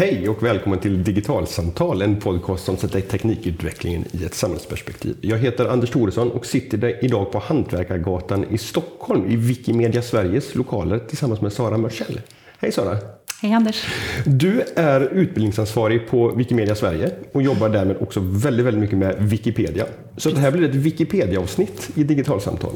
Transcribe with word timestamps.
Hej 0.00 0.28
och 0.28 0.42
välkommen 0.42 0.78
till 0.78 1.04
Digitalsamtal, 1.04 2.02
en 2.02 2.20
podcast 2.20 2.64
som 2.64 2.76
sätter 2.76 3.00
teknikutvecklingen 3.00 4.04
i 4.12 4.24
ett 4.24 4.34
samhällsperspektiv. 4.34 5.16
Jag 5.20 5.38
heter 5.38 5.66
Anders 5.66 5.90
Thoresson 5.90 6.30
och 6.30 6.46
sitter 6.46 7.04
idag 7.04 7.32
på 7.32 7.38
Hantverkargatan 7.38 8.44
i 8.50 8.58
Stockholm 8.58 9.26
i 9.26 9.36
Wikimedia 9.36 10.02
Sveriges 10.02 10.54
lokaler 10.54 10.98
tillsammans 10.98 11.40
med 11.40 11.52
Sara 11.52 11.78
Mörtsell. 11.78 12.20
Hej 12.58 12.72
Sara! 12.72 12.98
Hej 13.42 13.52
Anders! 13.52 13.86
Du 14.24 14.62
är 14.76 15.00
utbildningsansvarig 15.00 16.08
på 16.08 16.28
Wikimedia 16.28 16.74
Sverige 16.74 17.10
och 17.32 17.42
jobbar 17.42 17.68
därmed 17.68 17.96
också 18.00 18.20
väldigt, 18.22 18.66
väldigt 18.66 18.80
mycket 18.80 18.98
med 18.98 19.16
Wikipedia. 19.18 19.86
Så 20.16 20.30
det 20.30 20.40
här 20.40 20.50
blir 20.50 20.68
ett 20.68 20.74
Wikipedia-avsnitt 20.74 21.90
i 21.94 22.04
Digitalsamtal. 22.04 22.72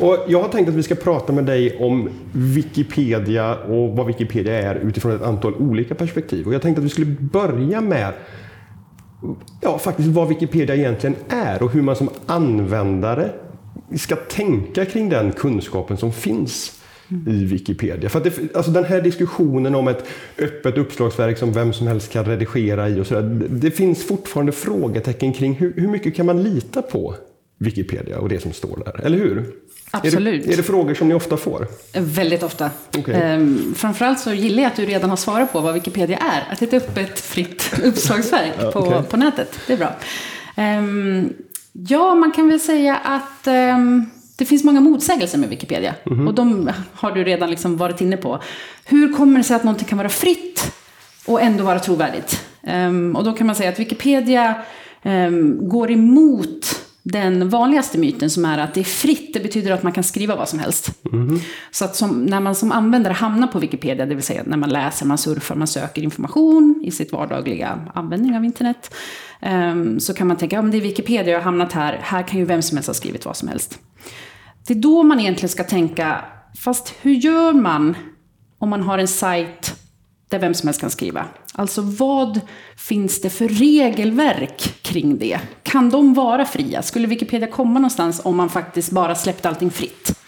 Och 0.00 0.18
jag 0.28 0.42
har 0.42 0.48
tänkt 0.48 0.68
att 0.68 0.74
vi 0.74 0.82
ska 0.82 0.94
prata 0.94 1.32
med 1.32 1.44
dig 1.44 1.76
om 1.76 2.08
Wikipedia 2.32 3.54
och 3.54 3.96
vad 3.96 4.06
Wikipedia 4.06 4.54
är 4.54 4.74
utifrån 4.74 5.12
ett 5.12 5.22
antal 5.22 5.54
olika 5.54 5.94
perspektiv. 5.94 6.46
Och 6.46 6.54
jag 6.54 6.62
tänkte 6.62 6.80
att 6.80 6.86
vi 6.86 6.90
skulle 6.90 7.16
börja 7.20 7.80
med 7.80 8.12
ja, 9.60 9.78
faktiskt 9.78 10.08
vad 10.08 10.28
Wikipedia 10.28 10.76
egentligen 10.76 11.16
är 11.28 11.62
och 11.62 11.72
hur 11.72 11.82
man 11.82 11.96
som 11.96 12.10
användare 12.26 13.30
ska 13.96 14.16
tänka 14.16 14.84
kring 14.84 15.08
den 15.08 15.32
kunskapen 15.32 15.96
som 15.96 16.12
finns 16.12 16.81
i 17.26 17.44
Wikipedia. 17.44 18.08
För 18.08 18.20
det, 18.20 18.56
alltså 18.56 18.70
den 18.70 18.84
här 18.84 19.00
diskussionen 19.00 19.74
om 19.74 19.88
ett 19.88 20.04
öppet 20.38 20.78
uppslagsverk 20.78 21.38
som 21.38 21.52
vem 21.52 21.72
som 21.72 21.86
helst 21.86 22.12
kan 22.12 22.24
redigera 22.24 22.88
i 22.88 23.00
och 23.00 23.06
så 23.06 23.14
där, 23.14 23.46
Det 23.48 23.70
finns 23.70 24.06
fortfarande 24.06 24.52
frågetecken 24.52 25.32
kring 25.32 25.54
hur, 25.54 25.72
hur 25.76 25.88
mycket 25.88 26.16
kan 26.16 26.26
man 26.26 26.42
lita 26.42 26.82
på 26.82 27.14
Wikipedia 27.58 28.18
och 28.18 28.28
det 28.28 28.42
som 28.42 28.52
står 28.52 28.82
där, 28.84 29.06
eller 29.06 29.18
hur? 29.18 29.52
Absolut. 29.90 30.42
Är 30.42 30.46
det, 30.46 30.52
är 30.52 30.56
det 30.56 30.62
frågor 30.62 30.94
som 30.94 31.08
ni 31.08 31.14
ofta 31.14 31.36
får? 31.36 31.66
Väldigt 31.94 32.42
ofta. 32.42 32.70
Okay. 32.98 33.14
Ehm, 33.14 33.74
framförallt 33.76 34.20
så 34.20 34.32
gillar 34.32 34.62
jag 34.62 34.70
att 34.70 34.76
du 34.76 34.84
redan 34.86 35.10
har 35.10 35.16
svarat 35.16 35.52
på 35.52 35.60
vad 35.60 35.74
Wikipedia 35.74 36.18
är. 36.18 36.52
Att 36.52 36.58
det 36.58 36.72
är 36.72 36.76
ett 36.76 36.88
öppet, 36.88 37.20
fritt 37.20 37.74
uppslagsverk 37.84 38.52
ja, 38.60 38.68
okay. 38.68 38.92
på, 38.92 39.02
på 39.02 39.16
nätet. 39.16 39.58
Det 39.66 39.72
är 39.72 39.76
bra. 39.76 39.96
Ehm, 40.56 41.32
ja, 41.72 42.14
man 42.14 42.32
kan 42.32 42.48
väl 42.48 42.60
säga 42.60 42.96
att 42.96 43.46
ehm, 43.46 44.10
det 44.42 44.46
finns 44.46 44.64
många 44.64 44.80
motsägelser 44.80 45.38
med 45.38 45.48
Wikipedia. 45.48 45.94
Mm 46.06 46.18
-hmm. 46.18 46.26
Och 46.26 46.34
de 46.34 46.70
har 46.92 47.12
du 47.12 47.24
redan 47.24 47.50
liksom 47.50 47.76
varit 47.76 48.00
inne 48.00 48.16
på. 48.16 48.38
Hur 48.84 49.12
kommer 49.12 49.38
det 49.38 49.44
sig 49.44 49.56
att 49.56 49.64
någonting 49.64 49.88
kan 49.88 49.98
vara 49.98 50.08
fritt 50.08 50.72
och 51.26 51.42
ändå 51.42 51.64
vara 51.64 51.78
trovärdigt? 51.78 52.44
Um, 52.62 53.16
och 53.16 53.24
då 53.24 53.32
kan 53.32 53.46
man 53.46 53.56
säga 53.56 53.68
att 53.68 53.78
Wikipedia 53.78 54.54
um, 55.02 55.68
går 55.68 55.90
emot 55.90 56.80
den 57.02 57.48
vanligaste 57.48 57.98
myten 57.98 58.30
som 58.30 58.44
är 58.44 58.58
att 58.58 58.74
det 58.74 58.80
är 58.80 58.84
fritt, 58.84 59.34
det 59.34 59.40
betyder 59.40 59.72
att 59.72 59.82
man 59.82 59.92
kan 59.92 60.04
skriva 60.04 60.36
vad 60.36 60.48
som 60.48 60.58
helst. 60.58 60.90
Mm. 61.12 61.40
Så 61.70 61.84
att 61.84 61.96
som, 61.96 62.24
när 62.24 62.40
man 62.40 62.54
som 62.54 62.72
användare 62.72 63.12
hamnar 63.12 63.46
på 63.46 63.58
Wikipedia, 63.58 64.06
det 64.06 64.14
vill 64.14 64.24
säga 64.24 64.42
när 64.46 64.56
man 64.56 64.70
läser, 64.70 65.06
man 65.06 65.18
surfar, 65.18 65.54
man 65.54 65.66
söker 65.66 66.02
information 66.02 66.82
i 66.84 66.90
sitt 66.90 67.12
vardagliga 67.12 67.78
användning 67.94 68.36
av 68.36 68.44
internet, 68.44 68.94
um, 69.40 70.00
så 70.00 70.14
kan 70.14 70.26
man 70.26 70.36
tänka, 70.36 70.56
ja 70.56 70.62
men 70.62 70.70
det 70.70 70.76
är 70.76 70.80
Wikipedia, 70.80 71.32
jag 71.32 71.38
har 71.38 71.44
hamnat 71.44 71.72
här, 71.72 71.98
här 72.02 72.22
kan 72.22 72.38
ju 72.38 72.44
vem 72.44 72.62
som 72.62 72.76
helst 72.76 72.86
ha 72.86 72.94
skrivit 72.94 73.24
vad 73.24 73.36
som 73.36 73.48
helst. 73.48 73.78
Det 74.66 74.74
är 74.74 74.78
då 74.78 75.02
man 75.02 75.20
egentligen 75.20 75.48
ska 75.48 75.64
tänka, 75.64 76.24
fast 76.58 76.94
hur 77.00 77.12
gör 77.12 77.52
man 77.52 77.96
om 78.58 78.68
man 78.68 78.82
har 78.82 78.98
en 78.98 79.08
sajt 79.08 79.74
där 80.28 80.38
vem 80.38 80.54
som 80.54 80.66
helst 80.66 80.80
kan 80.80 80.90
skriva? 80.90 81.24
Alltså 81.54 81.82
vad 81.82 82.40
finns 82.76 83.20
det 83.20 83.30
för 83.30 83.48
regelverk 83.48 84.74
kring 84.82 85.18
det? 85.18 85.40
Kan 85.62 85.90
de 85.90 86.14
vara 86.14 86.44
fria? 86.44 86.82
Skulle 86.82 87.06
Wikipedia 87.06 87.48
komma 87.48 87.74
någonstans 87.74 88.20
om 88.24 88.36
man 88.36 88.48
faktiskt 88.48 88.90
bara 88.90 89.14
släppte 89.14 89.48
allting 89.48 89.70
fritt? 89.70 90.18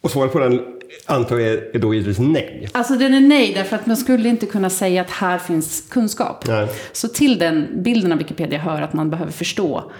Och 0.00 0.10
svaret 0.10 0.32
på 0.32 0.38
den 0.38 0.60
antar 1.06 1.38
jag 1.38 1.52
är 1.74 1.78
då 1.78 1.94
givetvis 1.94 2.18
nej. 2.18 2.68
Alltså 2.72 2.96
den 2.96 3.14
är 3.14 3.20
nej, 3.20 3.54
därför 3.54 3.76
att 3.76 3.86
man 3.86 3.96
skulle 3.96 4.28
inte 4.28 4.46
kunna 4.46 4.70
säga 4.70 5.00
att 5.00 5.10
här 5.10 5.38
finns 5.38 5.84
kunskap. 5.90 6.46
Nej. 6.46 6.68
Så 6.92 7.08
till 7.08 7.38
den 7.38 7.82
bilden 7.82 8.12
av 8.12 8.18
Wikipedia 8.18 8.58
hör 8.58 8.82
att 8.82 8.92
man 8.92 9.10
behöver 9.10 9.32
förstå 9.32 9.92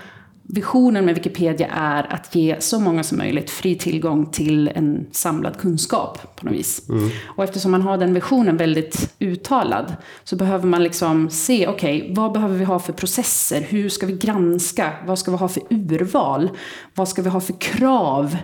Visionen 0.55 1.05
med 1.05 1.15
Wikipedia 1.15 1.69
är 1.73 2.15
att 2.15 2.35
ge 2.35 2.57
så 2.61 2.81
många 2.81 3.03
som 3.03 3.19
möjligt 3.19 3.51
fri 3.51 3.75
tillgång 3.75 4.27
till 4.27 4.69
en 4.69 5.07
samlad 5.13 5.57
kunskap 5.57 6.37
på 6.37 6.47
något 6.47 6.55
vis. 6.55 6.89
Mm. 6.89 7.11
Och 7.27 7.45
eftersom 7.45 7.71
man 7.71 7.83
har 7.83 7.99
den 7.99 8.15
visionen 8.15 8.57
väldigt 8.57 9.15
uttalad 9.19 9.95
så 10.25 10.37
behöver 10.37 10.67
man 10.67 10.83
liksom 10.83 11.31
se, 11.31 11.67
okej, 11.67 12.03
okay, 12.03 12.15
vad 12.15 12.33
behöver 12.33 12.59
vi 12.59 12.65
ha 12.65 12.79
för 12.79 12.93
processer? 12.93 13.61
Hur 13.61 13.89
ska 13.89 14.07
vi 14.07 14.13
granska? 14.13 14.93
Vad 15.07 15.19
ska 15.19 15.31
vi 15.31 15.37
ha 15.37 15.49
för 15.49 15.63
urval? 15.71 16.51
Vad 16.95 17.09
ska 17.09 17.23
vi 17.23 17.31
ha 17.31 17.41
för 17.41 17.61
krav? 17.61 18.37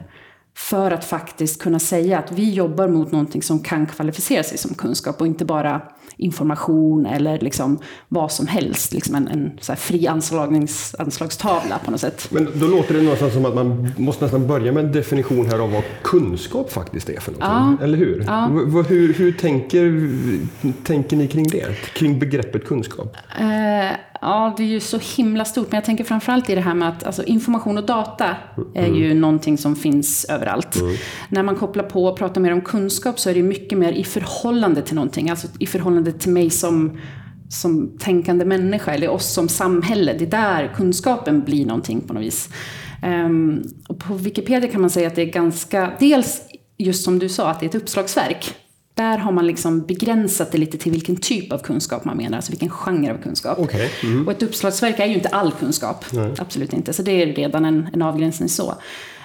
För 0.57 0.91
att 0.91 1.05
faktiskt 1.05 1.63
kunna 1.63 1.79
säga 1.79 2.19
att 2.19 2.33
vi 2.33 2.53
jobbar 2.53 2.89
mot 2.89 3.13
någonting 3.13 3.43
som 3.43 3.59
kan 3.59 3.87
kvalificera 3.87 4.43
sig 4.43 4.59
som 4.59 4.75
kunskap 4.75 5.21
och 5.21 5.27
inte 5.27 5.45
bara 5.45 5.83
information 6.17 7.07
eller 7.07 7.39
liksom 7.41 7.79
vad 8.09 8.33
som 8.33 8.47
helst. 8.47 8.93
Liksom 8.93 9.15
en, 9.15 9.29
en 9.29 9.77
fri 9.77 10.07
anslagstavla 10.07 11.79
på 11.85 11.91
något 11.91 12.01
sätt. 12.01 12.29
Men 12.31 12.49
då 12.55 12.67
låter 12.67 12.95
det 12.95 13.03
någonstans 13.03 13.33
som 13.33 13.45
att 13.45 13.55
man 13.55 13.93
måste 13.97 14.25
nästan 14.25 14.47
börja 14.47 14.73
med 14.73 14.85
en 14.85 14.93
definition 14.93 15.47
här 15.47 15.59
av 15.59 15.73
vad 15.73 15.83
kunskap 16.03 16.73
faktiskt 16.73 17.09
är 17.09 17.21
för 17.21 17.33
någonting. 17.33 17.77
Ja. 17.81 17.85
Eller 17.85 17.99
hur? 17.99 18.25
Ja. 18.27 18.47
Hur, 18.89 19.15
hur 19.15 19.33
tänker, 19.33 20.11
tänker 20.85 21.17
ni 21.17 21.29
kring 21.29 21.49
det? 21.49 21.77
Kring 21.95 22.19
begreppet 22.19 22.67
kunskap? 22.67 23.17
Uh, 23.41 23.97
Ja, 24.21 24.55
det 24.57 24.63
är 24.63 24.67
ju 24.67 24.81
så 24.81 24.99
himla 25.17 25.45
stort. 25.45 25.71
Men 25.71 25.77
jag 25.77 25.85
tänker 25.85 26.05
framförallt 26.05 26.51
i 26.51 26.55
det 26.55 26.61
här 26.61 26.75
med 26.75 26.89
att 26.89 27.05
alltså, 27.05 27.25
information 27.25 27.79
och 27.79 27.87
data 27.87 28.37
är 28.75 28.87
ju 28.87 29.07
mm. 29.07 29.21
någonting 29.21 29.59
som 29.59 29.77
finns 29.77 30.25
överallt. 30.25 30.77
Mm. 30.77 30.97
När 31.29 31.43
man 31.43 31.57
kopplar 31.57 31.85
på 31.85 32.07
och 32.07 32.19
pratar 32.19 32.41
mer 32.41 32.53
om 32.53 32.61
kunskap 32.61 33.19
så 33.21 33.31
är 33.31 33.35
det 33.35 33.43
mycket 33.43 33.79
mer 33.79 33.93
i 33.93 34.05
förhållande 34.05 34.83
till 34.83 34.95
någonting. 34.95 35.31
Alltså 35.31 35.47
i 35.59 35.67
förhållande 35.67 36.13
till 36.13 36.33
mig 36.33 36.51
som, 36.51 36.99
som 37.49 37.99
tänkande 37.99 38.45
människa 38.45 38.95
eller 38.95 39.09
oss 39.09 39.33
som 39.33 39.49
samhälle. 39.49 40.15
Det 40.19 40.25
är 40.25 40.31
där 40.31 40.73
kunskapen 40.77 41.45
blir 41.45 41.67
någonting 41.67 42.01
på 42.01 42.15
något 42.15 42.23
vis. 42.23 42.49
Um, 43.03 43.63
och 43.89 43.99
på 43.99 44.15
Wikipedia 44.15 44.71
kan 44.71 44.81
man 44.81 44.91
säga 44.91 45.07
att 45.07 45.15
det 45.15 45.23
är 45.23 45.33
ganska, 45.33 45.93
dels 46.01 46.43
just 46.79 47.05
som 47.05 47.19
du 47.19 47.29
sa, 47.29 47.51
att 47.51 47.61
det 47.61 47.67
är 47.67 47.69
ett 47.69 47.75
uppslagsverk. 47.75 48.55
Där 48.97 49.19
har 49.19 49.33
man 49.33 49.47
liksom 49.47 49.87
begränsat 49.87 50.53
det 50.53 50.59
lite 50.59 50.79
till 50.79 50.93
vilken 50.93 51.17
typ 51.17 51.53
av 51.53 51.59
kunskap 51.59 52.05
man 52.05 52.17
menar, 52.17 52.37
alltså 52.37 52.53
vilken 52.53 52.71
genre 52.71 53.13
av 53.13 53.19
kunskap. 53.19 53.59
Okay. 53.59 53.89
Mm. 54.03 54.27
Och 54.27 54.33
ett 54.33 54.43
uppslagsverk 54.43 54.99
är 54.99 55.07
ju 55.07 55.15
inte 55.15 55.29
all 55.29 55.53
kunskap, 55.53 56.05
Nej. 56.13 56.35
absolut 56.39 56.73
inte. 56.73 56.93
Så 56.93 57.03
det 57.03 57.23
är 57.23 57.27
redan 57.27 57.65
en, 57.65 57.89
en 57.93 58.03
avgränsning 58.03 58.49
så. 58.49 58.75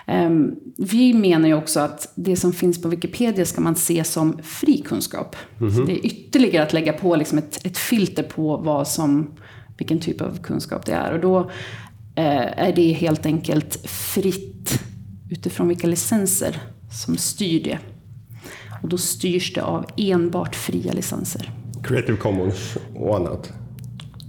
Um, 0.08 0.56
vi 0.78 1.14
menar 1.14 1.48
ju 1.48 1.54
också 1.54 1.80
att 1.80 2.12
det 2.16 2.36
som 2.36 2.54
finns 2.54 2.82
på 2.82 2.88
Wikipedia 2.88 3.46
ska 3.46 3.62
man 3.62 3.76
se 3.76 4.04
som 4.04 4.40
fri 4.44 4.78
kunskap. 4.78 5.36
Mm. 5.60 5.76
Så 5.76 5.82
det 5.82 5.94
är 5.94 6.06
ytterligare 6.06 6.66
att 6.66 6.74
lägga 6.74 6.94
på 6.94 7.16
liksom 7.16 7.38
ett, 7.38 7.66
ett 7.66 7.78
filter 7.78 8.24
på 8.24 8.58
vad 8.58 8.88
som, 8.88 9.32
vilken 9.78 10.00
typ 10.00 10.22
av 10.22 10.42
kunskap 10.44 10.86
det 10.86 10.94
är. 10.94 11.14
Och 11.14 11.20
då 11.20 11.40
uh, 11.40 11.50
är 12.16 12.74
det 12.76 12.94
helt 12.94 13.26
enkelt 13.26 13.90
fritt 13.90 14.80
utifrån 15.30 15.68
vilka 15.68 15.88
licenser 15.88 16.62
som 17.06 17.18
styr 17.18 17.64
det. 17.64 17.80
Och 18.82 18.90
då 18.90 18.98
styrs 18.98 19.54
det 19.54 19.62
av 19.62 19.86
enbart 19.98 20.56
fria 20.56 20.94
licenser. 20.94 21.52
Creative 21.84 22.18
Commons 22.18 22.78
och 22.96 23.16
annat? 23.16 23.54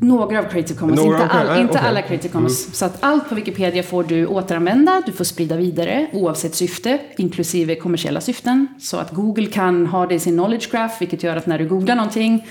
Några 0.02 0.38
av 0.38 0.42
Creative 0.42 0.78
Commons, 0.78 1.00
Några 1.00 1.22
inte, 1.22 1.34
all, 1.34 1.46
okay. 1.46 1.60
inte 1.60 1.78
alla 1.78 2.02
Creative 2.02 2.32
Commons. 2.32 2.64
Mm. 2.64 2.74
Så 2.74 2.84
att 2.84 2.96
allt 3.00 3.28
på 3.28 3.34
Wikipedia 3.34 3.82
får 3.82 4.04
du 4.04 4.26
återanvända, 4.26 5.02
du 5.06 5.12
får 5.12 5.24
sprida 5.24 5.56
vidare 5.56 6.06
oavsett 6.12 6.54
syfte, 6.54 6.98
inklusive 7.16 7.74
kommersiella 7.74 8.20
syften. 8.20 8.66
Så 8.80 8.96
att 8.96 9.10
Google 9.10 9.46
kan 9.46 9.86
ha 9.86 10.06
det 10.06 10.14
i 10.14 10.18
sin 10.18 10.34
knowledge 10.34 10.70
graph, 10.70 10.94
vilket 11.00 11.22
gör 11.22 11.36
att 11.36 11.46
när 11.46 11.58
du 11.58 11.68
googlar 11.68 11.96
någonting 11.96 12.46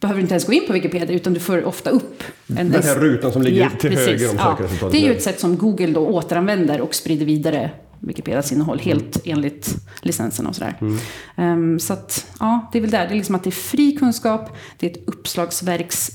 behöver 0.00 0.18
du 0.18 0.22
inte 0.22 0.34
ens 0.34 0.46
gå 0.46 0.52
in 0.52 0.66
på 0.66 0.72
Wikipedia 0.72 1.16
utan 1.16 1.34
du 1.34 1.40
får 1.40 1.64
ofta 1.64 1.90
upp 1.90 2.22
en, 2.56 2.70
Den 2.70 2.82
här 2.82 3.00
rutan 3.00 3.32
som 3.32 3.42
ligger 3.42 3.60
ja, 3.60 3.70
till 3.80 3.90
precis. 3.90 4.06
höger 4.06 4.30
om 4.30 4.38
sökresultatet. 4.38 4.82
Ja, 4.82 4.88
det 4.88 4.98
är 4.98 5.08
ju 5.08 5.16
ett 5.16 5.22
sätt 5.22 5.40
som 5.40 5.56
Google 5.56 5.86
då 5.86 6.06
återanvänder 6.06 6.80
och 6.80 6.94
sprider 6.94 7.26
vidare 7.26 7.70
Wikipedias 8.06 8.52
innehåll 8.52 8.78
helt 8.78 9.26
mm. 9.26 9.38
enligt 9.38 9.76
licenserna 10.02 10.48
och 10.48 10.54
sådär. 10.54 10.78
Mm. 10.80 10.98
Um, 11.72 11.80
så 11.80 11.92
att, 11.92 12.26
ja, 12.40 12.70
det 12.72 12.78
är 12.78 12.82
väl 12.82 12.90
där. 12.90 13.08
Det 13.08 13.14
är 13.14 13.16
liksom 13.16 13.34
att 13.34 13.44
det 13.44 13.50
är 13.50 13.52
fri 13.52 13.92
kunskap, 13.92 14.56
det 14.78 14.86
är 14.86 14.90
ett 14.90 15.08
uppslagsverks 15.08 16.10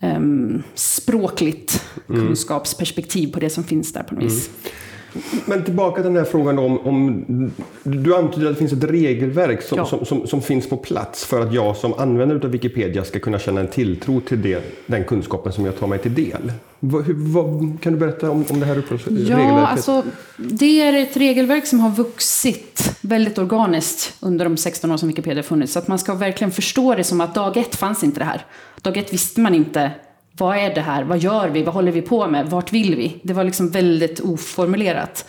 um, 0.00 0.62
språkligt 0.74 1.84
mm. 2.08 2.26
kunskapsperspektiv 2.26 3.32
på 3.32 3.40
det 3.40 3.50
som 3.50 3.64
finns 3.64 3.92
där 3.92 4.02
på 4.02 4.14
något 4.14 4.24
vis. 4.24 4.48
Mm. 4.48 4.74
Men 5.44 5.64
tillbaka 5.64 6.02
till 6.02 6.12
den 6.12 6.16
här 6.16 6.30
frågan 6.30 6.58
om, 6.58 6.78
om 6.78 7.24
du 7.82 8.16
antyder 8.16 8.46
att 8.46 8.52
det 8.52 8.58
finns 8.58 8.72
ett 8.72 8.90
regelverk 8.90 9.62
som, 9.62 9.78
ja. 9.78 9.84
som, 9.84 10.04
som, 10.04 10.26
som, 10.26 10.42
finns 10.42 10.68
på 10.68 10.76
plats 10.76 11.24
för 11.24 11.40
att 11.40 11.54
jag 11.54 11.76
som 11.76 11.94
användare 11.94 12.40
av 12.44 12.50
Wikipedia 12.50 13.04
ska 13.04 13.18
kunna 13.18 13.38
känna 13.38 13.60
en 13.60 13.68
tilltro 13.68 14.20
till 14.20 14.42
det, 14.42 14.62
den 14.86 15.04
kunskapen 15.04 15.52
som 15.52 15.64
jag 15.64 15.78
tar 15.78 15.86
mig 15.86 15.98
till 15.98 16.14
del. 16.14 16.52
Vad, 16.80 17.04
vad, 17.08 17.78
kan 17.82 17.92
du 17.92 17.98
berätta 17.98 18.30
om, 18.30 18.44
om 18.50 18.60
det 18.60 18.66
här 18.66 18.76
ja, 18.76 18.96
regelverket? 19.06 19.70
Alltså, 19.70 20.02
det 20.36 20.82
är 20.82 21.02
ett 21.02 21.16
regelverk 21.16 21.66
som 21.66 21.80
har 21.80 21.90
vuxit 21.90 22.96
väldigt 23.00 23.38
organiskt 23.38 24.16
under 24.20 24.44
de 24.44 24.56
16 24.56 24.92
år 24.92 24.96
som 24.96 25.08
Wikipedia 25.08 25.42
funnits. 25.42 25.72
Så 25.72 25.78
att 25.78 25.88
man 25.88 25.98
ska 25.98 26.14
verkligen 26.14 26.50
förstå 26.50 26.94
det 26.94 27.04
som 27.04 27.20
att 27.20 27.34
dag 27.34 27.56
ett 27.56 27.74
fanns 27.74 28.04
inte 28.04 28.20
det 28.20 28.24
här. 28.24 28.46
Dag 28.82 28.96
ett 28.96 29.12
visste 29.12 29.40
man 29.40 29.54
inte 29.54 29.90
vad 30.36 30.56
är 30.56 30.74
det 30.74 30.80
här? 30.80 31.04
Vad 31.04 31.18
gör 31.18 31.48
vi? 31.48 31.62
Vad 31.62 31.74
håller 31.74 31.92
vi 31.92 32.02
på 32.02 32.26
med? 32.26 32.50
Vart 32.50 32.72
vill 32.72 32.96
vi? 32.96 33.20
Det 33.22 33.32
var 33.32 33.44
liksom 33.44 33.70
väldigt 33.70 34.20
oformulerat. 34.20 35.26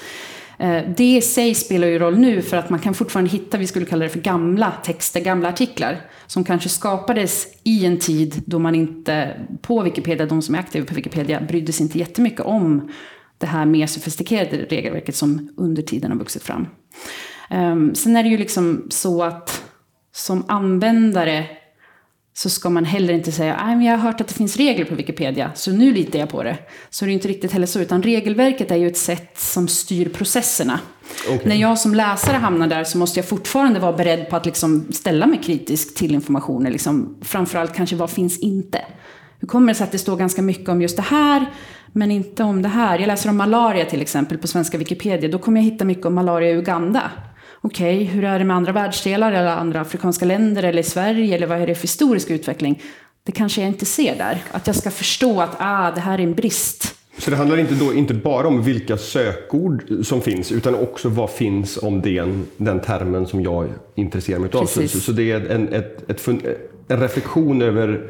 Eh, 0.60 0.84
det 0.98 1.16
i 1.16 1.22
sig 1.22 1.56
spelar 1.56 1.88
ju 1.88 2.00
roll 2.00 2.18
nu 2.18 2.42
för 2.42 2.58
att 2.58 2.70
man 2.70 2.80
kan 2.80 2.94
fortfarande 2.94 3.32
hitta, 3.32 3.58
vi 3.58 3.68
skulle 3.68 3.86
kalla 3.86 4.04
det 4.04 4.10
för 4.10 4.20
gamla 4.20 4.72
texter, 4.72 5.20
gamla 5.20 5.50
artiklar. 5.50 6.02
Som 6.28 6.44
kanske 6.44 6.70
skapades 6.70 7.48
i 7.64 7.86
en 7.86 8.00
tid 8.00 8.44
då 8.46 8.60
man 8.60 8.76
inte, 8.76 9.40
på 9.62 9.82
Wikipedia, 9.82 10.26
de 10.26 10.42
som 10.42 10.56
är 10.56 10.60
aktiva 10.60 10.86
på 10.86 10.94
Wikipedia, 10.94 11.42
brydde 11.42 11.74
sig 11.74 11.84
inte 11.84 12.00
jättemycket 12.00 12.42
om 12.42 12.92
det 13.38 13.48
här 13.48 13.66
mer 13.66 13.88
sofistikerade 13.88 14.58
regelverket 14.58 15.16
som 15.16 15.50
under 15.58 15.82
tiden 15.82 16.12
har 16.12 16.18
vuxit 16.20 16.44
fram. 16.44 16.68
Ehm, 17.50 17.96
sen 17.96 18.16
är 18.16 18.24
det 18.24 18.30
ju 18.30 18.38
liksom 18.38 18.88
så 18.90 19.24
att 19.24 19.64
som 20.12 20.46
användare 20.48 21.46
så 22.38 22.50
ska 22.50 22.70
man 22.70 22.86
heller 22.86 23.14
inte 23.14 23.32
säga 23.32 23.56
att 23.56 23.84
jag 23.84 23.92
har 23.92 23.98
hört 23.98 24.22
att 24.22 24.28
det 24.28 24.34
finns 24.34 24.58
regler 24.58 24.86
på 24.86 24.96
Wikipedia, 24.96 25.52
så 25.56 25.72
nu 25.72 25.94
litar 25.94 26.20
jag 26.20 26.30
på 26.30 26.44
det. 26.44 26.58
Så 26.90 27.06
det 27.06 27.12
är 27.12 27.14
inte 27.14 27.28
riktigt 27.28 27.52
heller 27.52 27.68
så, 27.68 27.80
utan 27.80 28.04
regelverket 28.04 28.72
är 28.72 28.76
ju 28.76 28.88
ett 28.88 28.98
sätt 28.98 29.40
som 29.40 29.68
styr 29.68 30.10
processerna. 30.10 30.80
Okay. 31.34 31.50
När 31.50 31.56
jag 31.56 31.80
som 31.80 31.96
läsare 31.96 32.38
hamnar 32.38 32.68
där 32.68 32.84
så 32.84 32.98
måste 32.98 33.20
jag 33.20 33.28
fortfarande 33.28 33.80
vara 33.80 33.94
beredd 33.94 34.30
på 34.30 34.36
att 34.36 34.46
liksom 34.46 34.92
ställa 34.92 35.26
mig 35.26 35.42
kritisk 35.44 35.96
till 35.96 36.14
informationen. 36.14 36.72
Liksom, 36.72 37.18
framförallt 37.22 37.76
kanske 37.76 37.96
vad 37.96 38.10
finns 38.10 38.40
inte? 38.40 38.82
Hur 39.40 39.48
kommer 39.48 39.68
det 39.68 39.76
sig 39.76 39.84
att 39.84 39.92
det 39.92 40.00
står 40.00 40.18
ganska 40.18 40.42
mycket 40.42 40.70
om 40.70 40.82
just 40.82 40.96
det 40.96 41.04
här, 41.04 41.46
men 41.94 42.12
inte 42.12 42.44
om 42.44 42.62
det 42.62 42.70
här? 42.70 43.00
Jag 43.00 43.08
läser 43.08 43.30
om 43.30 43.38
malaria 43.38 43.86
till 43.86 44.02
exempel 44.02 44.38
på 44.38 44.48
svenska 44.48 44.78
Wikipedia. 44.78 45.30
Då 45.30 45.40
kommer 45.40 45.62
jag 45.62 45.66
hitta 45.66 45.86
mycket 45.86 46.06
om 46.06 46.16
malaria 46.16 46.50
i 46.50 46.54
Uganda 46.54 47.12
okej, 47.66 47.96
okay, 47.96 48.06
hur 48.06 48.24
är 48.24 48.40
det 48.40 48.46
med 48.46 48.56
andra 48.56 48.72
världsdelar 48.72 49.32
eller 49.32 49.48
andra 49.48 49.82
afrikanska 49.82 50.26
länder 50.26 50.64
eller 50.64 50.80
i 50.80 50.84
Sverige 50.84 51.36
eller 51.36 51.48
vad 51.48 51.62
är 51.62 51.68
det 51.68 51.76
för 51.76 51.82
historisk 51.82 52.30
utveckling? 52.30 52.82
Det 53.24 53.32
kanske 53.32 53.62
jag 53.62 53.68
inte 53.68 53.86
ser 53.86 54.16
där. 54.16 54.44
Att 54.52 54.68
jag 54.68 54.76
ska 54.76 54.92
förstå 54.92 55.42
att 55.42 55.56
ah, 55.60 55.92
det 55.92 56.02
här 56.02 56.20
är 56.20 56.24
en 56.24 56.34
brist. 56.34 56.96
Så 57.18 57.32
det 57.32 57.38
handlar 57.38 57.58
inte, 57.58 57.74
då, 57.74 57.94
inte 57.94 58.14
bara 58.14 58.48
om 58.48 58.64
vilka 58.64 58.98
sökord 58.98 59.84
som 60.04 60.22
finns 60.22 60.52
utan 60.52 60.76
också 60.76 61.10
vad 61.10 61.30
finns 61.30 61.78
om 61.78 62.02
den, 62.02 62.46
den 62.58 62.80
termen 62.80 63.28
som 63.28 63.42
jag 63.42 63.68
intresserar 63.96 64.40
mig 64.40 64.50
av. 64.54 64.66
Så, 64.66 64.88
så, 64.88 65.12
det 65.12 65.32
är 65.32 65.50
en, 65.50 65.74
ett, 65.74 66.10
ett, 66.10 66.28
en 66.88 67.00
reflektion 67.00 67.62
över 67.62 68.08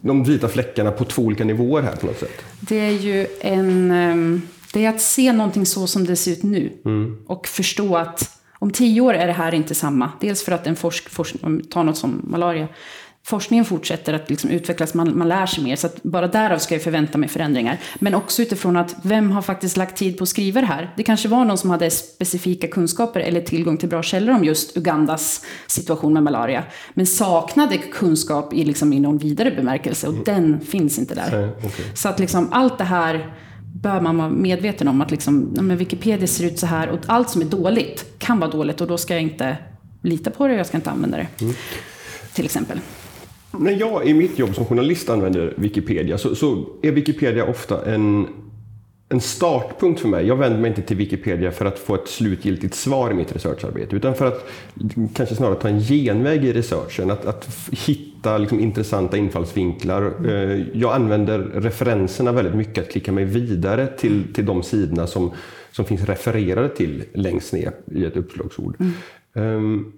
de 0.00 0.24
vita 0.24 0.48
fläckarna 0.48 0.90
på 0.90 1.04
två 1.04 1.22
olika 1.22 1.44
nivåer 1.44 1.82
här 1.82 1.96
på 1.96 2.06
något 2.06 2.18
sätt. 2.18 2.44
Det 2.60 2.80
är 2.80 2.92
ju 2.92 3.26
en... 3.40 4.42
Det 4.74 4.84
är 4.84 4.88
att 4.88 5.00
se 5.00 5.32
någonting 5.32 5.66
så 5.66 5.86
som 5.86 6.04
det 6.04 6.16
ser 6.16 6.32
ut 6.32 6.42
nu. 6.42 6.72
Mm. 6.84 7.16
Och 7.26 7.48
förstå 7.48 7.96
att 7.96 8.40
om 8.58 8.70
tio 8.70 9.00
år 9.00 9.14
är 9.14 9.26
det 9.26 9.32
här 9.32 9.54
inte 9.54 9.74
samma. 9.74 10.12
Dels 10.20 10.44
för 10.44 10.52
att 10.52 10.66
en 10.66 10.76
forsk, 10.76 11.10
forsk 11.10 11.34
ta 11.70 11.82
något 11.82 11.96
som 11.96 12.22
malaria. 12.24 12.68
Forskningen 13.26 13.64
fortsätter 13.64 14.14
att 14.14 14.30
liksom 14.30 14.50
utvecklas, 14.50 14.94
man, 14.94 15.18
man 15.18 15.28
lär 15.28 15.46
sig 15.46 15.64
mer. 15.64 15.76
Så 15.76 15.86
att 15.86 16.02
bara 16.02 16.28
därav 16.28 16.58
ska 16.58 16.74
jag 16.74 16.82
förvänta 16.82 17.18
mig 17.18 17.28
förändringar. 17.28 17.80
Men 17.98 18.14
också 18.14 18.42
utifrån 18.42 18.76
att 18.76 18.96
vem 19.02 19.30
har 19.30 19.42
faktiskt 19.42 19.76
lagt 19.76 19.96
tid 19.96 20.18
på 20.18 20.22
att 20.22 20.28
skriva 20.28 20.60
det 20.60 20.66
här? 20.66 20.92
Det 20.96 21.02
kanske 21.02 21.28
var 21.28 21.44
någon 21.44 21.58
som 21.58 21.70
hade 21.70 21.90
specifika 21.90 22.68
kunskaper 22.68 23.20
eller 23.20 23.40
tillgång 23.40 23.76
till 23.76 23.88
bra 23.88 24.02
källor 24.02 24.34
om 24.34 24.44
just 24.44 24.76
Ugandas 24.76 25.44
situation 25.66 26.12
med 26.12 26.22
malaria. 26.22 26.64
Men 26.94 27.06
saknade 27.06 27.78
kunskap 27.78 28.54
i, 28.54 28.64
liksom, 28.64 28.92
i 28.92 29.00
någon 29.00 29.18
vidare 29.18 29.50
bemärkelse 29.50 30.06
och 30.06 30.12
mm. 30.12 30.24
den 30.24 30.60
finns 30.60 30.98
inte 30.98 31.14
där. 31.14 31.48
Okay. 31.58 31.86
Så 31.94 32.08
att 32.08 32.20
liksom 32.20 32.48
allt 32.52 32.78
det 32.78 32.84
här 32.84 33.34
bör 33.80 34.00
man 34.00 34.16
vara 34.16 34.28
medveten 34.28 34.88
om 34.88 35.00
att 35.00 35.10
liksom, 35.10 35.48
men 35.60 35.76
Wikipedia 35.76 36.26
ser 36.26 36.46
ut 36.46 36.58
så 36.58 36.66
här 36.66 36.88
och 36.88 36.98
allt 37.06 37.30
som 37.30 37.40
är 37.40 37.46
dåligt 37.46 38.18
kan 38.18 38.40
vara 38.40 38.50
dåligt 38.50 38.80
och 38.80 38.86
då 38.86 38.98
ska 38.98 39.14
jag 39.14 39.22
inte 39.22 39.56
lita 40.02 40.30
på 40.30 40.46
det 40.46 40.54
jag 40.54 40.66
ska 40.66 40.76
inte 40.76 40.90
använda 40.90 41.16
det. 41.16 41.26
Mm. 41.40 41.54
Till 42.34 42.44
exempel. 42.44 42.80
När 43.50 43.72
jag 43.72 44.06
i 44.06 44.14
mitt 44.14 44.38
jobb 44.38 44.54
som 44.54 44.64
journalist 44.64 45.10
använder 45.10 45.54
Wikipedia 45.56 46.18
så, 46.18 46.34
så 46.34 46.66
är 46.82 46.92
Wikipedia 46.92 47.46
ofta 47.46 47.94
en 47.94 48.26
en 49.08 49.20
startpunkt 49.20 50.00
för 50.00 50.08
mig. 50.08 50.26
Jag 50.26 50.36
vänder 50.36 50.60
mig 50.60 50.68
inte 50.68 50.82
till 50.82 50.96
Wikipedia 50.96 51.52
för 51.52 51.64
att 51.64 51.78
få 51.78 51.94
ett 51.94 52.08
slutgiltigt 52.08 52.74
svar 52.74 53.10
i 53.10 53.14
mitt 53.14 53.36
researcharbete 53.36 53.96
utan 53.96 54.14
för 54.14 54.26
att 54.26 54.46
kanske 55.14 55.34
snarare 55.34 55.54
ta 55.54 55.68
en 55.68 55.80
genväg 55.80 56.44
i 56.44 56.52
researchen. 56.52 57.10
Att, 57.10 57.26
att 57.26 57.70
hitta 57.70 58.13
liksom, 58.38 58.60
intressanta 58.60 59.16
infallsvinklar. 59.16 60.02
Mm. 60.02 60.66
Jag 60.74 60.94
använder 60.94 61.38
referenserna 61.38 62.32
väldigt 62.32 62.54
mycket, 62.54 62.84
att 62.84 62.90
klicka 62.90 63.12
mig 63.12 63.24
vidare 63.24 63.86
till, 63.86 64.34
till 64.34 64.46
de 64.46 64.62
sidorna 64.62 65.06
som, 65.06 65.32
som 65.72 65.84
finns 65.84 66.04
refererade 66.04 66.68
till 66.68 67.04
längst 67.14 67.52
ner 67.52 67.72
i 67.86 68.04
ett 68.04 68.16
uppslagsord. 68.16 68.76
Mm. 68.80 69.56
Um, 69.56 69.92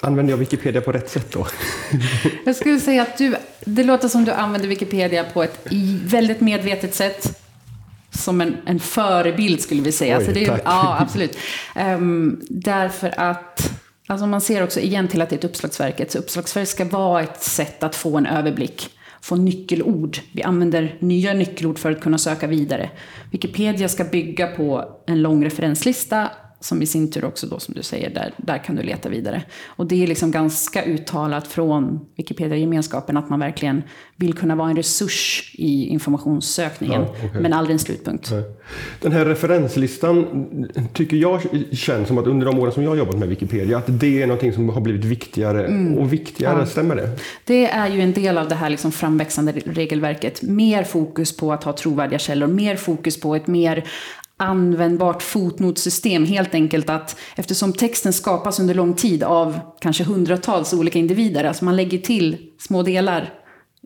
Använder 0.00 0.32
jag 0.32 0.38
Wikipedia 0.38 0.80
på 0.80 0.92
rätt 0.92 1.10
sätt 1.10 1.32
då? 1.32 1.46
Jag 2.44 2.56
skulle 2.56 2.80
säga 2.80 3.02
att 3.02 3.18
du, 3.18 3.34
det 3.64 3.84
låter 3.84 4.08
som 4.08 4.24
du 4.24 4.32
använder 4.32 4.68
Wikipedia 4.68 5.24
på 5.24 5.42
ett 5.42 5.66
väldigt 6.04 6.40
medvetet 6.40 6.94
sätt 6.94 7.42
som 8.10 8.40
en, 8.40 8.56
en 8.66 8.80
förebild 8.80 9.60
skulle 9.60 9.82
vi 9.82 9.92
säga. 9.92 10.18
Oj, 10.18 10.24
så 10.24 10.32
det 10.32 10.44
är, 10.44 10.48
tack. 10.48 10.62
Ja, 10.64 10.96
absolut. 11.00 11.38
Um, 11.76 12.40
därför 12.50 13.20
att 13.20 13.81
alltså 14.06 14.26
man 14.26 14.40
ser 14.40 14.62
också 14.62 14.80
igen 14.80 15.08
till 15.08 15.22
att 15.22 15.30
det 15.30 15.34
är 15.34 15.38
ett 15.38 15.44
uppslagsverk. 15.44 16.00
Ett 16.00 16.14
uppslagsverk 16.14 16.68
ska 16.68 16.84
vara 16.84 17.22
ett 17.22 17.42
sätt 17.42 17.82
att 17.82 17.96
få 17.96 18.16
en 18.16 18.26
överblick 18.26 18.90
få 19.22 19.36
nyckelord. 19.36 20.18
Vi 20.32 20.42
använder 20.42 20.96
nya 20.98 21.32
nyckelord 21.32 21.78
för 21.78 21.90
att 21.90 22.00
kunna 22.00 22.18
söka 22.18 22.46
vidare. 22.46 22.90
Wikipedia 23.30 23.88
ska 23.88 24.04
bygga 24.04 24.46
på 24.46 24.84
en 25.06 25.22
lång 25.22 25.44
referenslista 25.44 26.30
som 26.62 26.82
i 26.82 26.86
sin 26.86 27.10
tur 27.10 27.24
också 27.24 27.46
då 27.46 27.58
som 27.58 27.74
du 27.74 27.82
säger, 27.82 28.10
där, 28.10 28.34
där 28.36 28.58
kan 28.58 28.76
du 28.76 28.82
leta 28.82 29.08
vidare. 29.08 29.42
Och 29.66 29.86
det 29.86 30.02
är 30.02 30.06
liksom 30.06 30.30
ganska 30.30 30.84
uttalat 30.84 31.46
från 31.46 32.00
Wikipedia-gemenskapen 32.16 33.16
att 33.16 33.30
man 33.30 33.40
verkligen 33.40 33.82
vill 34.16 34.34
kunna 34.34 34.56
vara 34.56 34.70
en 34.70 34.76
resurs 34.76 35.54
i 35.58 35.86
informationssökningen, 35.86 37.02
ja, 37.02 37.26
okay. 37.28 37.40
men 37.40 37.52
aldrig 37.52 37.72
en 37.72 37.78
slutpunkt. 37.78 38.32
Den 39.00 39.12
här 39.12 39.24
referenslistan 39.24 40.46
tycker 40.92 41.16
jag 41.16 41.40
känns 41.72 42.08
som 42.08 42.18
att 42.18 42.26
under 42.26 42.46
de 42.46 42.58
åren 42.58 42.72
som 42.72 42.82
jag 42.82 42.90
har 42.90 42.96
jobbat 42.96 43.18
med 43.18 43.28
Wikipedia, 43.28 43.78
att 43.78 44.00
det 44.00 44.22
är 44.22 44.26
någonting 44.26 44.52
som 44.52 44.68
har 44.68 44.80
blivit 44.80 45.04
viktigare 45.04 45.66
mm. 45.66 45.98
och 45.98 46.12
viktigare. 46.12 46.58
Ja. 46.58 46.66
Stämmer 46.66 46.96
det? 46.96 47.18
Det 47.44 47.70
är 47.70 47.88
ju 47.88 48.00
en 48.00 48.12
del 48.12 48.38
av 48.38 48.48
det 48.48 48.54
här 48.54 48.70
liksom 48.70 48.92
framväxande 48.92 49.52
regelverket. 49.52 50.42
Mer 50.42 50.84
fokus 50.84 51.36
på 51.36 51.52
att 51.52 51.64
ha 51.64 51.72
trovärdiga 51.72 52.18
källor, 52.18 52.46
mer 52.46 52.76
fokus 52.76 53.20
på 53.20 53.36
ett 53.36 53.46
mer 53.46 53.84
användbart 54.42 55.22
fotnotsystem. 55.22 56.24
Helt 56.24 56.54
enkelt 56.54 56.90
att 56.90 57.16
eftersom 57.36 57.72
texten 57.72 58.12
skapas 58.12 58.60
under 58.60 58.74
lång 58.74 58.94
tid 58.94 59.22
av 59.22 59.60
kanske 59.80 60.04
hundratals 60.04 60.72
olika 60.72 60.98
individer, 60.98 61.44
alltså 61.44 61.64
man 61.64 61.76
lägger 61.76 61.98
till 61.98 62.36
små 62.58 62.82
delar 62.82 63.34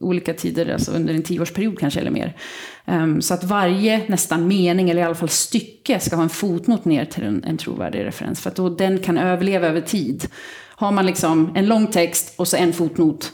olika 0.01 0.35
tider, 0.35 0.73
alltså 0.73 0.93
under 0.93 1.15
en 1.15 1.23
tioårsperiod 1.23 1.79
kanske 1.79 2.01
eller 2.01 2.11
mer. 2.11 2.37
Um, 2.85 3.23
så 3.23 3.35
att 3.35 3.45
varje 3.45 4.03
nästan 4.09 4.49
mening, 4.49 4.91
eller 4.91 5.03
i 5.03 5.05
alla 5.05 5.15
fall 5.15 5.29
stycke, 5.29 6.01
ska 6.01 6.17
ha 6.17 6.23
en 6.23 6.29
fotnot 6.29 6.85
ner 6.85 7.05
till 7.05 7.25
en, 7.25 7.45
en 7.45 7.57
trovärdig 7.57 8.05
referens. 8.05 8.41
För 8.41 8.51
att 8.51 8.57
då 8.57 8.69
den 8.69 8.99
kan 8.99 9.19
överleva 9.19 9.67
över 9.67 9.81
tid. 9.81 10.27
Har 10.79 10.93
man 10.93 11.07
liksom 11.07 11.53
en 11.55 11.67
lång 11.67 11.87
text 11.87 12.35
och 12.37 12.49
så 12.49 12.57
en 12.57 12.73
fotnot 12.73 13.33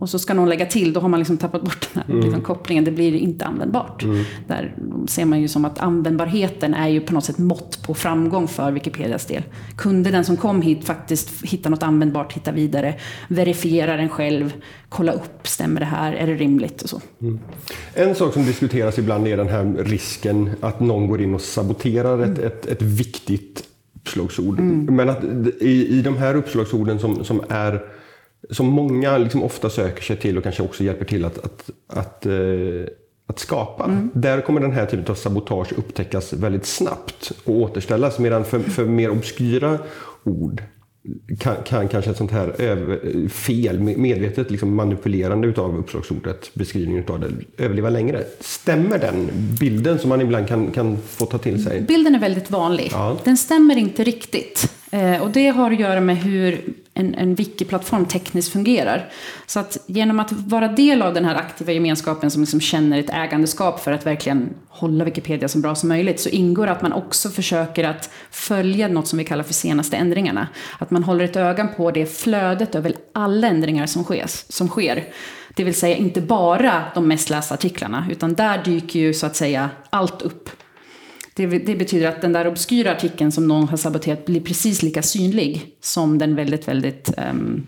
och 0.00 0.08
så 0.08 0.18
ska 0.18 0.34
någon 0.34 0.48
lägga 0.48 0.66
till, 0.66 0.92
då 0.92 1.00
har 1.00 1.08
man 1.08 1.20
liksom 1.20 1.36
tappat 1.36 1.62
bort 1.62 1.88
den 1.92 2.02
här 2.02 2.12
mm. 2.12 2.24
liksom, 2.24 2.42
kopplingen. 2.42 2.84
Det 2.84 2.90
blir 2.90 3.14
inte 3.14 3.44
användbart. 3.44 4.02
Mm. 4.02 4.24
Där 4.46 4.74
ser 5.08 5.24
man 5.24 5.40
ju 5.40 5.48
som 5.48 5.64
att 5.64 5.78
användbarheten 5.78 6.74
är 6.74 6.88
ju 6.88 7.00
på 7.00 7.14
något 7.14 7.24
sätt 7.24 7.38
mått 7.38 7.82
på 7.82 7.94
framgång 7.94 8.48
för 8.48 8.72
Wikipedias 8.72 9.26
del. 9.26 9.42
Kunde 9.76 10.10
den 10.10 10.24
som 10.24 10.36
kom 10.36 10.62
hit 10.62 10.84
faktiskt 10.84 11.44
hitta 11.44 11.68
något 11.68 11.82
användbart, 11.82 12.32
hitta 12.32 12.52
vidare, 12.52 12.94
verifiera 13.28 13.96
den 13.96 14.08
själv, 14.08 14.52
kolla 14.88 15.12
upp, 15.12 15.46
stämmer 15.46 15.80
det 15.80 15.86
här, 15.86 16.12
är 16.12 16.26
det 16.26 16.34
rimligt 16.34 16.82
och 16.82 16.90
så. 16.90 17.00
Mm. 17.20 17.38
En 17.94 18.14
sak 18.14 18.32
som 18.32 18.44
diskuteras 18.44 18.98
ibland 18.98 19.26
är 19.26 19.36
den 19.36 19.48
här 19.48 19.84
risken 19.84 20.50
att 20.60 20.80
någon 20.80 21.06
går 21.06 21.20
in 21.20 21.34
och 21.34 21.40
saboterar 21.40 22.18
ett, 22.22 22.38
ett, 22.38 22.66
ett 22.66 22.82
viktigt 22.82 23.64
uppslagsord. 23.94 24.58
Mm. 24.58 24.96
Men 24.96 25.08
att 25.08 25.24
i, 25.60 25.98
i 25.98 26.02
de 26.02 26.16
här 26.16 26.34
uppslagsorden 26.34 26.98
som, 26.98 27.24
som 27.24 27.40
är 27.48 27.80
som 28.50 28.66
många 28.66 29.18
liksom 29.18 29.42
ofta 29.42 29.70
söker 29.70 30.02
sig 30.02 30.16
till 30.16 30.38
och 30.38 30.42
kanske 30.42 30.62
också 30.62 30.84
hjälper 30.84 31.04
till 31.04 31.24
att, 31.24 31.38
att, 31.38 31.70
att, 31.86 32.26
uh, 32.26 32.86
att 33.26 33.38
skapa. 33.38 33.84
Mm. 33.84 34.10
Där 34.14 34.40
kommer 34.40 34.60
den 34.60 34.72
här 34.72 34.86
typen 34.86 35.10
av 35.10 35.14
sabotage 35.14 35.72
upptäckas 35.72 36.32
väldigt 36.32 36.66
snabbt 36.66 37.32
och 37.44 37.54
återställas. 37.54 38.18
Medan 38.18 38.44
för, 38.44 38.58
för 38.58 38.84
mer 38.84 39.10
obskyra 39.10 39.78
ord 40.24 40.62
kan, 41.38 41.54
kan 41.64 41.88
kanske 41.88 42.10
ett 42.10 42.16
sånt 42.16 42.30
här 42.30 42.60
över, 42.60 43.28
fel, 43.28 43.80
medvetet 43.80 44.50
liksom 44.50 44.74
manipulerande 44.74 45.48
utav 45.48 45.78
uppslagsordet, 45.78 46.50
beskrivningen 46.54 47.02
utav 47.02 47.20
det, 47.20 47.64
överleva 47.64 47.90
längre. 47.90 48.24
Stämmer 48.40 48.98
den 48.98 49.28
bilden 49.60 49.98
som 49.98 50.08
man 50.08 50.20
ibland 50.20 50.48
kan, 50.48 50.70
kan 50.70 50.98
få 50.98 51.26
ta 51.26 51.38
till 51.38 51.64
sig? 51.64 51.80
Bilden 51.80 52.14
är 52.14 52.20
väldigt 52.20 52.50
vanlig. 52.50 52.88
Ja. 52.92 53.16
Den 53.24 53.36
stämmer 53.36 53.78
inte 53.78 54.04
riktigt. 54.04 54.72
Eh, 54.90 55.22
och 55.22 55.30
det 55.30 55.48
har 55.48 55.70
att 55.70 55.80
göra 55.80 56.00
med 56.00 56.16
hur 56.16 56.60
en, 57.00 57.14
en 57.14 57.34
wiki-plattform 57.34 58.06
tekniskt 58.06 58.52
fungerar. 58.52 59.08
Så 59.46 59.60
att 59.60 59.78
genom 59.86 60.20
att 60.20 60.32
vara 60.32 60.68
del 60.68 61.02
av 61.02 61.14
den 61.14 61.24
här 61.24 61.34
aktiva 61.34 61.72
gemenskapen 61.72 62.30
som 62.30 62.42
liksom 62.42 62.60
känner 62.60 62.98
ett 62.98 63.10
ägandeskap 63.10 63.80
för 63.80 63.92
att 63.92 64.06
verkligen 64.06 64.54
hålla 64.68 65.04
Wikipedia 65.04 65.48
så 65.48 65.58
bra 65.58 65.74
som 65.74 65.88
möjligt 65.88 66.20
så 66.20 66.28
ingår 66.28 66.66
att 66.66 66.82
man 66.82 66.92
också 66.92 67.30
försöker 67.30 67.84
att 67.84 68.10
följa 68.30 68.88
något 68.88 69.06
som 69.06 69.18
vi 69.18 69.24
kallar 69.24 69.44
för 69.44 69.54
senaste 69.54 69.96
ändringarna. 69.96 70.48
Att 70.78 70.90
man 70.90 71.04
håller 71.04 71.24
ett 71.24 71.36
öga 71.36 71.66
på 71.66 71.90
det 71.90 72.06
flödet 72.06 72.74
över 72.74 72.92
alla 73.12 73.48
ändringar 73.48 73.86
som, 73.86 74.04
skes, 74.04 74.52
som 74.52 74.68
sker. 74.68 75.04
Det 75.54 75.64
vill 75.64 75.74
säga 75.74 75.96
inte 75.96 76.20
bara 76.20 76.82
de 76.94 77.08
mest 77.08 77.30
lästa 77.30 77.54
artiklarna 77.54 78.06
utan 78.10 78.34
där 78.34 78.64
dyker 78.64 78.98
ju 78.98 79.14
så 79.14 79.26
att 79.26 79.36
säga 79.36 79.70
allt 79.90 80.22
upp 80.22 80.50
det, 81.46 81.58
det, 81.58 81.76
betyder 81.76 82.08
att 82.08 82.20
den 82.20 82.32
där 82.32 82.46
obskyra 82.46 82.92
artikeln 82.92 83.32
som 83.32 83.48
någon 83.48 83.68
har 83.68 83.76
saboterat 83.76 84.26
blir 84.26 84.40
precis 84.40 84.82
lika 84.82 85.02
synlig 85.02 85.76
som 85.80 86.18
den 86.18 86.34
väldigt, 86.34 86.68
väldigt 86.68 87.12
um, 87.30 87.66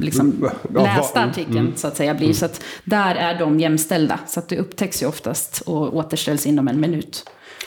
liksom, 0.00 0.50
lästa 0.74 1.24
artikeln 1.24 1.58
mm. 1.58 1.76
så 1.76 1.86
att 1.86 1.96
säga 1.96 2.14
blir. 2.14 2.26
Mm. 2.26 2.34
Så 2.34 2.44
att 2.44 2.64
där 2.84 3.14
är 3.14 3.38
de 3.38 3.60
jämställda. 3.60 4.20
Så 4.26 4.40
att 4.40 4.48
det 4.48 4.58
upptäcks 4.58 5.02
ju 5.02 5.06
oftast 5.06 5.60
och 5.60 5.96
återställs 5.96 6.46
inom 6.46 6.68
en 6.68 6.80
minut 6.80 7.24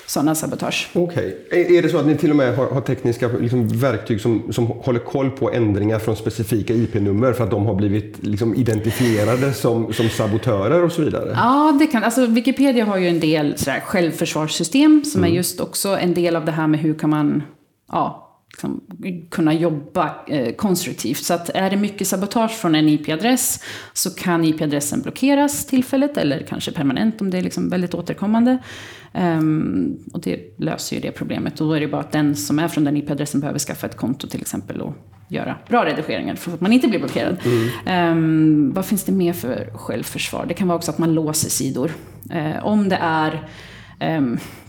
sådana 0.08 0.36
sabotage. 0.36 0.90
Okej. 0.94 1.38
Okay. 1.48 1.78
Är 1.78 1.82
det 1.82 1.90
så 1.90 1.98
att 1.98 2.06
ni 2.06 2.18
till 2.18 2.30
och 2.30 2.36
med 2.36 2.56
har, 2.56 2.68
har 2.68 2.82
tekniska 2.82 3.28
liksom, 3.28 3.68
verktyg 3.68 4.22
som, 4.22 4.54
som 4.54 4.68
håller 4.68 5.00
koll 5.00 5.30
på 5.30 5.52
ändringar 5.52 6.00
från 6.00 6.16
specifika 6.16 6.74
IP-nummer 6.74 7.34
för 7.34 7.44
att 7.44 7.52
de 7.52 7.66
har 7.66 7.76
blivit 7.76 8.24
liksom, 8.24 8.56
identifierade 8.56 9.54
som, 9.54 9.94
som 9.94 10.10
sabotörer 10.10 10.84
och 10.84 10.92
så 10.92 11.02
vidare? 11.02 11.32
Ja, 11.36 11.78
det 11.80 11.88
kan. 11.88 12.04
Alltså, 12.04 12.26
Wikipedia 12.26 12.86
har 12.86 12.98
ju 12.98 13.08
en 13.08 13.20
del 13.20 13.58
sådär, 13.58 13.80
självförsvarssystem 13.80 15.04
som 15.06 15.22
mm. 15.22 15.32
är 15.32 15.36
just 15.36 15.60
också 15.60 15.90
en 15.90 16.14
del 16.14 16.36
av 16.36 16.46
det 16.46 16.52
här 16.52 16.68
med 16.68 16.80
hur 16.80 16.94
kan 16.94 17.10
man 17.10 17.44
ja, 17.92 18.27
liksom, 18.58 18.82
kunna 19.30 19.54
jobba 19.54 20.16
eh, 20.28 20.56
konstruktivt. 20.56 21.24
Så 21.24 21.34
att 21.34 21.50
är 21.50 21.70
det 21.70 21.78
mycket 21.78 22.08
sabotage 22.08 22.52
från 22.52 22.76
en 22.76 22.90
IP-adress 22.90 23.64
så 23.94 24.10
kan 24.10 24.44
IP-adressen 24.44 25.02
blockeras 25.02 25.66
tillfälligt 25.66 26.18
eller 26.18 26.46
kanske 26.50 26.72
permanent 26.72 27.22
om 27.22 27.30
det 27.30 27.38
är 27.38 27.42
liksom 27.42 27.70
väldigt 27.70 27.94
återkommande. 27.94 28.58
Um, 29.14 30.00
och 30.14 30.22
det 30.22 30.60
löser 30.60 30.96
ju 30.96 31.02
det 31.02 31.12
problemet. 31.12 31.62
Och 31.62 31.68
då 31.68 31.74
är 31.74 31.80
det 31.80 31.88
bara 31.88 32.02
att 32.02 32.12
den 32.12 32.36
som 32.36 32.60
är 32.60 32.68
från 32.68 32.84
den 32.84 32.98
IP-adressen 32.98 33.42
behöver 33.42 33.60
skaffa 33.60 33.88
ett 33.88 33.98
konto 33.98 34.28
till 34.28 34.42
exempel 34.42 34.82
och 34.82 34.94
göra 35.28 35.56
bra 35.70 35.86
redigeringar 35.86 36.36
för 36.36 36.54
att 36.54 36.62
man 36.62 36.74
inte 36.74 36.88
blir 36.88 37.00
blockerad. 37.00 37.38
Mm. 37.86 38.18
Um, 38.18 38.74
vad 38.74 38.86
finns 38.86 39.04
det 39.04 39.12
mer 39.12 39.34
för 39.34 39.70
självförsvar? 39.74 40.46
Det 40.48 40.54
kan 40.54 40.68
vara 40.68 40.78
också 40.78 40.92
att 40.92 40.98
man 40.98 41.14
låser 41.14 41.50
sidor. 41.50 41.92
Uh, 42.36 42.66
om 42.66 42.90
det 42.90 43.00
är 43.02 43.48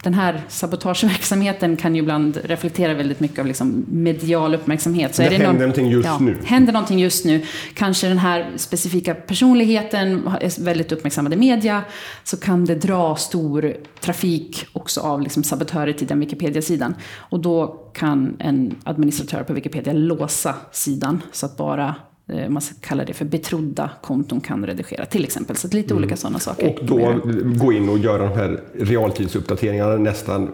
den 0.02 0.14
här 0.14 0.42
sabotageverksamheten 0.48 1.76
kan 1.76 1.94
ju 1.94 2.02
ibland 2.02 2.36
reflektera 2.44 2.94
väldigt 2.94 3.20
mycket 3.20 3.38
av 3.38 3.46
liksom 3.46 3.84
medial 3.88 4.54
uppmärksamhet. 4.54 5.14
Så 5.14 5.22
det, 5.22 5.26
är 5.26 5.30
det 5.30 5.36
händer 5.36 5.52
någon, 5.52 5.60
någonting 5.60 5.90
just 5.90 6.06
ja, 6.06 6.18
nu. 6.18 6.36
Händer 6.44 6.72
någonting 6.72 6.98
just 6.98 7.24
nu. 7.24 7.42
Kanske 7.74 8.08
den 8.08 8.18
här 8.18 8.50
specifika 8.56 9.14
personligheten 9.14 10.28
är 10.40 10.64
väldigt 10.64 10.92
uppmärksammad 10.92 11.34
i 11.34 11.36
media. 11.36 11.82
Så 12.24 12.36
kan 12.36 12.64
det 12.64 12.74
dra 12.74 13.16
stor 13.16 13.74
trafik 14.00 14.66
också 14.72 15.00
av 15.00 15.22
liksom 15.22 15.42
sabotörer 15.42 15.92
till 15.92 16.06
den 16.06 16.20
Wikipedia-sidan. 16.20 16.94
Och 17.16 17.40
då 17.40 17.66
kan 17.94 18.36
en 18.38 18.74
administratör 18.84 19.42
på 19.42 19.52
Wikipedia 19.52 19.92
låsa 19.92 20.54
sidan 20.72 21.22
så 21.32 21.46
att 21.46 21.56
bara 21.56 21.94
man 22.28 22.62
kallar 22.80 23.04
det 23.04 23.12
för 23.12 23.24
betrodda 23.24 23.90
konton 24.02 24.40
kan 24.40 24.66
redigera 24.66 25.06
till 25.06 25.24
exempel. 25.24 25.56
Så 25.56 25.68
lite 25.68 25.94
mm. 25.94 26.04
olika 26.04 26.16
sådana 26.16 26.38
saker. 26.38 26.78
Och 26.78 26.84
då 26.86 27.20
gå 27.64 27.72
in 27.72 27.88
och 27.88 27.98
göra 27.98 28.22
de 28.22 28.38
här 28.38 28.62
realtidsuppdateringarna 28.74 29.96
nästan 29.96 30.50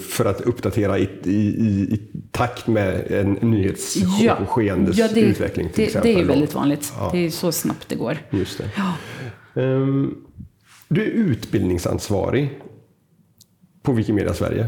för 0.00 0.24
att 0.24 0.40
uppdatera 0.40 0.98
i, 0.98 1.08
i, 1.24 1.38
i 1.94 2.00
takt 2.30 2.66
med 2.66 3.10
en 3.10 3.32
nyhetsskeendes 3.32 4.98
ja, 4.98 5.08
ja, 5.14 5.20
utveckling. 5.20 5.68
Till 5.68 5.76
det, 5.76 5.86
exempel. 5.86 6.14
det 6.14 6.20
är 6.20 6.24
väldigt 6.24 6.54
vanligt. 6.54 6.92
Ja. 6.98 7.10
Det 7.12 7.26
är 7.26 7.30
så 7.30 7.52
snabbt 7.52 7.88
det 7.88 7.96
går. 7.96 8.18
Just 8.30 8.58
det. 8.58 8.70
Ja. 8.76 8.92
Um, 9.62 10.24
du 10.88 11.02
är 11.02 11.06
utbildningsansvarig 11.06 12.58
på 13.82 13.92
Wikimedia 13.92 14.34
Sverige. 14.34 14.66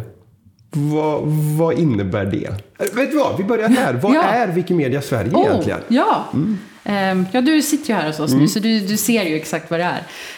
Vad, 0.75 1.23
vad, 1.59 1.79
innebär 1.79 2.25
det? 2.25 2.47
Äh, 2.47 2.97
vet 2.97 3.11
du 3.11 3.17
vad, 3.17 3.37
vi 3.39 3.45
börjar 3.45 3.69
här. 3.69 3.95
Vad 3.95 4.15
ja. 4.15 4.23
är 4.23 4.49
Wikimedia 4.49 5.03
Sverige 5.03 5.35
oh, 5.35 5.47
egentligen? 5.47 5.81
Ja. 5.89 6.25
Mm. 6.35 6.59
Um, 6.87 7.27
ja, 7.33 7.41
du 7.41 7.63
sitter 7.63 7.89
ju 7.89 7.95
här 7.95 8.07
hos 8.07 8.21
oss 8.21 8.31
mm. 8.31 8.43
nu, 8.43 8.49
så 8.49 8.59
du, 8.59 8.81
du 8.81 8.97
ser 8.97 9.25
ju 9.25 9.37
exakt 9.37 9.71
vad 9.71 9.81
det 9.81 9.91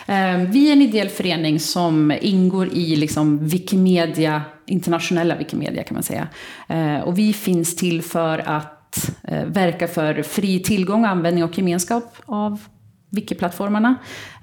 är. 0.07 0.35
Um, 0.35 0.50
vi 0.50 0.69
är 0.69 0.73
en 0.73 0.83
ideell 0.83 1.09
förening 1.09 1.61
som 1.61 2.12
ingår 2.21 2.69
i 2.73 2.97
liksom, 2.97 3.49
Wikimedia, 3.49 4.43
internationella 4.66 5.37
Wikimedia 5.37 5.83
kan 5.83 5.95
man 5.95 6.02
säga. 6.02 6.28
Uh, 6.71 7.00
och 7.00 7.19
vi 7.19 7.33
finns 7.33 7.76
till 7.76 8.02
för 8.02 8.38
att 8.38 9.11
uh, 9.33 9.45
verka 9.45 9.88
för 9.88 10.23
fri 10.23 10.61
tillgång, 10.61 11.05
användning 11.05 11.45
och 11.45 11.59
gemenskap 11.59 12.14
av 12.26 12.61
wiki-plattformarna. 13.10 13.94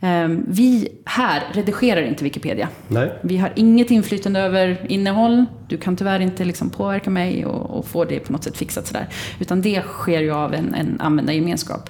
Ehm, 0.02 0.46
vi 0.48 0.88
här 1.06 1.44
redigerar 1.54 2.02
inte 2.02 2.24
Wikipedia. 2.24 2.70
Nej. 2.88 3.20
Vi 3.24 3.38
har 3.38 3.54
inget 3.56 3.92
inflytande 3.92 4.40
över 4.40 4.86
innehåll. 4.90 5.46
Du 5.68 5.78
kan 5.78 5.96
tyvärr 5.96 6.20
inte 6.20 6.46
liksom 6.46 6.70
påverka 6.70 7.10
mig 7.10 7.46
och, 7.46 7.78
och 7.78 7.88
få 7.88 8.06
det 8.06 8.20
på 8.20 8.32
något 8.32 8.44
sätt 8.44 8.58
fixat 8.58 8.88
sådär. 8.88 9.08
Utan 9.40 9.62
det 9.62 9.82
sker 9.82 10.22
ju 10.22 10.32
av 10.32 10.54
en, 10.54 10.74
en 10.74 11.02
användargemenskap. 11.02 11.90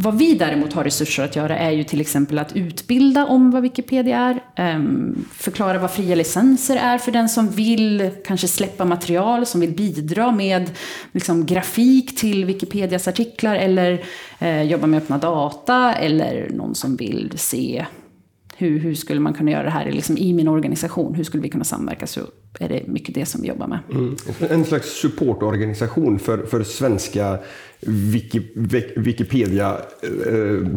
Vad 0.00 0.18
vi 0.18 0.34
däremot 0.34 0.72
har 0.72 0.84
resurser 0.84 1.24
att 1.24 1.36
göra 1.36 1.58
är 1.58 1.70
ju 1.70 1.84
till 1.84 2.00
exempel 2.00 2.38
att 2.38 2.56
utbilda 2.56 3.26
om 3.26 3.50
vad 3.50 3.62
Wikipedia 3.62 4.18
är, 4.18 4.42
ehm, 4.56 5.24
förklara 5.32 5.78
vad 5.78 5.90
fria 5.90 6.14
licenser 6.14 6.76
är 6.76 6.98
för 6.98 7.12
den 7.12 7.28
som 7.28 7.48
vill 7.50 8.10
kanske 8.24 8.48
släppa 8.48 8.84
material, 8.84 9.46
som 9.46 9.60
vill 9.60 9.72
bidra 9.72 10.32
med 10.32 10.70
liksom, 11.12 11.46
grafik 11.46 12.16
till 12.16 12.44
Wikipedias 12.44 13.08
artiklar 13.08 13.56
eller 13.56 14.04
eh, 14.38 14.62
jobba 14.62 14.86
med 14.86 15.02
öppna 15.02 15.18
data 15.18 15.94
eller 15.94 16.50
någon 16.50 16.74
som 16.74 16.96
vill 16.96 17.32
se 17.36 17.86
hur, 18.58 18.78
hur 18.78 18.94
skulle 18.94 19.20
man 19.20 19.34
kunna 19.34 19.50
göra 19.50 19.62
det 19.62 19.70
här 19.70 19.92
liksom, 19.92 20.18
i 20.18 20.32
min 20.32 20.48
organisation? 20.48 21.14
Hur 21.14 21.24
skulle 21.24 21.42
vi 21.42 21.48
kunna 21.48 21.64
samverka? 21.64 22.06
Så 22.06 22.20
är 22.60 22.68
det 22.68 22.86
mycket 22.86 23.14
det 23.14 23.26
som 23.26 23.42
vi 23.42 23.48
jobbar 23.48 23.66
med. 23.66 23.78
Mm. 23.90 24.16
En 24.50 24.64
slags 24.64 25.00
supportorganisation 25.00 26.18
för, 26.18 26.46
för 26.46 26.62
svenska 26.62 27.38
Wiki, 27.80 28.42
Wikipedia 28.96 29.76
eh, 30.02 30.68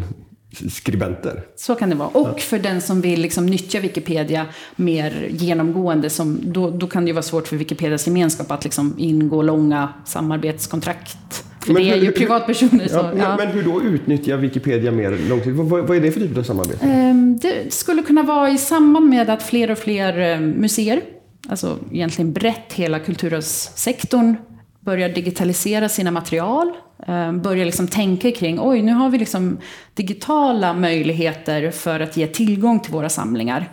skribenter. 0.69 1.43
Så 1.55 1.75
kan 1.75 1.89
det 1.89 1.95
vara. 1.95 2.09
Och 2.09 2.39
för 2.39 2.59
den 2.59 2.81
som 2.81 3.01
vill 3.01 3.21
liksom 3.21 3.45
nyttja 3.45 3.79
Wikipedia 3.79 4.45
mer 4.75 5.27
genomgående, 5.31 6.09
som, 6.09 6.39
då, 6.43 6.69
då 6.69 6.87
kan 6.87 7.03
det 7.03 7.07
ju 7.07 7.13
vara 7.13 7.23
svårt 7.23 7.47
för 7.47 7.55
Wikipedias 7.55 8.07
gemenskap 8.07 8.51
att 8.51 8.63
liksom 8.63 8.95
ingå 8.97 9.41
långa 9.41 9.89
samarbetskontrakt. 10.05 11.45
För 11.65 11.73
men 11.73 11.83
det 11.83 11.89
är 11.89 11.95
hur, 11.95 12.05
ju 12.05 12.11
privatpersoner. 12.11 12.87
Så, 12.87 12.95
ja, 12.95 13.13
ja. 13.17 13.37
Men 13.37 13.47
hur 13.47 13.63
då 13.63 13.81
utnyttja 13.81 14.37
Wikipedia 14.37 14.91
mer 14.91 15.11
långsiktigt? 15.29 15.55
Vad, 15.55 15.87
vad, 15.87 15.97
är 15.97 16.01
det 16.01 16.11
för 16.11 16.19
typ 16.19 16.37
av 16.37 16.43
samarbete? 16.43 16.85
Um, 16.85 17.37
det 17.37 17.73
skulle 17.73 18.01
kunna 18.01 18.23
vara 18.23 18.49
i 18.49 18.57
samband 18.57 19.09
med 19.09 19.29
att 19.29 19.43
fler 19.43 19.71
och 19.71 19.77
fler 19.77 20.35
um, 20.37 20.49
museer, 20.49 21.01
alltså 21.49 21.79
egentligen 21.91 22.33
brett 22.33 22.73
hela 22.73 22.99
kultursektorn, 22.99 24.35
börjar 24.79 25.09
digitalisera 25.09 25.89
sina 25.89 26.11
material 26.11 26.73
Ehm, 27.07 27.41
börja 27.41 27.65
liksom 27.65 27.87
tänka 27.87 28.31
kring, 28.31 28.59
oj 28.61 28.81
nu 28.81 28.91
har 28.91 29.09
vi 29.09 29.17
liksom 29.17 29.57
digitala 29.93 30.73
möjligheter 30.73 31.71
för 31.71 31.99
att 31.99 32.17
ge 32.17 32.27
tillgång 32.27 32.79
till 32.79 32.93
våra 32.93 33.09
samlingar. 33.09 33.69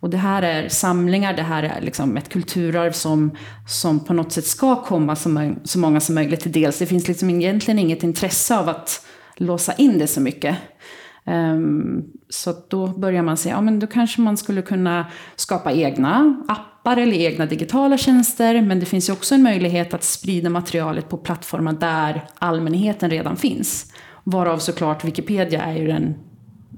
Och 0.00 0.10
det 0.10 0.16
här 0.16 0.42
är 0.42 0.68
samlingar, 0.68 1.34
det 1.34 1.42
här 1.42 1.62
är 1.62 1.80
liksom 1.80 2.16
ett 2.16 2.28
kulturarv 2.28 2.92
som, 2.92 3.36
som 3.68 4.04
på 4.04 4.12
något 4.12 4.32
sätt 4.32 4.46
ska 4.46 4.82
komma 4.84 5.16
så, 5.16 5.54
så 5.64 5.78
många 5.78 6.00
som 6.00 6.14
möjligt 6.14 6.40
till 6.40 6.52
dels. 6.52 6.78
Det 6.78 6.86
finns 6.86 7.08
liksom 7.08 7.30
egentligen 7.30 7.78
inget 7.78 8.02
intresse 8.02 8.58
av 8.58 8.68
att 8.68 9.06
låsa 9.36 9.72
in 9.72 9.98
det 9.98 10.06
så 10.06 10.20
mycket. 10.20 10.56
Um, 11.24 12.04
så 12.28 12.54
då 12.68 12.86
börjar 12.86 13.22
man 13.22 13.36
säga, 13.36 13.54
ja 13.54 13.60
men 13.60 13.80
då 13.80 13.86
kanske 13.86 14.20
man 14.20 14.36
skulle 14.36 14.62
kunna 14.62 15.06
skapa 15.36 15.72
egna 15.72 16.42
appar 16.48 16.96
eller 16.96 17.16
egna 17.16 17.46
digitala 17.46 17.98
tjänster. 17.98 18.62
Men 18.62 18.80
det 18.80 18.86
finns 18.86 19.08
ju 19.08 19.12
också 19.12 19.34
en 19.34 19.42
möjlighet 19.42 19.94
att 19.94 20.04
sprida 20.04 20.50
materialet 20.50 21.08
på 21.08 21.16
plattformar 21.16 21.72
där 21.72 22.24
allmänheten 22.38 23.10
redan 23.10 23.36
finns. 23.36 23.92
Varav 24.24 24.58
såklart 24.58 25.04
Wikipedia 25.04 25.62
är 25.62 25.76
ju 25.76 25.86
den 25.86 26.14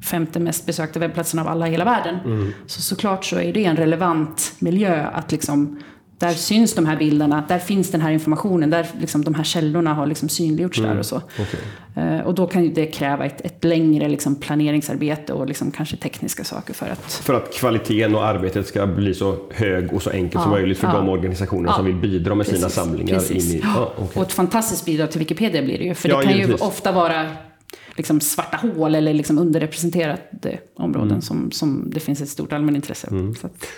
femte 0.04 0.40
mest 0.40 0.66
besökta 0.66 1.00
webbplatsen 1.00 1.40
av 1.40 1.49
alla 1.49 1.69
i 1.69 1.71
hela 1.71 1.85
världen. 1.85 2.16
Mm. 2.25 2.52
Så 2.66 2.83
såklart 2.83 3.25
så 3.25 3.37
är 3.37 3.52
det 3.52 3.64
en 3.64 3.76
relevant 3.76 4.52
miljö 4.59 5.07
att 5.12 5.33
liksom 5.33 5.78
där 6.21 6.33
syns 6.33 6.75
de 6.75 6.87
här 6.87 6.97
bilderna, 6.97 7.45
där 7.49 7.59
finns 7.59 7.90
den 7.90 8.00
här 8.00 8.11
informationen, 8.11 8.71
där 8.71 8.87
liksom 9.00 9.25
de 9.25 9.35
här 9.35 9.45
källorna 9.45 9.95
har 9.95 10.07
liksom 10.07 10.28
synliggjorts 10.28 10.78
mm. 10.78 10.90
där 10.90 10.99
och 10.99 11.07
så. 11.07 11.16
Okay. 11.16 11.61
Uh, 12.04 12.21
och 12.21 12.35
då 12.35 12.47
kan 12.47 12.64
ju 12.64 12.73
det 12.73 12.87
kräva 12.87 13.26
ett, 13.26 13.40
ett 13.40 13.64
längre 13.64 14.09
liksom 14.09 14.35
planeringsarbete 14.35 15.33
och 15.33 15.47
liksom 15.47 15.71
kanske 15.71 15.97
tekniska 15.97 16.45
saker 16.45 16.75
för 16.75 16.87
att... 16.87 17.12
För 17.12 17.35
att 17.35 17.54
kvaliteten 17.54 18.14
och 18.14 18.25
arbetet 18.25 18.66
ska 18.66 18.87
bli 18.87 19.14
så 19.14 19.37
hög 19.50 19.92
och 19.92 20.02
så 20.02 20.11
enkelt 20.11 20.35
ja, 20.35 20.42
som 20.42 20.50
möjligt 20.50 20.78
för 20.78 20.87
ja. 20.87 20.95
de 20.95 21.09
organisationer 21.09 21.69
ja. 21.69 21.75
som 21.75 21.85
vill 21.85 21.97
bidra 21.97 22.35
med 22.35 22.47
Precis. 22.47 22.61
sina 22.61 22.71
samlingar. 22.71 23.14
Precis. 23.14 23.54
In 23.54 23.61
i, 23.61 23.62
ah, 23.76 23.92
okay. 23.97 24.21
Och 24.21 24.23
ett 24.23 24.33
fantastiskt 24.33 24.85
bidrag 24.85 25.11
till 25.11 25.19
Wikipedia 25.19 25.62
blir 25.62 25.78
det 25.78 25.85
ju, 25.85 25.95
för 25.95 26.09
det 26.09 26.14
kan 26.14 26.33
givetvis. 26.33 26.61
ju 26.61 26.64
ofta 26.64 26.92
vara 26.92 27.26
liksom 27.97 28.20
svarta 28.20 28.56
hål 28.56 28.94
eller 28.94 29.14
liksom 29.14 29.38
underrepresenterade 29.38 30.59
områden 30.75 31.11
mm. 31.11 31.23
som, 31.23 31.50
som 31.50 31.90
det 31.90 32.00
finns 32.00 32.20
ett 32.20 32.28
stort 32.28 32.52
allmänintresse. 32.52 33.06
Mm. 33.11 33.35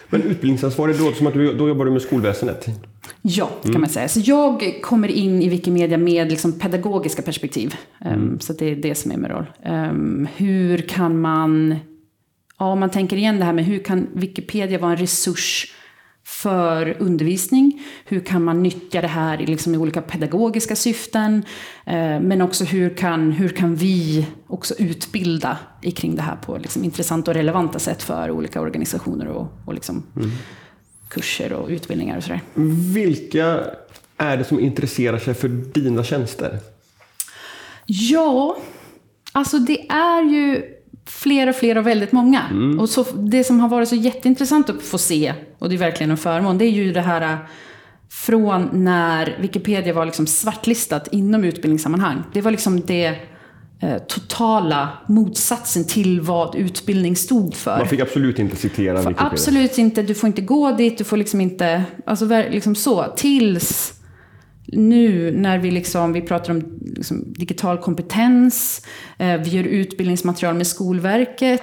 Men 0.09 0.23
utbildningsansvarig, 0.23 0.99
då, 0.99 1.12
som 1.12 1.26
att 1.26 1.35
du, 1.35 1.54
då 1.54 1.69
jobbar 1.69 1.85
du 1.85 1.90
med 1.90 2.02
skolväsendet? 2.02 2.66
Ja, 3.23 3.50
det 3.57 3.62
kan 3.62 3.71
mm. 3.71 3.81
man 3.81 3.90
säga. 3.90 4.09
Så 4.09 4.21
jag 4.21 4.78
kommer 4.83 5.09
in 5.09 5.42
i 5.42 5.49
Wikimedia 5.49 5.99
med 5.99 6.31
liksom 6.31 6.52
pedagogiska 6.52 7.23
perspektiv. 7.23 7.75
Um, 8.04 8.40
så 8.40 8.52
det 8.52 8.71
är 8.71 8.76
det 8.76 8.95
som 8.95 9.11
är 9.11 9.16
min 9.16 9.31
roll. 9.31 9.47
Um, 9.66 10.28
hur 10.37 10.78
kan 10.78 11.21
man, 11.21 11.76
ja, 12.59 12.66
om 12.66 12.81
man 12.81 12.90
tänker 12.90 13.16
igen 13.16 13.38
det 13.38 13.45
här 13.45 13.52
med 13.52 13.64
hur 13.64 13.78
kan 13.78 14.07
Wikipedia 14.12 14.78
vara 14.78 14.92
en 14.92 14.99
resurs 14.99 15.75
för 16.25 16.97
undervisning. 16.99 17.83
Hur 18.05 18.21
kan 18.21 18.45
man 18.45 18.62
nyttja 18.62 19.00
det 19.00 19.09
här 19.09 19.41
i, 19.41 19.47
liksom, 19.47 19.75
i 19.75 19.79
olika 19.79 20.02
pedagogiska 20.02 20.76
syften? 20.76 21.45
Eh, 21.87 22.21
men 22.21 22.43
också 22.43 22.64
hur 22.64 22.97
kan, 22.97 23.33
hur 23.33 23.49
kan 23.49 23.75
vi 23.76 24.26
också 24.47 24.75
utbilda 24.79 25.59
kring 25.97 26.17
det 26.17 26.23
här 26.23 26.37
på 26.37 26.59
liksom, 26.59 26.85
intressanta 26.85 27.31
och 27.31 27.35
relevanta 27.35 27.79
sätt 27.79 28.02
för 28.02 28.31
olika 28.31 28.61
organisationer 28.61 29.26
och, 29.26 29.49
och 29.67 29.75
liksom, 29.75 30.02
mm. 30.17 30.31
kurser 31.09 31.52
och 31.52 31.69
utbildningar 31.69 32.17
och 32.17 32.23
sådär. 32.23 32.41
Vilka 32.95 33.61
är 34.17 34.37
det 34.37 34.45
som 34.45 34.61
intresserar 34.61 35.19
sig 35.19 35.35
för 35.35 35.49
dina 35.49 36.05
tjänster? 36.05 36.59
Ja, 37.87 38.57
alltså 39.33 39.59
det 39.59 39.91
är 39.91 40.23
ju 40.23 40.62
fler 41.07 41.49
och 41.49 41.55
fler 41.55 41.79
och 41.79 41.87
väldigt 41.87 42.13
många. 42.13 42.43
Mm. 42.51 42.81
Och 42.81 42.89
så, 42.89 43.03
det 43.03 43.45
som 43.45 43.61
har 43.61 43.69
varit 43.69 43.89
så 43.89 43.95
jätteintressant 43.95 44.71
att 44.71 44.83
få 44.83 44.99
se, 44.99 45.35
och 45.59 45.69
det 45.69 45.75
är 45.75 45.79
verkligen 45.79 46.11
en 46.11 46.17
förmån, 46.17 46.59
det 46.59 46.65
är 46.65 46.71
ju 46.71 46.93
det 46.93 47.01
här 47.01 47.39
från 48.11 48.85
när 48.85 49.39
Wikipedia 49.41 49.93
var 49.93 50.05
liksom 50.05 50.27
svartlistat 50.27 51.09
inom 51.13 51.45
utbildningssammanhang. 51.45 52.23
Det 52.33 52.41
var 52.41 52.51
liksom 52.51 52.81
det 52.81 53.17
eh, 53.81 53.99
totala 54.09 54.89
motsatsen 55.07 55.85
till 55.85 56.21
vad 56.21 56.55
utbildning 56.55 57.17
stod 57.17 57.55
för. 57.55 57.79
Man 57.79 57.89
fick 57.89 58.01
absolut 58.01 58.39
inte 58.39 58.57
citera 58.57 58.97
Wikipedia. 58.97 59.31
Absolut 59.33 59.79
inte, 59.79 60.03
du 60.03 60.15
får 60.15 60.27
inte 60.27 60.43
gå 60.43 60.73
dit, 60.73 60.99
du 60.99 61.05
får 61.05 61.17
liksom 61.17 61.41
inte, 61.41 61.85
alltså 62.07 62.27
liksom 62.27 62.75
så, 62.75 63.05
tills 63.17 63.95
nu 64.66 65.31
när 65.31 65.59
vi, 65.59 65.71
liksom, 65.71 66.12
vi 66.12 66.21
pratar 66.21 66.52
om 66.52 66.78
liksom, 66.97 67.33
digital 67.33 67.78
kompetens, 67.78 68.87
eh, 69.19 69.37
vi 69.37 69.50
gör 69.50 69.64
utbildningsmaterial 69.64 70.54
med 70.54 70.66
Skolverket, 70.66 71.62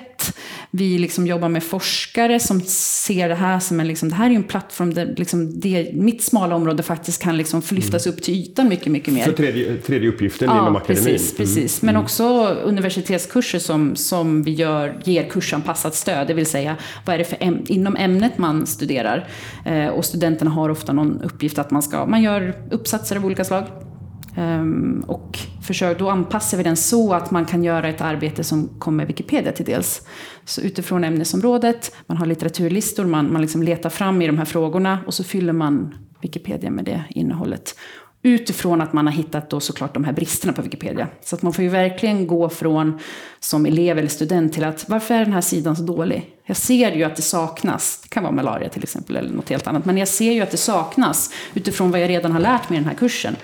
vi 0.72 0.98
liksom 0.98 1.28
jobbar 1.28 1.50
med 1.50 1.64
forskare 1.64 2.40
som 2.40 2.62
ser 2.62 3.30
det 3.30 3.36
här 3.36 3.60
som 3.60 3.80
en, 3.80 3.88
liksom, 3.88 4.10
det 4.10 4.16
här 4.16 4.30
är 4.30 4.36
en 4.36 4.44
plattform 4.44 4.94
där 4.94 5.14
liksom 5.18 5.60
det, 5.60 5.94
mitt 5.94 6.24
smala 6.24 6.56
område 6.56 6.84
faktiskt 6.84 7.22
kan 7.22 7.38
liksom 7.38 7.62
lyftas 7.70 8.06
mm. 8.06 8.16
upp 8.16 8.24
till 8.24 8.34
ytan 8.34 8.70
mycket, 8.70 8.92
mycket 8.92 9.14
mer. 9.14 9.26
Så 9.26 9.32
tredje, 9.32 9.78
tredje 9.78 10.10
uppgiften 10.10 10.50
ja, 10.50 10.62
inom 10.62 10.76
akademin? 10.76 11.04
Precis, 11.04 11.32
mm. 11.32 11.38
precis. 11.38 11.82
men 11.82 11.96
mm. 11.96 12.04
också 12.04 12.24
universitetskurser 12.64 13.60
som, 13.60 13.96
som 13.96 14.44
vi 14.44 14.52
gör, 14.52 15.02
ger 15.04 15.30
kursanpassat 15.30 15.96
stöd, 15.96 16.28
det 16.28 16.34
vill 16.34 16.46
säga 16.46 16.76
vad 17.06 17.14
är 17.14 17.18
det 17.18 17.26
för 17.26 17.38
äm, 17.40 17.64
inom 17.68 17.96
ämnet 17.96 18.38
man 18.38 18.68
studerar. 18.68 19.28
Eh, 19.66 19.88
och 19.88 20.06
studenterna 20.06 20.52
har 20.52 20.70
ofta 20.70 20.94
någon 20.94 21.22
uppgift 21.22 21.60
att 21.60 21.72
man 21.72 21.82
ska, 21.82 22.06
man 22.06 22.22
gör 22.22 22.56
uppsatser 22.72 23.16
av 23.16 23.26
olika 23.26 23.44
slag. 23.44 23.64
Um, 24.38 25.04
och 25.08 25.40
försök, 25.70 26.00
då 26.00 26.10
anpassar 26.10 26.58
vi 26.58 26.64
den 26.64 26.78
så 26.78 27.14
att 27.14 27.32
man 27.32 27.46
kan 27.46 27.64
göra 27.64 27.90
ett 27.90 28.02
arbete 28.02 28.44
som 28.44 28.70
kommer 28.80 29.06
Wikipedia 29.06 29.52
till 29.52 29.66
dels. 29.66 30.02
Så 30.46 30.62
utifrån 30.62 31.04
ämnesområdet, 31.04 31.96
man 32.08 32.18
har 32.18 32.26
litteraturlistor, 32.26 33.06
man, 33.06 33.34
man 33.34 33.42
liksom 33.42 33.64
letar 33.64 33.90
fram 33.90 34.22
i 34.22 34.28
de 34.28 34.38
här 34.38 34.46
frågorna 34.46 35.00
och 35.06 35.14
så 35.14 35.24
fyller 35.24 35.54
man 35.54 35.96
Wikipedia 36.22 36.72
med 36.72 36.86
det 36.86 37.04
innehållet. 37.10 37.76
Utifrån 38.22 38.82
att 38.82 38.94
man 38.94 39.08
har 39.08 39.14
hittat 39.14 39.50
då 39.50 39.60
såklart 39.60 39.94
de 39.94 40.04
här 40.04 40.14
bristerna 40.14 40.54
på 40.54 40.62
Wikipedia. 40.62 41.08
Så 41.22 41.36
att 41.36 41.42
man 41.42 41.54
får 41.54 41.64
ju 41.64 41.70
verkligen 41.70 42.28
gå 42.28 42.50
från 42.50 43.00
som 43.40 43.66
elev 43.66 43.98
eller 43.98 44.08
student 44.08 44.54
till 44.54 44.64
att 44.64 44.90
varför 44.90 45.14
är 45.16 45.26
den 45.26 45.34
här 45.34 45.42
sidan 45.42 45.76
så 45.76 45.84
dålig? 45.84 46.36
Jag 46.46 46.58
ser 46.58 46.92
ju 46.92 47.04
att 47.04 47.16
det 47.16 47.22
saknas, 47.22 48.00
det 48.04 48.10
kan 48.10 48.24
vara 48.24 48.34
malaria 48.34 48.70
till 48.70 48.84
exempel 48.84 49.16
eller 49.16 49.32
något 49.32 49.50
helt 49.50 49.68
annat, 49.68 49.86
men 49.86 49.98
jag 49.98 50.08
ser 50.08 50.32
ju 50.32 50.42
att 50.42 50.52
det 50.52 50.58
saknas 50.58 51.34
utifrån 51.54 51.92
vad 51.92 52.02
jag 52.02 52.10
redan 52.10 52.32
har 52.32 52.40
lärt 52.40 52.70
mig 52.70 52.80
i 52.80 52.82
den 52.82 52.90
här 52.90 52.98
kursen. 52.98 53.36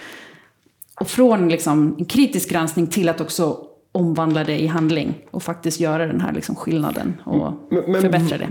Och 1.00 1.08
från 1.08 1.50
liksom 1.50 1.96
en 2.00 2.06
kritisk 2.06 2.50
granskning 2.50 2.88
till 2.88 3.10
att 3.10 3.22
också 3.22 3.58
omvandla 3.92 4.44
det 4.44 4.62
i 4.62 4.68
handling 4.68 5.14
och 5.32 5.44
faktiskt 5.44 5.80
göra 5.80 6.08
den 6.08 6.22
här 6.22 6.34
liksom 6.34 6.56
skillnaden 6.56 7.14
och 7.24 7.54
men, 7.70 7.84
men, 7.88 8.02
förbättra 8.02 8.38
det. 8.38 8.48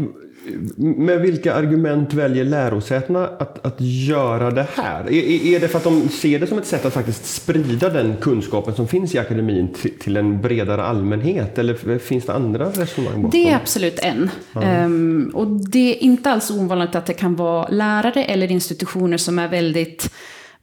Med 0.76 1.20
vilka 1.20 1.54
argument 1.54 2.12
väljer 2.12 2.44
lärosätena 2.44 3.26
att, 3.26 3.66
att 3.66 3.76
göra 3.80 4.50
det 4.50 4.66
här? 4.74 5.12
Är, 5.12 5.54
är 5.54 5.60
det 5.60 5.68
för 5.68 5.78
att 5.78 5.84
de 5.84 6.08
ser 6.08 6.38
det 6.38 6.46
som 6.46 6.58
ett 6.58 6.66
sätt 6.66 6.84
att 6.84 6.92
faktiskt 6.92 7.26
sprida 7.26 7.88
den 7.88 8.16
kunskapen 8.20 8.74
som 8.74 8.88
finns 8.88 9.14
i 9.14 9.18
akademin 9.18 9.68
till, 9.72 9.98
till 9.98 10.16
en 10.16 10.40
bredare 10.42 10.82
allmänhet? 10.82 11.58
Eller 11.58 11.98
finns 11.98 12.26
det 12.26 12.32
andra 12.32 12.64
resonemang 12.64 13.22
bakom? 13.22 13.30
Det 13.30 13.50
är 13.50 13.56
absolut 13.56 13.98
en. 13.98 14.30
Um, 14.54 15.30
och 15.34 15.46
det 15.46 15.96
är 15.96 16.02
inte 16.02 16.30
alls 16.30 16.50
ovanligt 16.50 16.94
att 16.94 17.06
det 17.06 17.14
kan 17.14 17.36
vara 17.36 17.68
lärare 17.68 18.24
eller 18.24 18.50
institutioner 18.50 19.16
som 19.16 19.38
är 19.38 19.48
väldigt 19.48 20.10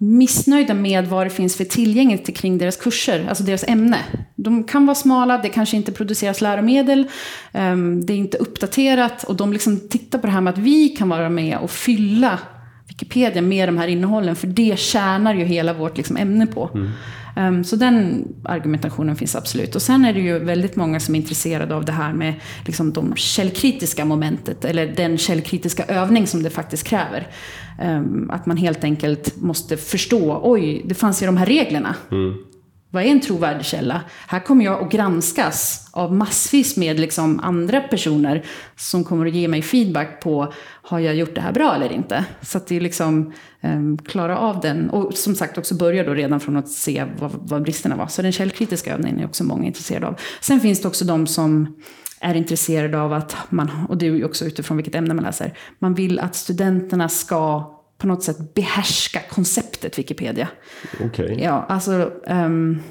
missnöjda 0.03 0.73
med 0.73 1.07
vad 1.07 1.25
det 1.25 1.29
finns 1.29 1.57
för 1.57 1.63
tillgängligt 1.63 2.37
kring 2.37 2.57
deras 2.57 2.77
kurser, 2.77 3.25
alltså 3.29 3.43
deras 3.43 3.63
ämne. 3.67 3.97
De 4.35 4.63
kan 4.63 4.85
vara 4.85 4.95
smala, 4.95 5.37
det 5.37 5.49
kanske 5.49 5.77
inte 5.77 5.91
produceras 5.91 6.41
läromedel, 6.41 7.07
um, 7.53 8.05
det 8.05 8.13
är 8.13 8.17
inte 8.17 8.37
uppdaterat 8.37 9.23
och 9.23 9.35
de 9.35 9.53
liksom 9.53 9.79
tittar 9.89 10.19
på 10.19 10.27
det 10.27 10.33
här 10.33 10.41
med 10.41 10.53
att 10.53 10.57
vi 10.57 10.89
kan 10.89 11.09
vara 11.09 11.29
med 11.29 11.57
och 11.57 11.71
fylla 11.71 12.39
Wikipedia 12.87 13.41
med 13.41 13.67
de 13.67 13.77
här 13.77 13.87
innehållen, 13.87 14.35
för 14.35 14.47
det 14.47 14.79
tjänar 14.79 15.33
ju 15.33 15.43
hela 15.43 15.73
vårt 15.73 15.97
liksom, 15.97 16.17
ämne 16.17 16.47
på. 16.47 16.69
Mm. 16.73 16.91
Um, 17.35 17.63
så 17.63 17.75
den 17.75 18.27
argumentationen 18.43 19.15
finns 19.15 19.35
absolut. 19.35 19.75
Och 19.75 19.81
sen 19.81 20.05
är 20.05 20.13
det 20.13 20.19
ju 20.19 20.39
väldigt 20.39 20.75
många 20.75 20.99
som 20.99 21.15
är 21.15 21.19
intresserade 21.19 21.75
av 21.75 21.85
det 21.85 21.91
här 21.91 22.13
med 22.13 22.33
liksom, 22.65 22.93
de 22.93 23.15
källkritiska 23.15 24.05
momentet, 24.05 24.65
eller 24.65 24.87
den 24.87 25.17
källkritiska 25.17 25.85
övning 25.85 26.27
som 26.27 26.43
det 26.43 26.49
faktiskt 26.49 26.83
kräver. 26.83 27.27
Um, 27.81 28.31
att 28.31 28.45
man 28.45 28.57
helt 28.57 28.83
enkelt 28.83 29.41
måste 29.41 29.77
förstå, 29.77 30.39
oj, 30.43 30.81
det 30.85 30.95
fanns 30.95 31.21
ju 31.21 31.25
de 31.25 31.37
här 31.37 31.45
reglerna. 31.45 31.95
Mm. 32.11 32.37
Vad 32.93 33.03
är 33.03 33.07
en 33.07 33.21
trovärdig 33.21 33.65
källa? 33.65 34.01
Här 34.27 34.39
kommer 34.39 34.65
jag 34.65 34.83
att 34.83 34.91
granskas 34.91 35.89
av 35.91 36.13
massvis 36.13 36.77
med 36.77 36.99
liksom 36.99 37.39
andra 37.39 37.81
personer 37.81 38.45
som 38.75 39.03
kommer 39.03 39.25
att 39.25 39.33
ge 39.33 39.47
mig 39.47 39.61
feedback 39.61 40.21
på 40.21 40.53
har 40.81 40.99
jag 40.99 41.15
gjort 41.15 41.35
det 41.35 41.41
här 41.41 41.51
bra 41.51 41.75
eller 41.75 41.91
inte? 41.91 42.25
Så 42.41 42.57
att 42.57 42.67
det 42.67 42.75
är 42.75 42.81
liksom 42.81 43.33
um, 43.61 43.97
klara 43.97 44.37
av 44.37 44.59
den 44.59 44.89
och 44.89 45.13
som 45.13 45.35
sagt 45.35 45.57
också 45.57 45.75
börja 45.75 46.03
då 46.03 46.13
redan 46.13 46.39
från 46.39 46.57
att 46.57 46.69
se 46.69 47.05
vad, 47.19 47.31
vad 47.33 47.63
bristerna 47.63 47.95
var. 47.95 48.07
Så 48.07 48.21
den 48.21 48.31
källkritiska 48.31 48.93
övningen 48.93 49.19
är 49.19 49.25
också 49.25 49.43
många 49.43 49.65
intresserade 49.65 50.07
av. 50.07 50.19
Sen 50.41 50.59
finns 50.59 50.81
det 50.81 50.87
också 50.87 51.05
de 51.05 51.27
som 51.27 51.75
är 52.19 52.35
intresserade 52.35 53.01
av 53.01 53.13
att 53.13 53.35
man, 53.49 53.69
och 53.89 53.97
det 53.97 54.05
är 54.07 54.11
ju 54.11 54.25
också 54.25 54.45
utifrån 54.45 54.77
vilket 54.77 54.95
ämne 54.95 55.13
man 55.13 55.23
läser, 55.25 55.53
man 55.79 55.93
vill 55.93 56.19
att 56.19 56.35
studenterna 56.35 57.09
ska 57.09 57.71
på 58.01 58.07
något 58.07 58.23
sätt 58.23 58.53
behärska 58.53 59.19
konceptet 59.29 59.99
Wikipedia. 59.99 60.47
Okay. 61.05 61.35
Ja, 61.39 61.65
alltså 61.69 62.11
um, 62.27 62.81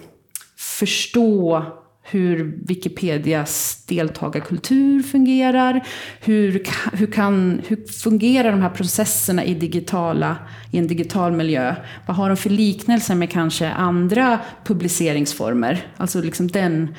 förstå 0.56 1.64
hur 2.02 2.58
Wikipedias 2.66 3.84
deltagarkultur 3.86 5.02
fungerar. 5.02 5.86
Hur, 6.20 6.62
hur, 6.92 7.06
kan, 7.06 7.62
hur 7.66 7.92
fungerar 7.92 8.50
de 8.50 8.62
här 8.62 8.70
processerna 8.70 9.44
i, 9.44 9.54
digitala, 9.54 10.36
i 10.70 10.78
en 10.78 10.86
digital 10.86 11.32
miljö? 11.32 11.74
Vad 12.06 12.16
har 12.16 12.28
de 12.28 12.36
för 12.36 12.50
liknelser 12.50 13.14
med 13.14 13.30
kanske 13.30 13.70
andra 13.70 14.38
publiceringsformer? 14.64 15.86
Alltså 15.96 16.20
liksom 16.20 16.48
den 16.48 16.94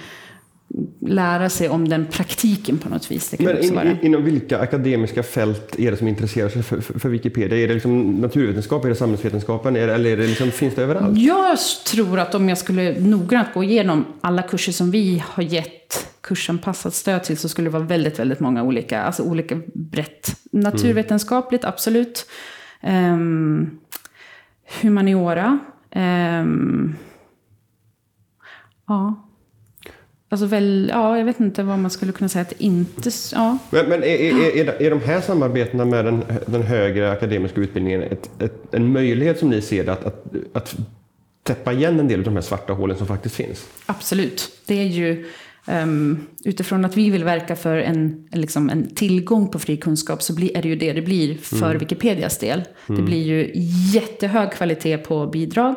lära 1.02 1.50
sig 1.50 1.70
om 1.70 1.90
den 1.90 2.06
praktiken 2.06 2.78
på 2.78 2.90
något 2.90 3.12
vis. 3.12 3.36
Men 3.40 3.88
in, 3.88 3.98
inom 4.02 4.24
vilka 4.24 4.60
akademiska 4.60 5.24
fält 5.24 5.80
är 5.80 5.92
det 5.92 5.98
som 5.98 6.08
intresserar 6.08 6.50
sig 6.50 6.64
för, 6.64 6.82
för, 6.82 7.00
för 7.00 7.10
Wikipedia? 7.10 7.58
Är 7.58 7.68
det 7.68 7.74
liksom 7.74 8.12
naturvetenskap, 8.12 8.86
är 8.86 8.90
det 8.90 8.96
samhällsvetenskapen, 8.96 9.76
är 9.76 9.88
det, 9.88 9.94
eller 9.94 10.10
är 10.10 10.18
det 10.18 10.28
liksom, 10.28 10.52
finns 10.52 10.76
det 10.76 10.84
överallt? 10.84 11.18
Jag 11.18 11.58
tror 11.92 12.20
att 12.20 12.36
om 12.36 12.50
jag 12.50 12.58
skulle 12.58 13.00
noggrant 13.00 13.48
gå 13.54 13.64
igenom 13.64 14.06
alla 14.22 14.42
kurser 14.42 14.72
som 14.72 14.92
vi 14.92 15.24
har 15.28 15.44
gett 15.44 16.08
kursanpassat 16.22 16.94
stöd 16.94 17.24
till 17.24 17.38
så 17.38 17.50
skulle 17.50 17.66
det 17.66 17.74
vara 17.74 17.84
väldigt, 17.84 18.20
väldigt 18.20 18.40
många 18.40 18.64
olika, 18.64 19.02
alltså 19.02 19.24
olika 19.24 19.60
brett. 19.74 20.36
Naturvetenskapligt, 20.52 21.64
mm. 21.64 21.74
absolut. 21.74 22.26
Um, 22.84 23.80
humaniora. 24.82 25.60
Um, 25.96 26.96
ja. 28.88 29.28
Alltså 30.32 30.46
väl, 30.46 30.90
ja, 30.94 31.18
jag 31.18 31.26
vet 31.26 31.40
inte 31.40 31.64
vad 31.64 31.80
man 31.80 31.92
skulle 31.92 32.12
kunna 32.12 32.30
säga 32.30 32.42
att 32.42 32.54
inte... 32.58 33.10
Ja. 33.34 33.58
Men, 33.70 33.90
men 33.90 34.04
är, 34.04 34.08
är, 34.08 34.58
är, 34.58 34.82
är 34.82 34.90
de 34.90 35.02
här 35.02 35.22
samarbetena 35.22 35.86
med 35.86 36.06
den, 36.06 36.24
den 36.46 36.62
högre 36.62 37.12
akademiska 37.12 37.62
utbildningen 37.62 38.04
ett, 38.04 38.30
ett, 38.40 38.74
en 38.74 38.92
möjlighet 38.92 39.40
som 39.40 39.50
ni 39.50 39.62
ser 39.62 39.84
det 39.84 39.92
att, 39.92 40.06
att, 40.06 40.26
att 40.54 40.76
täppa 41.44 41.74
igen 41.74 42.00
en 42.00 42.08
del 42.08 42.20
av 42.20 42.26
de 42.26 42.34
här 42.34 42.42
svarta 42.42 42.74
hålen 42.74 42.98
som 42.98 43.08
faktiskt 43.08 43.36
finns? 43.36 43.68
Absolut. 43.86 44.52
Det 44.66 44.80
är 44.80 44.88
ju 44.88 45.26
um, 45.68 46.28
utifrån 46.46 46.86
att 46.86 46.98
vi 46.98 47.10
vill 47.10 47.24
verka 47.24 47.56
för 47.56 47.78
en, 47.78 48.28
liksom 48.32 48.70
en 48.70 48.96
tillgång 48.96 49.48
på 49.48 49.60
fri 49.60 49.78
kunskap 49.78 50.22
så 50.22 50.36
blir, 50.36 50.58
är 50.58 50.62
det 50.62 50.70
ju 50.70 50.76
det 50.76 50.94
det 50.94 51.02
blir 51.02 51.38
för 51.38 51.70
mm. 51.70 51.78
Wikipedias 51.78 52.38
del. 52.38 52.64
Mm. 52.90 53.02
Det 53.02 53.06
blir 53.06 53.24
ju 53.24 53.52
jättehög 53.94 54.52
kvalitet 54.52 54.98
på 54.98 55.28
bidrag. 55.28 55.76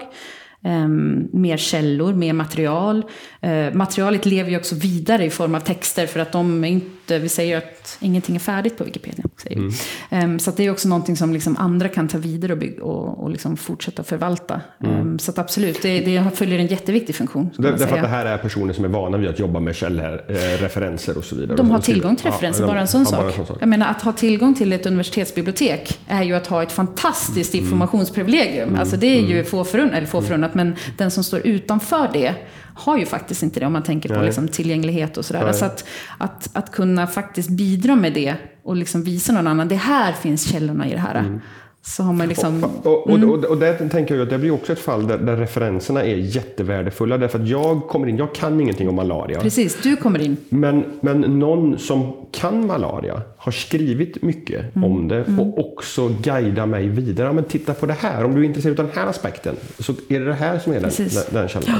Um, 0.66 1.28
mer 1.32 1.56
källor, 1.56 2.14
mer 2.14 2.32
material. 2.32 3.04
Uh, 3.46 3.74
materialet 3.74 4.26
lever 4.26 4.50
ju 4.50 4.56
också 4.56 4.74
vidare 4.74 5.24
i 5.24 5.30
form 5.30 5.54
av 5.54 5.60
texter 5.60 6.06
för 6.06 6.20
att 6.20 6.32
de 6.32 6.60
inte, 7.04 7.18
vi 7.18 7.28
säger 7.28 7.58
att 7.58 7.98
ingenting 8.00 8.36
är 8.36 8.40
färdigt 8.40 8.78
på 8.78 8.84
Wikipedia. 8.84 9.24
Mm. 9.50 9.72
Um, 10.10 10.38
så 10.38 10.50
det 10.50 10.66
är 10.66 10.70
också 10.70 10.88
någonting 10.88 11.16
som 11.16 11.32
liksom 11.32 11.56
andra 11.56 11.88
kan 11.88 12.08
ta 12.08 12.18
vidare 12.18 12.52
och, 12.52 12.58
bygga, 12.58 12.82
och, 12.82 13.22
och 13.22 13.30
liksom 13.30 13.56
fortsätta 13.56 14.04
förvalta. 14.04 14.60
Mm. 14.84 15.00
Um, 15.00 15.18
så 15.18 15.32
absolut, 15.36 15.82
det, 15.82 16.00
det 16.00 16.30
följer 16.34 16.58
en 16.58 16.66
jätteviktig 16.66 17.14
funktion. 17.14 17.50
Det, 17.58 17.70
därför 17.70 17.96
att 17.96 18.02
det 18.02 18.08
här 18.08 18.26
är 18.26 18.38
personer 18.38 18.72
som 18.72 18.84
är 18.84 18.88
vana 18.88 19.18
vid 19.18 19.28
att 19.28 19.38
jobba 19.38 19.60
med 19.60 19.76
källreferenser 19.76 21.18
och 21.18 21.24
så 21.24 21.36
vidare. 21.36 21.56
De 21.56 21.70
har 21.70 21.78
tillgång 21.78 22.16
till 22.16 22.26
referenser, 22.26 22.62
ja, 22.62 22.66
bara, 22.66 22.80
en 22.80 22.88
sån 22.88 23.06
sak. 23.06 23.24
en 23.24 23.32
sån 23.32 23.46
sak. 23.46 23.58
Jag 23.60 23.68
menar 23.68 23.90
att 23.90 24.02
ha 24.02 24.12
tillgång 24.12 24.54
till 24.54 24.72
ett 24.72 24.86
universitetsbibliotek 24.86 26.00
är 26.06 26.22
ju 26.22 26.34
att 26.34 26.46
ha 26.46 26.62
ett 26.62 26.72
fantastiskt 26.72 27.54
mm. 27.54 27.64
informationsprivilegium. 27.64 28.68
Mm. 28.68 28.80
Alltså 28.80 28.96
det 28.96 29.06
är 29.06 29.20
ju 29.20 29.34
mm. 29.34 29.44
få 29.44 29.64
förunnat, 29.64 29.94
eller 29.94 30.06
få 30.06 30.22
förunnat, 30.22 30.54
men 30.54 30.76
den 30.96 31.10
som 31.10 31.24
står 31.24 31.40
utanför 31.46 32.10
det 32.12 32.34
har 32.74 32.98
ju 32.98 33.06
faktiskt 33.06 33.42
inte 33.42 33.60
det 33.60 33.66
om 33.66 33.72
man 33.72 33.82
tänker 33.82 34.14
på 34.14 34.22
liksom 34.22 34.48
tillgänglighet 34.48 35.16
och 35.16 35.24
sådär. 35.24 35.46
Alltså 35.46 35.64
att, 35.64 35.84
att, 36.18 36.50
att 36.52 36.72
kunna 36.72 37.06
faktiskt 37.06 37.50
bidra 37.50 37.96
med 37.96 38.12
det 38.12 38.34
och 38.62 38.76
liksom 38.76 39.02
visa 39.02 39.32
någon 39.32 39.46
annan, 39.46 39.68
det 39.68 39.74
här 39.74 40.12
finns 40.12 40.52
källorna 40.52 40.88
i 40.88 40.90
det 40.90 40.98
här. 40.98 41.14
Mm. 41.20 41.40
Så 41.86 42.02
har 42.02 42.12
man 42.12 42.28
liksom... 42.28 42.64
Och, 42.64 43.10
och, 43.10 43.22
och, 43.22 43.44
och 43.44 43.58
där 43.58 43.88
tänker 43.88 44.14
jag 44.14 44.22
att 44.22 44.30
det 44.30 44.38
blir 44.38 44.50
också 44.50 44.72
ett 44.72 44.78
fall 44.78 45.06
där, 45.06 45.18
där, 45.18 45.36
referenserna 45.36 46.02
är 46.02 46.16
jättevärdefulla. 46.16 47.18
Därför 47.18 47.38
att 47.38 47.48
jag 47.48 47.88
kommer 47.88 48.08
in, 48.08 48.16
jag 48.16 48.34
kan 48.34 48.60
ingenting 48.60 48.88
om 48.88 48.94
malaria. 48.94 49.40
Precis, 49.40 49.78
du 49.82 49.96
kommer 49.96 50.22
in. 50.22 50.36
Men, 50.48 50.84
men 51.00 51.20
någon 51.20 51.78
som 51.78 52.12
kan 52.32 52.66
malaria 52.66 53.22
har 53.36 53.52
skrivit 53.52 54.22
mycket 54.22 54.76
mm. 54.76 54.90
om 54.90 55.08
det 55.08 55.24
mm. 55.24 55.40
och 55.40 55.72
också 55.72 56.08
guidar 56.08 56.66
mig 56.66 56.88
vidare. 56.88 57.32
Men 57.32 57.44
titta 57.44 57.74
på 57.74 57.86
det 57.86 57.96
här, 58.00 58.24
om 58.24 58.34
du 58.34 58.40
är 58.40 58.44
intresserad 58.44 58.80
av 58.80 58.86
den 58.86 58.94
här 58.96 59.06
aspekten 59.06 59.56
så 59.78 59.92
är 60.08 60.20
det 60.20 60.26
det 60.26 60.34
här 60.34 60.58
som 60.58 60.72
är 60.72 60.80
den, 60.80 60.90
den 61.30 61.48
källan. 61.48 61.68
Ja. 61.68 61.78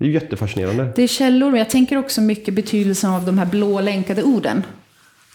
Det 0.00 0.06
är 0.06 0.10
jättefascinerande. 0.10 0.92
Det 0.96 1.02
är 1.02 1.06
källor, 1.06 1.50
men 1.50 1.58
jag 1.58 1.70
tänker 1.70 1.96
också 1.96 2.20
mycket 2.20 2.54
betydelsen 2.54 3.10
av 3.10 3.24
de 3.24 3.38
här 3.38 3.46
blå 3.46 3.80
länkade 3.80 4.22
orden. 4.22 4.62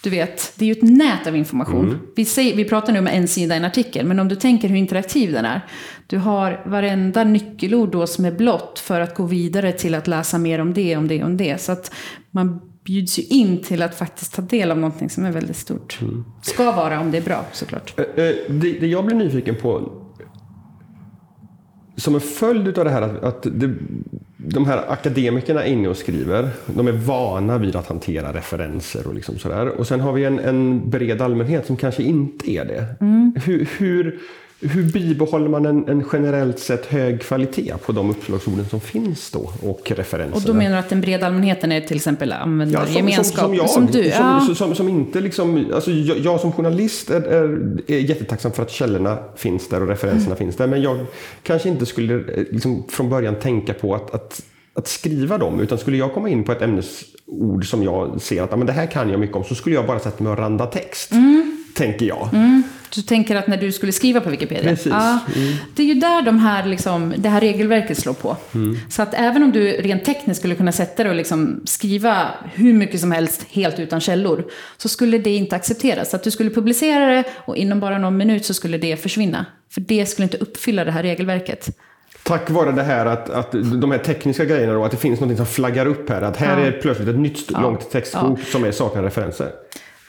Du 0.03 0.09
vet, 0.09 0.53
det 0.55 0.65
är 0.65 0.67
ju 0.67 0.71
ett 0.71 0.81
nät 0.81 1.27
av 1.27 1.35
information. 1.35 1.85
Mm. 1.85 1.99
Vi, 2.15 2.25
säger, 2.25 2.55
vi 2.55 2.65
pratar 2.65 2.93
nu 2.93 2.99
om 2.99 3.07
en 3.07 3.27
sida 3.27 3.55
i 3.55 3.57
en 3.57 3.65
artikel, 3.65 4.05
men 4.05 4.19
om 4.19 4.27
du 4.27 4.35
tänker 4.35 4.67
hur 4.67 4.75
interaktiv 4.75 5.31
den 5.31 5.45
är. 5.45 5.61
Du 6.07 6.17
har 6.17 6.61
varenda 6.65 7.23
nyckelord 7.23 7.91
då 7.91 8.07
som 8.07 8.25
är 8.25 8.31
blått 8.31 8.79
för 8.79 9.01
att 9.01 9.15
gå 9.15 9.25
vidare 9.25 9.71
till 9.71 9.95
att 9.95 10.07
läsa 10.07 10.37
mer 10.37 10.61
om 10.61 10.73
det, 10.73 10.97
om 10.97 11.07
det, 11.07 11.23
om 11.23 11.37
det. 11.37 11.61
Så 11.61 11.71
att 11.71 11.91
man 12.31 12.61
bjuds 12.83 13.19
ju 13.19 13.23
in 13.23 13.63
till 13.63 13.81
att 13.81 13.95
faktiskt 13.95 14.35
ta 14.35 14.41
del 14.41 14.71
av 14.71 14.77
någonting 14.77 15.09
som 15.09 15.25
är 15.25 15.31
väldigt 15.31 15.57
stort. 15.57 15.97
Mm. 16.01 16.25
Ska 16.41 16.71
vara 16.71 16.99
om 16.99 17.11
det 17.11 17.17
är 17.17 17.21
bra 17.21 17.45
såklart. 17.51 17.99
Eh, 17.99 18.05
eh, 18.05 18.35
det, 18.49 18.79
det 18.79 18.87
jag 18.87 19.05
blir 19.05 19.15
nyfiken 19.15 19.55
på 19.55 19.91
som 21.95 22.15
en 22.15 22.21
följd 22.21 22.77
av 22.77 22.85
det 22.85 22.91
här 22.91 23.01
att, 23.01 23.23
att 23.23 23.43
det, 23.43 23.73
de 24.37 24.65
här 24.65 24.91
akademikerna 24.91 25.63
är 25.63 25.71
inne 25.71 25.87
och 25.87 25.97
skriver. 25.97 26.49
De 26.65 26.87
är 26.87 26.91
vana 26.91 27.57
vid 27.57 27.75
att 27.75 27.87
hantera 27.87 28.33
referenser 28.33 29.07
och 29.07 29.13
liksom 29.13 29.39
sådär. 29.39 29.67
Och 29.67 29.87
sen 29.87 29.99
har 29.99 30.13
vi 30.13 30.23
en, 30.23 30.39
en 30.39 30.89
bred 30.89 31.21
allmänhet 31.21 31.65
som 31.65 31.77
kanske 31.77 32.03
inte 32.03 32.51
är 32.51 32.65
det. 32.65 32.85
Mm. 33.01 33.35
Hur, 33.45 33.69
hur, 33.77 34.19
hur 34.67 34.83
bibehåller 34.83 35.49
man 35.49 35.65
en, 35.65 35.87
en, 35.87 36.05
generellt 36.13 36.59
sett 36.59 36.85
hög 36.85 37.21
kvalitet 37.21 37.73
på 37.85 37.91
de 37.91 38.09
uppslagsorden 38.09 38.65
som 38.69 38.81
finns 38.81 39.31
då 39.31 39.51
och 39.61 39.91
referenserna? 39.91 40.35
Och 40.35 40.41
då 40.41 40.53
menar 40.53 40.71
du 40.71 40.77
att 40.77 40.89
den 40.89 41.01
breda 41.01 41.27
allmänheten 41.27 41.71
är 41.71 41.81
till 41.81 41.95
exempel 41.95 42.31
användargemenskap? 42.31 43.55
Ja, 43.55 43.67
som, 43.67 43.87
som, 43.87 43.93
som, 43.93 44.03
jag, 44.03 44.13
som, 44.13 44.41
du, 44.41 44.45
som, 44.45 44.55
som, 44.55 44.75
som, 44.75 44.89
inte 44.89 45.21
liksom, 45.21 45.65
alltså 45.73 45.91
jag, 45.91 46.17
jag 46.17 46.39
som 46.39 46.51
journalist 46.51 47.09
är, 47.09 47.21
är, 47.21 47.81
är, 47.87 47.99
jättetacksam 47.99 48.51
för 48.51 48.63
att 48.63 48.71
källorna 48.71 49.17
finns 49.35 49.69
där 49.69 49.81
och 49.81 49.87
referenserna 49.87 50.25
mm. 50.25 50.37
finns 50.37 50.55
där. 50.55 50.67
Men 50.67 50.81
jag 50.81 51.05
kanske 51.43 51.69
inte 51.69 51.85
skulle 51.85 52.13
eh, 52.13 52.43
liksom 52.51 52.83
från 52.89 53.09
början 53.09 53.35
tänka 53.35 53.73
på 53.73 53.95
att, 53.95 54.13
att 54.13 54.41
att 54.75 54.87
skriva 54.87 55.37
dem. 55.37 55.59
Utan 55.59 55.77
skulle 55.77 55.97
jag 55.97 56.13
komma 56.13 56.29
in 56.29 56.43
på 56.43 56.51
ett 56.51 56.61
ämnesord 56.61 57.69
som 57.69 57.83
jag 57.83 58.21
ser 58.21 58.43
att 58.43 58.57
men 58.57 58.67
det 58.67 58.73
här 58.73 58.87
kan 58.87 59.09
jag 59.09 59.19
mycket 59.19 59.35
om 59.35 59.43
så 59.43 59.55
skulle 59.55 59.75
jag 59.75 59.87
bara 59.87 59.99
sätta 59.99 60.23
mig 60.23 60.33
och 60.33 60.39
randa 60.39 60.65
text. 60.65 61.11
Mm. 61.11 61.63
Tänker 61.75 62.05
jag. 62.05 62.29
Mm. 62.33 62.63
Du 62.89 63.01
tänker 63.01 63.35
att 63.35 63.47
när 63.47 63.57
du 63.57 63.71
skulle 63.71 63.91
skriva 63.91 64.21
på 64.21 64.29
Wikipedia? 64.29 64.69
Precis. 64.69 64.91
Ja, 64.91 65.19
mm. 65.35 65.53
Det 65.75 65.83
är 65.83 65.87
ju 65.87 65.93
där 65.93 66.21
de 66.21 66.39
här, 66.39 66.65
liksom, 66.65 67.13
det 67.17 67.29
här 67.29 67.41
regelverket 67.41 67.97
slår 67.97 68.13
på. 68.13 68.37
Mm. 68.55 68.77
Så 68.89 69.01
att 69.01 69.13
även 69.13 69.43
om 69.43 69.51
du 69.51 69.71
rent 69.71 70.05
tekniskt 70.05 70.39
skulle 70.39 70.55
kunna 70.55 70.71
sätta 70.71 71.03
dig 71.03 71.09
och 71.09 71.15
liksom 71.15 71.61
skriva 71.65 72.27
hur 72.53 72.73
mycket 72.73 72.99
som 72.99 73.11
helst 73.11 73.45
helt 73.49 73.79
utan 73.79 74.01
källor, 74.01 74.45
så 74.77 74.89
skulle 74.89 75.17
det 75.17 75.35
inte 75.35 75.55
accepteras. 75.55 76.09
Så 76.09 76.15
att 76.15 76.23
du 76.23 76.31
skulle 76.31 76.49
publicera 76.49 77.05
det 77.05 77.23
och 77.45 77.57
inom 77.57 77.79
bara 77.79 77.97
någon 77.97 78.17
minut 78.17 78.45
så 78.45 78.53
skulle 78.53 78.77
det 78.77 78.97
försvinna. 78.97 79.45
För 79.69 79.81
det 79.81 80.05
skulle 80.05 80.23
inte 80.23 80.37
uppfylla 80.37 80.85
det 80.85 80.91
här 80.91 81.03
regelverket. 81.03 81.77
Tack 82.23 82.49
vare 82.49 82.71
det 82.71 82.83
här 82.83 83.05
att, 83.05 83.29
att 83.29 83.51
de 83.51 83.91
här 83.91 83.97
tekniska 83.97 84.45
grejerna 84.45 84.73
då, 84.73 84.85
att 84.85 84.91
det 84.91 84.97
finns 84.97 85.19
något 85.19 85.37
som 85.37 85.45
flaggar 85.45 85.85
upp 85.85 86.09
här. 86.09 86.21
Att 86.21 86.37
här 86.37 86.59
ja. 86.59 86.65
är 86.65 86.71
plötsligt 86.71 87.07
ett 87.07 87.19
nytt 87.19 87.51
ja. 87.51 87.61
långt 87.61 87.91
textbok 87.91 88.39
ja. 88.39 88.45
som 88.51 88.63
är 88.63 88.71
saknar 88.71 89.03
referenser. 89.03 89.51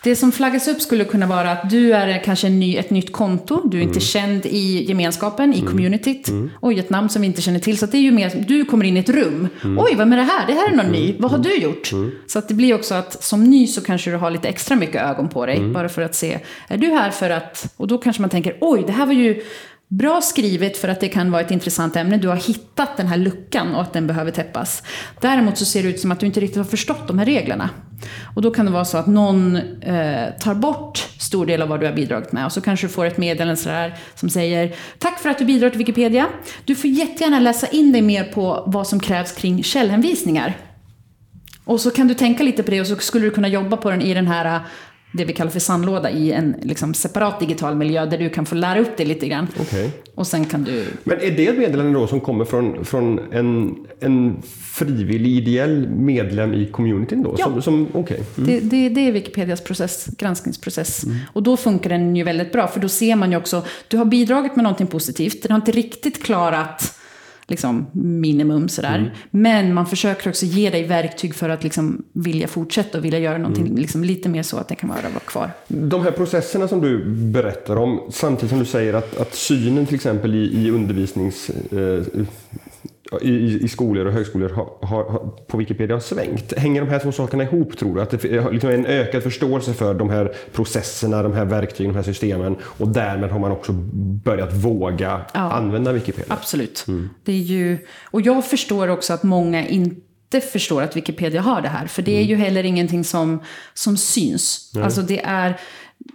Det 0.02 0.16
som 0.16 0.32
flaggas 0.32 0.68
upp 0.68 0.80
skulle 0.80 1.04
kunna 1.04 1.26
vara 1.26 1.50
att 1.50 1.70
du 1.70 1.92
är 1.92 2.24
kanske 2.24 2.48
ny, 2.48 2.76
ett 2.76 2.90
nytt 2.90 3.12
konto, 3.12 3.68
du 3.68 3.76
är 3.76 3.82
mm. 3.82 3.88
inte 3.88 4.00
känd 4.00 4.46
i 4.46 4.84
gemenskapen, 4.88 5.54
i 5.54 5.58
mm. 5.58 5.70
communityt. 5.70 6.28
Mm. 6.28 6.50
Oj, 6.60 6.78
ett 6.78 6.90
namn 6.90 7.08
som 7.08 7.22
vi 7.22 7.26
inte 7.26 7.42
känner 7.42 7.58
till. 7.58 7.78
Så 7.78 7.86
det 7.86 7.96
är 7.96 8.00
ju 8.00 8.12
mer, 8.12 8.44
du 8.48 8.64
kommer 8.64 8.84
in 8.84 8.96
i 8.96 9.00
ett 9.00 9.08
rum. 9.08 9.48
Mm. 9.64 9.78
Oj, 9.78 9.94
vad 9.94 10.12
är 10.12 10.16
det 10.16 10.22
här? 10.22 10.46
Det 10.46 10.52
här 10.52 10.72
är 10.72 10.76
någon 10.76 10.92
ny. 10.92 11.10
Mm. 11.10 11.22
Vad 11.22 11.30
har 11.30 11.38
du 11.38 11.56
gjort? 11.56 11.92
Mm. 11.92 12.10
Så 12.26 12.38
att 12.38 12.48
det 12.48 12.54
blir 12.54 12.74
också 12.74 12.94
att 12.94 13.24
som 13.24 13.44
ny 13.44 13.66
så 13.66 13.80
kanske 13.80 14.10
du 14.10 14.16
har 14.16 14.30
lite 14.30 14.48
extra 14.48 14.76
mycket 14.76 15.02
ögon 15.02 15.28
på 15.28 15.46
dig. 15.46 15.68
Bara 15.68 15.88
för 15.88 16.02
att 16.02 16.14
se, 16.14 16.38
är 16.68 16.76
du 16.76 16.86
här 16.86 17.10
för 17.10 17.30
att, 17.30 17.72
och 17.76 17.86
då 17.86 17.98
kanske 17.98 18.22
man 18.22 18.30
tänker, 18.30 18.56
oj, 18.60 18.84
det 18.86 18.92
här 18.92 19.06
var 19.06 19.12
ju 19.12 19.42
Bra 19.88 20.20
skrivet 20.20 20.76
för 20.76 20.88
att 20.88 21.00
det 21.00 21.08
kan 21.08 21.30
vara 21.30 21.42
ett 21.42 21.50
intressant 21.50 21.96
ämne. 21.96 22.16
Du 22.16 22.28
har 22.28 22.36
hittat 22.36 22.96
den 22.96 23.06
här 23.06 23.16
luckan 23.16 23.74
och 23.74 23.82
att 23.82 23.92
den 23.92 24.06
behöver 24.06 24.30
täppas. 24.30 24.82
Däremot 25.20 25.58
så 25.58 25.64
ser 25.64 25.82
det 25.82 25.88
ut 25.88 26.00
som 26.00 26.12
att 26.12 26.20
du 26.20 26.26
inte 26.26 26.40
riktigt 26.40 26.56
har 26.56 26.64
förstått 26.64 27.08
de 27.08 27.18
här 27.18 27.26
reglerna. 27.26 27.70
Och 28.34 28.42
då 28.42 28.50
kan 28.50 28.66
det 28.66 28.72
vara 28.72 28.84
så 28.84 28.98
att 28.98 29.06
någon 29.06 29.56
eh, 29.56 30.30
tar 30.40 30.54
bort 30.54 30.98
stor 31.18 31.46
del 31.46 31.62
av 31.62 31.68
vad 31.68 31.80
du 31.80 31.86
har 31.86 31.92
bidragit 31.92 32.32
med. 32.32 32.46
Och 32.46 32.52
så 32.52 32.60
kanske 32.60 32.86
du 32.86 32.92
får 32.92 33.04
ett 33.06 33.18
meddelande 33.18 33.56
sådär 33.56 33.94
som 34.14 34.28
säger 34.28 34.74
Tack 34.98 35.18
för 35.18 35.30
att 35.30 35.38
du 35.38 35.44
bidrar 35.44 35.70
till 35.70 35.78
Wikipedia. 35.78 36.26
Du 36.64 36.74
får 36.74 36.90
jättegärna 36.90 37.40
läsa 37.40 37.66
in 37.66 37.92
dig 37.92 38.02
mer 38.02 38.24
på 38.24 38.64
vad 38.66 38.86
som 38.86 39.00
krävs 39.00 39.32
kring 39.32 39.62
källhänvisningar. 39.62 40.56
Och 41.64 41.80
så 41.80 41.90
kan 41.90 42.08
du 42.08 42.14
tänka 42.14 42.42
lite 42.42 42.62
på 42.62 42.70
det 42.70 42.80
och 42.80 42.86
så 42.86 42.96
skulle 42.96 43.24
du 43.24 43.30
kunna 43.30 43.48
jobba 43.48 43.76
på 43.76 43.90
den 43.90 44.02
i 44.02 44.14
den 44.14 44.26
här 44.26 44.60
det 45.16 45.24
vi 45.24 45.32
kallar 45.32 45.50
för 45.50 45.60
sandlåda 45.60 46.10
i 46.10 46.32
en 46.32 46.54
liksom, 46.62 46.94
separat 46.94 47.40
digital 47.40 47.74
miljö 47.74 48.06
där 48.06 48.18
du 48.18 48.30
kan 48.30 48.46
få 48.46 48.54
lära 48.54 48.80
upp 48.80 48.96
dig 48.96 49.06
lite 49.06 49.28
grann. 49.28 49.48
Okay. 49.60 49.90
Och 50.14 50.26
sen 50.26 50.44
kan 50.44 50.64
du... 50.64 50.86
Men 51.04 51.20
är 51.20 51.30
det 51.30 51.48
ett 51.48 51.58
meddelande 51.58 51.98
då 51.98 52.06
som 52.06 52.20
kommer 52.20 52.44
från, 52.44 52.84
från 52.84 53.20
en, 53.32 53.76
en 54.00 54.42
frivillig 54.72 55.30
ideell 55.30 55.88
medlem 55.88 56.54
i 56.54 56.66
communityn 56.66 57.22
då? 57.22 57.34
Ja. 57.38 57.44
Som, 57.44 57.62
som, 57.62 57.88
okay. 57.92 58.18
Mm. 58.38 58.50
det, 58.50 58.60
det, 58.60 58.88
det, 58.88 59.00
är 59.08 59.12
Wikipedias 59.12 59.60
process, 59.60 60.06
granskningsprocess. 60.18 61.04
Mm. 61.04 61.16
Och 61.32 61.42
då 61.42 61.56
funkar 61.56 61.90
den 61.90 62.16
ju 62.16 62.24
väldigt 62.24 62.52
bra 62.52 62.68
för 62.68 62.80
då 62.80 62.88
ser 62.88 63.16
man 63.16 63.30
ju 63.30 63.36
också, 63.36 63.62
du 63.88 63.96
har 63.96 64.04
bidragit 64.04 64.56
med 64.56 64.62
någonting 64.62 64.86
positivt, 64.86 65.42
den 65.42 65.50
har 65.50 65.58
inte 65.58 65.72
riktigt 65.72 66.22
klarat 66.22 66.96
liksom, 67.48 67.86
minimum 67.92 68.68
sådär. 68.68 68.98
Mm. 68.98 69.10
Men 69.30 69.74
man 69.74 69.86
försöker 69.86 70.30
också 70.30 70.46
ge 70.46 70.70
dig 70.70 70.84
verktyg 70.84 71.34
för 71.34 71.48
att 71.48 71.64
liksom, 71.64 72.04
vilja 72.12 72.48
fortsätta 72.48 72.98
och 72.98 73.04
vilja 73.04 73.18
göra 73.18 73.38
någonting 73.38 73.66
mm. 73.66 73.78
liksom, 73.78 74.04
lite 74.04 74.28
mer 74.28 74.42
så 74.42 74.56
att 74.56 74.68
det 74.68 74.74
kan 74.74 74.88
vara, 74.88 75.00
kvar. 75.24 75.50
De 75.68 76.02
här 76.02 76.10
processerna 76.10 76.68
som 76.68 76.80
du 76.80 77.04
berättar 77.04 77.76
om, 77.76 78.00
samtidigt 78.10 78.50
som 78.50 78.58
du 78.58 78.64
säger 78.64 78.94
att, 78.94 79.16
att 79.16 79.34
synen 79.34 79.86
till 79.86 79.94
exempel 79.94 80.34
i, 80.34 80.66
i 80.66 80.70
undervisnings... 80.70 81.50
Eh, 81.50 82.24
i, 83.22 83.64
i 83.64 83.68
skolor 83.68 84.06
och 84.06 84.12
högskolor 84.12 84.48
har, 84.48 84.86
har, 84.86 85.30
på 85.46 85.56
Wikipedia 85.56 85.96
har 85.96 86.00
svängt. 86.00 86.58
Hänger 86.58 86.80
de 86.80 86.90
här 86.90 86.98
två 86.98 87.12
sakerna 87.12 87.42
ihop 87.42 87.78
tror 87.78 87.94
du? 87.94 88.02
Att 88.02 88.10
det 88.10 88.24
liksom 88.52 88.70
är 88.70 88.74
en 88.74 88.86
ökad 88.86 89.22
förståelse 89.22 89.72
för 89.74 89.94
de 89.94 90.10
här 90.10 90.34
processerna, 90.52 91.22
de 91.22 91.32
här 91.32 91.44
verktygen, 91.44 91.92
de 91.92 91.96
här 91.96 92.04
systemen 92.04 92.56
och 92.62 92.88
därmed 92.88 93.30
har 93.30 93.38
man 93.38 93.52
också 93.52 93.72
börjat 94.24 94.52
våga 94.52 95.20
ja, 95.34 95.40
använda 95.40 95.92
Wikipedia? 95.92 96.34
Absolut. 96.34 96.84
Mm. 96.88 97.10
Det 97.24 97.32
är 97.32 97.36
ju, 97.36 97.78
och 98.04 98.20
jag 98.20 98.46
förstår 98.46 98.88
också 98.88 99.12
att 99.12 99.22
många 99.22 99.68
inte 99.68 100.40
förstår 100.52 100.82
att 100.82 100.96
Wikipedia 100.96 101.40
har 101.40 101.62
det 101.62 101.68
här. 101.68 101.86
För 101.86 102.02
det 102.02 102.12
är 102.12 102.24
mm. 102.24 102.28
ju 102.28 102.36
heller 102.36 102.64
ingenting 102.64 103.04
som, 103.04 103.42
som 103.74 103.96
syns. 103.96 104.72
Mm. 104.74 104.84
Alltså 104.84 105.02
det 105.02 105.20
är 105.24 105.60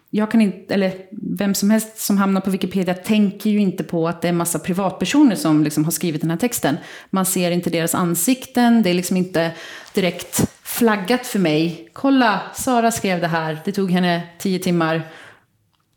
jag 0.09 0.31
kan 0.31 0.41
inte, 0.41 0.73
eller 0.73 0.93
vem 1.11 1.53
som 1.53 1.69
helst 1.69 1.97
som 1.97 2.17
hamnar 2.17 2.41
på 2.41 2.49
Wikipedia 2.49 2.93
tänker 2.93 3.49
ju 3.49 3.59
inte 3.59 3.83
på 3.83 4.07
att 4.07 4.21
det 4.21 4.27
är 4.27 4.33
massa 4.33 4.59
privatpersoner 4.59 5.35
som 5.35 5.63
liksom 5.63 5.83
har 5.83 5.91
skrivit 5.91 6.21
den 6.21 6.29
här 6.29 6.37
texten. 6.37 6.77
Man 7.09 7.25
ser 7.25 7.51
inte 7.51 7.69
deras 7.69 7.95
ansikten, 7.95 8.83
det 8.83 8.89
är 8.89 8.93
liksom 8.93 9.17
inte 9.17 9.51
direkt 9.93 10.51
flaggat 10.63 11.27
för 11.27 11.39
mig. 11.39 11.89
Kolla, 11.93 12.41
Sara 12.55 12.91
skrev 12.91 13.21
det 13.21 13.27
här, 13.27 13.57
det 13.65 13.71
tog 13.71 13.91
henne 13.91 14.21
tio 14.39 14.59
timmar. 14.59 15.01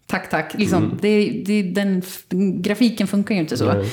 Tack, 0.07 0.31
tack. 0.31 0.55
Liksom, 0.55 0.85
mm. 0.85 0.99
det, 1.03 1.43
det, 1.47 1.63
den 1.63 2.03
grafiken 2.63 3.07
funkar 3.07 3.35
ju 3.35 3.41
inte 3.41 3.57
så. 3.57 3.85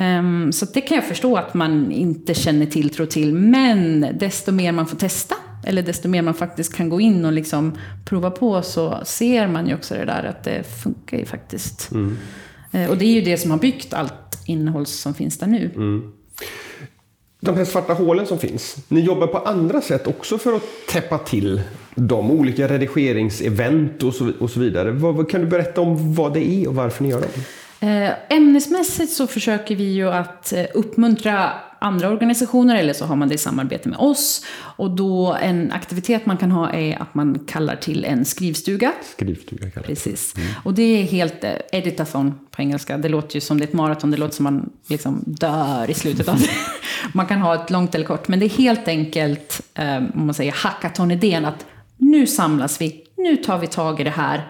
Um, 0.00 0.52
så 0.52 0.66
det 0.66 0.80
kan 0.80 0.94
jag 0.94 1.04
förstå 1.04 1.36
att 1.36 1.54
man 1.54 1.92
inte 1.92 2.34
känner 2.34 2.66
tilltro 2.66 3.06
till. 3.06 3.34
Men 3.34 4.06
desto 4.18 4.52
mer 4.52 4.72
man 4.72 4.86
får 4.86 4.96
testa, 4.96 5.34
eller 5.66 5.82
desto 5.82 6.08
mer 6.08 6.22
man 6.22 6.34
faktiskt 6.34 6.74
kan 6.74 6.88
gå 6.88 7.00
in 7.00 7.24
och 7.24 7.32
liksom 7.32 7.78
prova 8.04 8.30
på 8.30 8.62
så 8.62 9.00
ser 9.04 9.48
man 9.48 9.68
ju 9.68 9.74
också 9.74 9.94
det 9.94 10.04
där 10.04 10.24
att 10.24 10.44
det 10.44 10.62
funkar 10.82 11.18
ju 11.18 11.24
faktiskt. 11.24 11.90
Mm. 11.90 12.16
Eh, 12.72 12.90
och 12.90 12.98
det 12.98 13.04
är 13.04 13.12
ju 13.12 13.20
det 13.20 13.36
som 13.36 13.50
har 13.50 13.58
byggt 13.58 13.94
allt 13.94 14.38
innehåll 14.46 14.86
som 14.86 15.14
finns 15.14 15.38
där 15.38 15.46
nu. 15.46 15.70
Mm. 15.74 16.12
De 17.40 17.56
här 17.56 17.64
svarta 17.64 17.92
hålen 17.92 18.26
som 18.26 18.38
finns, 18.38 18.76
ni 18.88 19.00
jobbar 19.00 19.26
på 19.26 19.38
andra 19.38 19.80
sätt 19.80 20.06
också 20.06 20.38
för 20.38 20.56
att 20.56 20.62
täppa 20.88 21.18
till 21.18 21.60
de 21.94 22.30
olika 22.30 22.68
redigeringsevent 22.68 24.02
och 24.02 24.14
så, 24.14 24.32
och 24.40 24.50
så 24.50 24.60
vidare. 24.60 24.90
Vad, 24.90 25.30
kan 25.30 25.40
du 25.40 25.46
berätta 25.46 25.80
om 25.80 26.14
vad 26.14 26.34
det 26.34 26.48
är 26.48 26.68
och 26.68 26.74
varför 26.74 27.02
ni 27.04 27.10
gör 27.10 27.20
dem? 27.20 27.30
Eh, 27.80 28.12
ämnesmässigt 28.28 29.12
så 29.12 29.26
försöker 29.26 29.76
vi 29.76 29.84
ju 29.84 30.10
att 30.10 30.52
eh, 30.52 30.64
uppmuntra 30.74 31.50
andra 31.80 32.08
organisationer 32.08 32.76
eller 32.76 32.92
så 32.92 33.04
har 33.04 33.16
man 33.16 33.28
det 33.28 33.34
i 33.34 33.38
samarbete 33.38 33.88
med 33.88 33.98
oss. 33.98 34.44
Och 34.76 34.90
då 34.90 35.36
en 35.40 35.72
aktivitet 35.72 36.26
man 36.26 36.36
kan 36.36 36.50
ha 36.50 36.72
är 36.72 37.02
att 37.02 37.14
man 37.14 37.38
kallar 37.38 37.76
till 37.76 38.04
en 38.04 38.24
skrivstuga. 38.24 38.92
Skrivstuga 39.12 39.70
kallar 39.70 39.86
det. 39.86 39.94
Precis. 39.94 40.34
Och 40.64 40.74
det 40.74 40.82
är 40.82 41.02
helt 41.04 41.44
eh, 41.44 41.52
editathon 41.72 42.38
på 42.50 42.62
engelska. 42.62 42.98
Det 42.98 43.08
låter 43.08 43.34
ju 43.34 43.40
som 43.40 43.58
det 43.58 43.64
är 43.64 43.68
ett 43.68 43.72
maraton, 43.72 44.10
det 44.10 44.16
låter 44.16 44.34
som 44.34 44.44
man 44.44 44.70
liksom 44.88 45.22
dör 45.26 45.90
i 45.90 45.94
slutet 45.94 46.28
av 46.28 46.40
det. 46.40 46.48
Man 47.14 47.26
kan 47.26 47.40
ha 47.40 47.54
ett 47.54 47.70
långt 47.70 47.94
eller 47.94 48.04
kort, 48.04 48.28
men 48.28 48.40
det 48.40 48.46
är 48.46 48.50
helt 48.50 48.88
enkelt, 48.88 49.60
eh, 49.74 49.96
om 49.96 50.26
man 50.26 50.34
säger 50.34 50.52
hackathon-idén 50.52 51.44
att 51.44 51.66
nu 51.96 52.26
samlas 52.26 52.80
vi, 52.80 53.04
nu 53.16 53.36
tar 53.36 53.58
vi 53.58 53.66
tag 53.66 54.00
i 54.00 54.04
det 54.04 54.10
här 54.10 54.48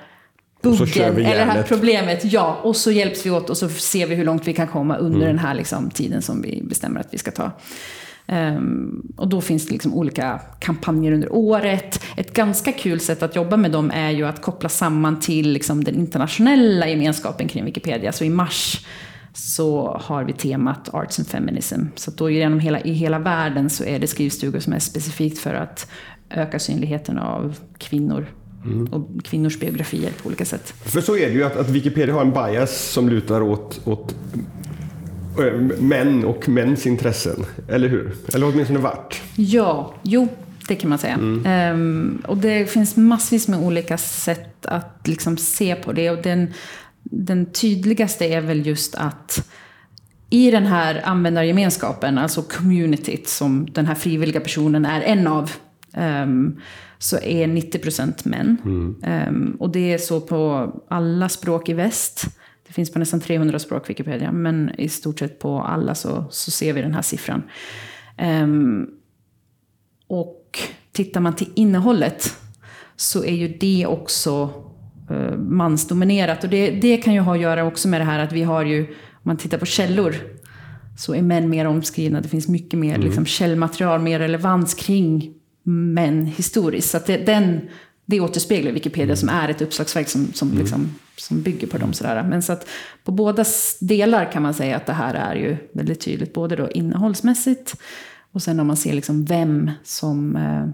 buggen, 0.62 1.16
eller 1.16 1.46
det 1.46 1.52
här 1.52 1.62
problemet, 1.62 2.24
ja, 2.24 2.60
och 2.62 2.76
så 2.76 2.90
hjälps 2.90 3.26
vi 3.26 3.30
åt 3.30 3.50
och 3.50 3.56
så 3.56 3.68
ser 3.68 4.06
vi 4.06 4.14
hur 4.14 4.24
långt 4.24 4.48
vi 4.48 4.52
kan 4.52 4.66
komma 4.66 4.96
under 4.96 5.18
Mm. 5.18 5.28
den 5.28 5.38
här 5.38 5.54
liksom, 5.54 5.90
tiden 5.90 6.22
som 6.22 6.42
vi 6.42 6.62
bestämmer 6.64 7.00
att 7.00 7.08
vi 7.10 7.18
ska 7.18 7.30
ta. 7.30 7.50
Ehm, 8.26 9.02
och 9.16 9.28
då 9.28 9.40
finns 9.40 9.66
det 9.66 9.72
liksom 9.72 9.94
olika 9.94 10.40
kampanjer 10.58 11.12
under 11.12 11.32
året. 11.32 12.00
Ett 12.16 12.32
ganska 12.32 12.72
kul 12.72 13.00
sätt 13.00 13.22
att 13.22 13.36
jobba 13.36 13.56
med 13.56 13.70
dem 13.70 13.90
är 13.94 14.10
ju 14.10 14.26
att 14.26 14.42
koppla 14.42 14.68
samman 14.68 15.20
till 15.20 15.52
liksom, 15.52 15.84
den 15.84 15.94
internationella 15.94 16.88
gemenskapen 16.88 17.48
kring 17.48 17.64
Wikipedia. 17.64 18.12
Så 18.12 18.24
i 18.24 18.30
mars 18.30 18.86
så 19.34 20.00
har 20.04 20.24
vi 20.24 20.32
temat 20.32 20.94
Arts 20.94 21.18
and 21.18 21.28
Feminism. 21.28 21.80
Så 21.94 22.10
då 22.10 22.30
genom 22.30 22.60
hela, 22.60 22.80
i 22.80 22.92
hela 22.92 23.18
världen 23.18 23.70
så 23.70 23.84
är 23.84 23.98
det 23.98 24.06
skrivstugor 24.06 24.60
som 24.60 24.72
är 24.72 24.78
specifikt 24.78 25.38
för 25.38 25.54
att 25.54 25.90
öka 26.30 26.58
synligheten 26.58 27.18
av 27.18 27.56
kvinnor 27.78 28.26
och 28.90 29.24
kvinnors 29.24 29.58
biografier 29.58 30.12
på 30.22 30.26
olika 30.26 30.44
sätt. 30.44 30.74
För 30.82 31.00
så 31.00 31.16
är 31.16 31.28
det 31.28 31.34
ju 31.34 31.44
att, 31.44 31.56
att 31.56 31.68
Wikipedia 31.68 32.14
har 32.14 32.20
en 32.20 32.32
bias 32.32 32.90
som 32.90 33.08
lutar 33.08 33.42
åt, 33.42 33.80
åt 33.84 34.14
eh, 35.38 35.60
män 35.78 36.24
och 36.24 36.48
mäns 36.48 36.86
intressen. 36.86 37.44
Eller 37.68 37.88
hur? 37.88 38.12
Eller 38.34 38.48
åtminstone 38.48 38.78
vart. 38.78 39.22
Ja, 39.36 39.94
jo, 40.02 40.28
det 40.68 40.74
kan 40.74 40.90
man 40.90 40.98
säga. 40.98 41.14
Mm. 41.14 41.46
Ehm, 41.46 42.22
och 42.28 42.36
det 42.36 42.70
finns 42.70 42.96
massvis 42.96 43.48
med 43.48 43.60
olika 43.60 43.98
sätt 43.98 44.66
att 44.66 45.00
liksom 45.08 45.36
se 45.36 45.74
på 45.74 45.92
det. 45.92 46.10
Och 46.10 46.22
den, 46.22 46.52
den 47.02 47.46
tydligaste 47.46 48.24
är 48.24 48.40
väl 48.40 48.66
just 48.66 48.94
att 48.94 49.48
i 50.30 50.50
den 50.50 50.66
här 50.66 51.00
användargemenskapen, 51.04 52.18
alltså 52.18 52.42
communityt 52.42 53.28
som 53.28 53.66
den 53.72 53.86
här 53.86 53.94
frivilliga 53.94 54.40
personen 54.40 54.84
är 54.84 55.00
en 55.00 55.26
av, 55.26 55.50
ehm, 55.94 56.60
så 57.02 57.16
är 57.16 57.46
90% 57.46 58.28
män. 58.28 58.56
Ehm, 59.02 59.56
och 59.58 59.70
det 59.70 59.92
är 59.92 59.98
så 59.98 60.20
på 60.20 60.72
alla 60.88 61.28
språk 61.28 61.68
i 61.68 61.72
väst. 61.72 62.24
Det 62.66 62.72
finns 62.72 62.92
på 62.92 62.98
nästan 62.98 63.20
300 63.20 63.58
språk 63.58 63.90
Wikipedia, 63.90 64.32
men 64.32 64.70
i 64.78 64.88
stort 64.88 65.18
sett 65.18 65.38
på 65.38 65.60
alla 65.60 65.94
så, 65.94 66.24
så 66.30 66.50
ser 66.50 66.72
vi 66.72 66.82
den 66.82 66.94
här 66.94 67.02
siffran. 67.02 67.42
Ehm, 68.16 68.86
och 70.06 70.58
tittar 70.92 71.20
man 71.20 71.36
till 71.36 71.48
innehållet 71.54 72.36
så 72.96 73.24
är 73.24 73.34
ju 73.34 73.48
det 73.48 73.86
också 73.86 74.50
eh, 75.10 75.36
mansdominerat. 75.36 76.44
Och 76.44 76.50
det, 76.50 76.70
det 76.70 76.96
kan 76.96 77.14
ju 77.14 77.20
ha 77.20 77.34
att 77.34 77.40
göra 77.40 77.64
också 77.64 77.88
med 77.88 78.00
det 78.00 78.04
här 78.04 78.18
att 78.18 78.32
vi 78.32 78.42
har 78.42 78.64
ju, 78.64 78.86
om 78.86 79.22
man 79.22 79.36
tittar 79.36 79.58
på 79.58 79.66
källor, 79.66 80.14
så 80.98 81.14
är 81.14 81.22
män 81.22 81.50
mer 81.50 81.64
omskrivna. 81.64 82.20
Det 82.20 82.28
finns 82.28 82.48
mycket 82.48 82.78
mer 82.78 82.98
liksom, 82.98 83.26
källmaterial, 83.26 84.00
mer 84.00 84.18
relevans 84.18 84.74
kring 84.74 85.34
män 85.62 86.26
historiskt. 86.26 86.90
Så 86.90 86.98
det, 87.06 87.16
den, 87.16 87.60
det 88.06 88.20
återspeglar 88.20 88.72
Wikipedia 88.72 89.16
som 89.16 89.28
är 89.28 89.48
ett 89.48 89.62
uppslagsverk 89.62 90.08
som, 90.08 90.32
som, 90.32 90.58
liksom, 90.58 90.94
som 91.16 91.42
bygger 91.42 91.66
på 91.66 91.78
dem. 91.78 91.92
Sådär. 91.92 92.22
Men 92.22 92.42
så 92.42 92.52
att 92.52 92.68
på 93.04 93.12
båda 93.12 93.44
delar 93.80 94.32
kan 94.32 94.42
man 94.42 94.54
säga 94.54 94.76
att 94.76 94.86
det 94.86 94.92
här 94.92 95.14
är 95.14 95.34
ju 95.34 95.56
väldigt 95.72 96.00
tydligt. 96.00 96.32
Både 96.32 96.56
då 96.56 96.70
innehållsmässigt 96.70 97.76
och 98.32 98.42
sen 98.42 98.60
om 98.60 98.66
man 98.66 98.76
ser 98.76 98.92
liksom 98.92 99.24
vem 99.24 99.70
som 99.84 100.36
eh, 100.36 100.68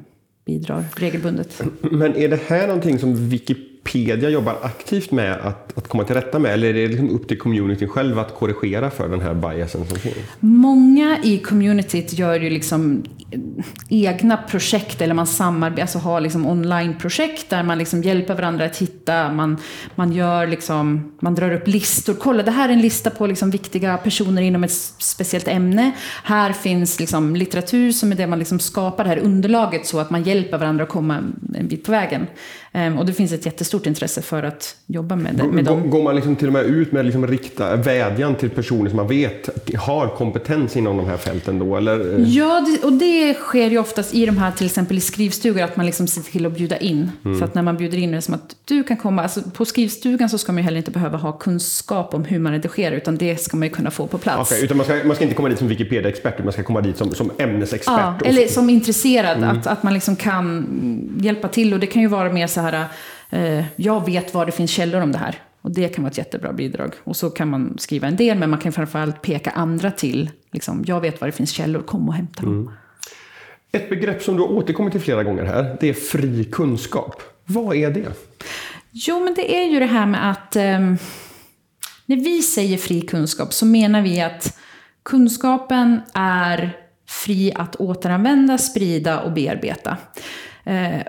bidrar 0.46 0.84
regelbundet. 0.96 1.62
Men 1.80 2.16
är 2.16 2.28
det 2.28 2.40
här 2.46 2.66
någonting 2.66 2.98
som 2.98 3.28
Wikipedia 3.28 3.75
jobbar 3.94 4.56
aktivt 4.62 5.10
med 5.10 5.32
att, 5.32 5.78
att 5.78 5.88
komma 5.88 6.04
till 6.04 6.14
rätta 6.14 6.38
med? 6.38 6.52
Eller 6.52 6.68
är 6.68 6.72
det 6.72 6.88
liksom 6.88 7.10
upp 7.10 7.28
till 7.28 7.38
communityn 7.38 7.88
själv 7.88 8.18
att 8.18 8.34
korrigera 8.34 8.90
för 8.90 9.08
den 9.08 9.20
här 9.20 9.34
biasen 9.34 9.86
som 9.86 9.98
finns? 9.98 10.16
Många 10.40 11.18
i 11.22 11.38
communityt 11.38 12.12
gör 12.12 12.40
ju 12.40 12.50
liksom 12.50 13.04
egna 13.88 14.36
projekt 14.36 15.00
eller 15.00 15.14
man 15.14 15.26
samarbetar, 15.26 15.82
alltså 15.82 15.98
har 15.98 16.20
liksom 16.20 16.46
onlineprojekt 16.46 17.50
där 17.50 17.62
man 17.62 17.78
liksom 17.78 18.02
hjälper 18.02 18.34
varandra 18.34 18.64
att 18.64 18.76
hitta, 18.76 19.32
man, 19.32 19.56
man 19.94 20.12
gör 20.12 20.46
liksom, 20.46 21.12
man 21.20 21.34
drar 21.34 21.52
upp 21.52 21.68
listor. 21.68 22.14
Kolla, 22.14 22.42
det 22.42 22.50
här 22.50 22.68
är 22.68 22.72
en 22.72 22.80
lista 22.80 23.10
på 23.10 23.26
liksom 23.26 23.50
viktiga 23.50 23.96
personer 23.96 24.42
inom 24.42 24.64
ett 24.64 24.72
speciellt 24.98 25.48
ämne. 25.48 25.92
Här 26.24 26.52
finns 26.52 27.00
liksom 27.00 27.36
litteratur 27.36 27.92
som 27.92 28.12
är 28.12 28.16
det 28.16 28.26
man 28.26 28.38
liksom 28.38 28.58
skapar 28.58 29.04
det 29.04 29.10
här 29.10 29.18
underlaget 29.18 29.86
så 29.86 29.98
att 29.98 30.10
man 30.10 30.22
hjälper 30.22 30.58
varandra 30.58 30.84
att 30.84 30.90
komma 30.90 31.18
en 31.54 31.68
bit 31.68 31.84
på 31.84 31.92
vägen. 31.92 32.26
Ehm, 32.76 32.98
och 32.98 33.06
det 33.06 33.12
finns 33.12 33.32
ett 33.32 33.46
jättestort 33.46 33.86
intresse 33.86 34.22
för 34.22 34.42
att 34.42 34.76
jobba 34.86 35.16
med, 35.16 35.34
det, 35.34 35.44
med 35.44 35.64
dem. 35.64 35.90
går 35.90 36.02
man 36.02 36.14
liksom 36.14 36.36
till 36.36 36.46
och 36.46 36.52
med 36.52 36.64
ut 36.64 36.92
med 36.92 37.04
liksom 37.04 37.26
rikta 37.26 37.76
vädjan 37.76 38.34
till 38.34 38.50
personer 38.50 38.88
som 38.90 38.96
man 38.96 39.08
vet 39.08 39.74
har 39.78 40.08
kompetens 40.08 40.76
inom 40.76 40.96
de 40.96 41.06
här 41.06 41.16
fälten 41.16 41.58
då? 41.58 41.76
Eller? 41.76 42.24
Ja, 42.26 42.66
och 42.82 42.92
det 42.92 43.34
sker 43.34 43.70
ju 43.70 43.78
oftast 43.78 44.14
i 44.14 44.26
de 44.26 44.38
här, 44.38 44.50
till 44.50 44.66
exempel 44.66 44.96
i 44.96 45.00
skrivstugor, 45.00 45.62
att 45.62 45.76
man 45.76 45.86
liksom 45.86 46.06
ser 46.06 46.22
till 46.22 46.46
att 46.46 46.52
bjuda 46.52 46.76
in. 46.76 47.10
Mm. 47.24 47.38
Så 47.38 47.44
att 47.44 47.54
när 47.54 47.62
man 47.62 47.76
bjuder 47.76 47.98
in 47.98 48.10
är 48.10 48.16
det 48.16 48.22
som 48.22 48.34
att 48.34 48.56
du 48.64 48.82
kan 48.82 48.96
komma, 48.96 49.22
alltså 49.22 49.40
på 49.42 49.64
skrivstugan 49.64 50.28
så 50.28 50.38
ska 50.38 50.52
man 50.52 50.58
ju 50.58 50.64
heller 50.64 50.78
inte 50.78 50.90
behöva 50.90 51.18
ha 51.18 51.32
kunskap 51.32 52.14
om 52.14 52.24
hur 52.24 52.38
man 52.38 52.52
redigerar, 52.52 52.96
utan 52.96 53.16
det 53.16 53.40
ska 53.40 53.56
man 53.56 53.68
ju 53.68 53.74
kunna 53.74 53.90
få 53.90 54.06
på 54.06 54.18
plats. 54.18 54.52
Okej, 54.52 54.64
utan 54.64 54.76
man 54.76 54.86
ska, 54.86 54.94
man 55.04 55.16
ska 55.16 55.24
inte 55.24 55.36
komma 55.36 55.48
dit 55.48 55.58
som 55.58 55.68
Wikipedia-expert, 55.68 56.34
utan 56.34 56.44
man 56.46 56.52
ska 56.52 56.62
komma 56.62 56.80
dit 56.80 56.96
som, 56.96 57.14
som 57.14 57.30
ämnesexpert. 57.38 57.98
Ja, 57.98 58.18
eller 58.24 58.46
som 58.46 58.70
intresserad, 58.70 59.36
Mm. 59.36 59.58
att, 59.58 59.66
att 59.66 59.82
man 59.82 59.94
liksom 59.94 60.16
kan 60.16 60.66
hjälpa 61.20 61.48
till. 61.48 61.74
Och 61.74 61.80
det 61.80 61.86
kan 61.86 62.02
ju 62.02 62.08
vara 62.08 62.32
mer 62.32 62.46
så 62.46 62.60
här, 62.60 62.65
eh, 63.30 63.64
jag 63.76 64.06
vet 64.06 64.34
var 64.34 64.46
det 64.46 64.52
finns 64.52 64.70
källor 64.70 65.00
om 65.00 65.12
det 65.12 65.18
här. 65.18 65.42
Och 65.60 65.70
det 65.70 65.88
kan 65.88 66.04
vara 66.04 66.10
ett 66.10 66.18
jättebra 66.18 66.52
bidrag. 66.52 66.94
Och 67.04 67.16
så 67.16 67.30
kan 67.30 67.50
man 67.50 67.78
skriva 67.78 68.08
en 68.08 68.16
del, 68.16 68.38
men 68.38 68.50
man 68.50 68.58
kan 68.58 68.72
framförallt 68.72 69.22
peka 69.22 69.50
andra 69.50 69.90
till, 69.90 70.30
liksom, 70.52 70.84
jag 70.86 71.00
vet 71.00 71.20
var 71.20 71.28
det 71.28 71.32
finns 71.32 71.50
källor, 71.50 71.82
kom 71.82 72.08
och 72.08 72.14
hämta 72.14 72.42
dem. 72.42 72.52
Mm. 72.52 72.72
Ett 73.72 73.90
begrepp 73.90 74.22
som 74.22 74.36
du 74.36 74.42
har 74.42 74.52
återkommit 74.52 74.92
till 74.92 75.00
flera 75.00 75.24
gånger 75.24 75.44
här, 75.44 75.76
det 75.80 75.88
är 75.88 75.92
fri 75.92 76.44
kunskap. 76.44 77.22
Vad 77.44 77.76
är 77.76 77.90
det? 77.90 78.12
Jo, 78.90 79.24
men 79.24 79.34
det 79.34 79.56
är 79.56 79.64
ju 79.64 79.78
det 79.78 79.86
här 79.86 80.06
med 80.06 80.30
att 80.30 80.56
ehm, 80.56 80.98
när 82.06 82.16
vi 82.16 82.42
säger 82.42 82.78
fri 82.78 83.00
kunskap 83.00 83.52
så 83.52 83.66
menar 83.66 84.02
vi 84.02 84.20
att 84.20 84.58
kunskapen 85.02 86.00
är 86.14 86.76
fri 87.08 87.52
att 87.54 87.76
återanvända, 87.76 88.58
sprida 88.58 89.20
och 89.20 89.32
bearbeta. 89.32 89.96
Eh, 90.64 91.00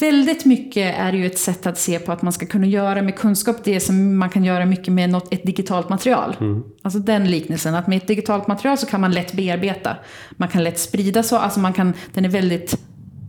väldigt 0.00 0.44
mycket 0.44 0.98
är 0.98 1.12
ju 1.12 1.26
ett 1.26 1.38
sätt 1.38 1.66
att 1.66 1.78
se 1.78 1.98
på 1.98 2.12
att 2.12 2.22
man 2.22 2.32
ska 2.32 2.46
kunna 2.46 2.66
göra 2.66 3.02
med 3.02 3.16
kunskap 3.16 3.56
det 3.64 3.80
som 3.80 4.16
man 4.18 4.30
kan 4.30 4.44
göra 4.44 4.66
mycket 4.66 4.92
med 4.92 5.10
något, 5.10 5.34
ett 5.34 5.42
digitalt 5.42 5.88
material. 5.88 6.36
Alltså 6.82 6.98
den 6.98 7.30
liknelsen, 7.30 7.74
att 7.74 7.86
med 7.86 7.96
ett 7.96 8.06
digitalt 8.06 8.46
material 8.46 8.78
så 8.78 8.86
kan 8.86 9.00
man 9.00 9.12
lätt 9.12 9.32
bearbeta. 9.32 9.96
Man 10.30 10.48
kan 10.48 10.64
lätt 10.64 10.78
sprida 10.78 11.22
så, 11.22 11.36
alltså 11.36 11.60
man 11.60 11.72
kan, 11.72 11.92
den 12.12 12.24
är 12.24 12.28
väldigt 12.28 12.78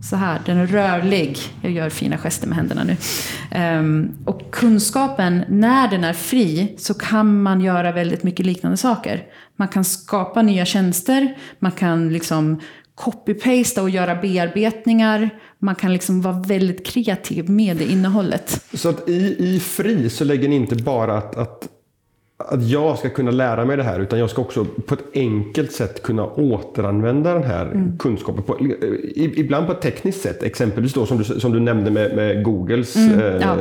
så 0.02 0.16
här, 0.16 0.40
den 0.46 0.58
är 0.58 0.66
rörlig. 0.66 1.38
Jag 1.60 1.72
gör 1.72 1.90
fina 1.90 2.18
gester 2.18 2.48
med 2.48 2.56
händerna 2.56 2.84
nu. 2.84 2.96
Ehm, 3.50 4.12
och 4.24 4.50
kunskapen, 4.50 5.44
när 5.48 5.88
den 5.88 6.04
är 6.04 6.12
fri, 6.12 6.74
så 6.78 6.94
kan 6.94 7.42
man 7.42 7.60
göra 7.60 7.92
väldigt 7.92 8.22
mycket 8.22 8.46
liknande 8.46 8.76
saker. 8.76 9.24
Man 9.56 9.68
kan 9.68 9.84
skapa 9.84 10.42
nya 10.42 10.64
tjänster, 10.64 11.36
man 11.58 11.72
kan 11.72 12.12
liksom 12.12 12.60
copy-pasta 13.04 13.82
och 13.82 13.90
göra 13.90 14.14
bearbetningar. 14.14 15.30
Man 15.58 15.74
kan 15.74 15.92
liksom 15.92 16.22
vara 16.22 16.42
väldigt 16.48 16.86
kreativ 16.86 17.50
med 17.50 17.76
det 17.76 17.84
innehållet. 17.84 18.64
Så 18.74 18.88
att 18.88 19.08
i, 19.08 19.36
i 19.38 19.60
fri 19.60 20.10
så 20.10 20.24
lägger 20.24 20.48
ni 20.48 20.56
inte 20.56 20.76
bara 20.76 21.16
att, 21.18 21.36
att, 21.36 21.68
att 22.36 22.62
jag 22.68 22.98
ska 22.98 23.08
kunna 23.08 23.30
lära 23.30 23.64
mig 23.64 23.76
det 23.76 23.82
här, 23.82 24.00
utan 24.00 24.18
jag 24.18 24.30
ska 24.30 24.42
också 24.42 24.64
på 24.64 24.94
ett 24.94 25.04
enkelt 25.14 25.72
sätt 25.72 26.02
kunna 26.02 26.26
återanvända 26.26 27.34
den 27.34 27.42
här 27.44 27.66
Mm. 27.66 27.98
kunskapen. 27.98 28.42
På, 28.42 28.56
ibland 29.16 29.66
på 29.66 29.72
ett 29.72 29.80
tekniskt 29.80 30.22
sätt, 30.22 30.42
exempelvis 30.42 30.92
då 30.92 31.06
som 31.06 31.18
du, 31.18 31.24
som 31.24 31.52
du 31.52 31.60
nämnde 31.60 31.90
med, 31.90 32.16
med 32.16 32.44
Googles 32.44 32.96
eh, 32.96 33.02
Mm, 33.12 33.40
ja. 33.40 33.56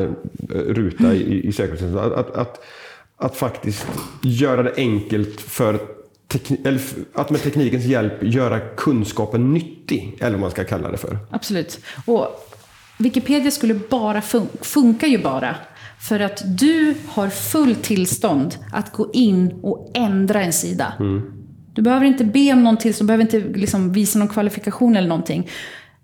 ruta 0.68 1.14
i, 1.14 1.48
i 1.48 1.52
sökresultatet. 1.52 2.14
Att, 2.14 2.30
att, 2.30 2.38
att, 2.38 2.64
att 3.18 3.36
faktiskt 3.36 3.88
göra 4.22 4.64
det 4.64 4.74
enkelt 4.78 5.42
för 5.42 5.80
att 7.14 7.30
med 7.30 7.44
teknikens 7.44 7.86
hjälp 7.86 8.24
göra 8.24 8.60
kunskapen 8.60 9.54
nyttig, 9.54 10.18
eller 10.20 10.32
vad 10.32 10.40
man 10.40 10.52
ska 10.52 10.64
kalla 10.64 10.92
det 10.92 10.98
för. 10.98 11.18
Absolut. 11.32 11.80
Och 12.06 12.28
Wikipedia 12.98 13.52
skulle 13.52 13.74
bara 13.74 14.20
fun- 14.20 14.48
funkar 14.62 15.08
ju 15.08 15.18
bara 15.18 15.56
för 16.02 16.20
att 16.20 16.42
du 16.60 16.96
har 17.08 17.30
full 17.30 17.76
tillstånd 17.76 18.56
att 18.72 18.92
gå 18.94 19.10
in 19.14 19.60
och 19.64 19.92
ändra 19.94 20.42
en 20.44 20.54
sida. 20.54 20.94
Du 21.74 21.82
behöver 21.82 22.06
inte 22.06 22.24
be 22.26 22.54
om 22.54 22.64
någonting, 22.64 22.94
du 23.00 23.04
behöver 23.06 23.22
inte 23.24 23.40
liksom 23.40 23.94
visa 23.94 24.20
någon 24.20 24.28
kvalifikation 24.28 24.96
eller 24.96 25.08
någonting. 25.08 25.50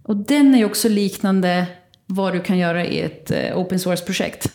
Och 0.03 0.15
den 0.15 0.53
är 0.53 0.57
ju 0.57 0.65
också 0.65 0.89
liknande 0.89 1.65
vad 2.05 2.33
du 2.33 2.39
kan 2.41 2.57
göra 2.57 2.85
i 2.85 3.01
ett 3.01 3.31
eh, 3.31 3.57
open 3.57 3.79
source-projekt. 3.79 4.51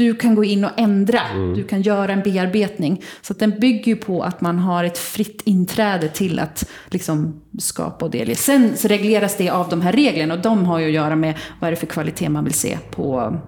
Du 0.00 0.14
kan 0.14 0.34
gå 0.34 0.44
in 0.44 0.64
och 0.64 0.70
ändra, 0.76 1.20
du 1.54 1.64
kan 1.64 1.82
göra 1.82 2.12
en 2.12 2.22
bearbetning. 2.22 3.02
Så 3.22 3.34
den 3.34 3.60
bygger 3.60 3.86
ju 3.86 3.96
på 3.96 4.22
att 4.22 4.40
man 4.40 4.58
har 4.58 4.84
ett 4.84 4.98
fritt 4.98 5.42
inträde 5.44 6.08
till 6.08 6.38
att 6.38 6.68
liksom 6.86 7.40
skapa 7.58 8.04
och 8.04 8.10
delge. 8.10 8.34
Sen 8.34 8.76
så 8.76 8.88
regleras 8.88 9.36
det 9.36 9.50
av 9.50 9.68
de 9.68 9.80
här 9.80 9.92
reglerna 9.92 10.34
och 10.34 10.40
de 10.40 10.64
har 10.64 10.78
ju 10.78 10.86
att 10.86 10.92
göra 10.92 11.16
med 11.16 11.34
vad 11.60 11.68
är 11.68 11.70
det 11.70 11.76
för 11.76 11.86
kvalitet 11.86 12.28
man 12.28 12.44
vill 12.44 12.54
se 12.54 12.78
på 12.90 13.38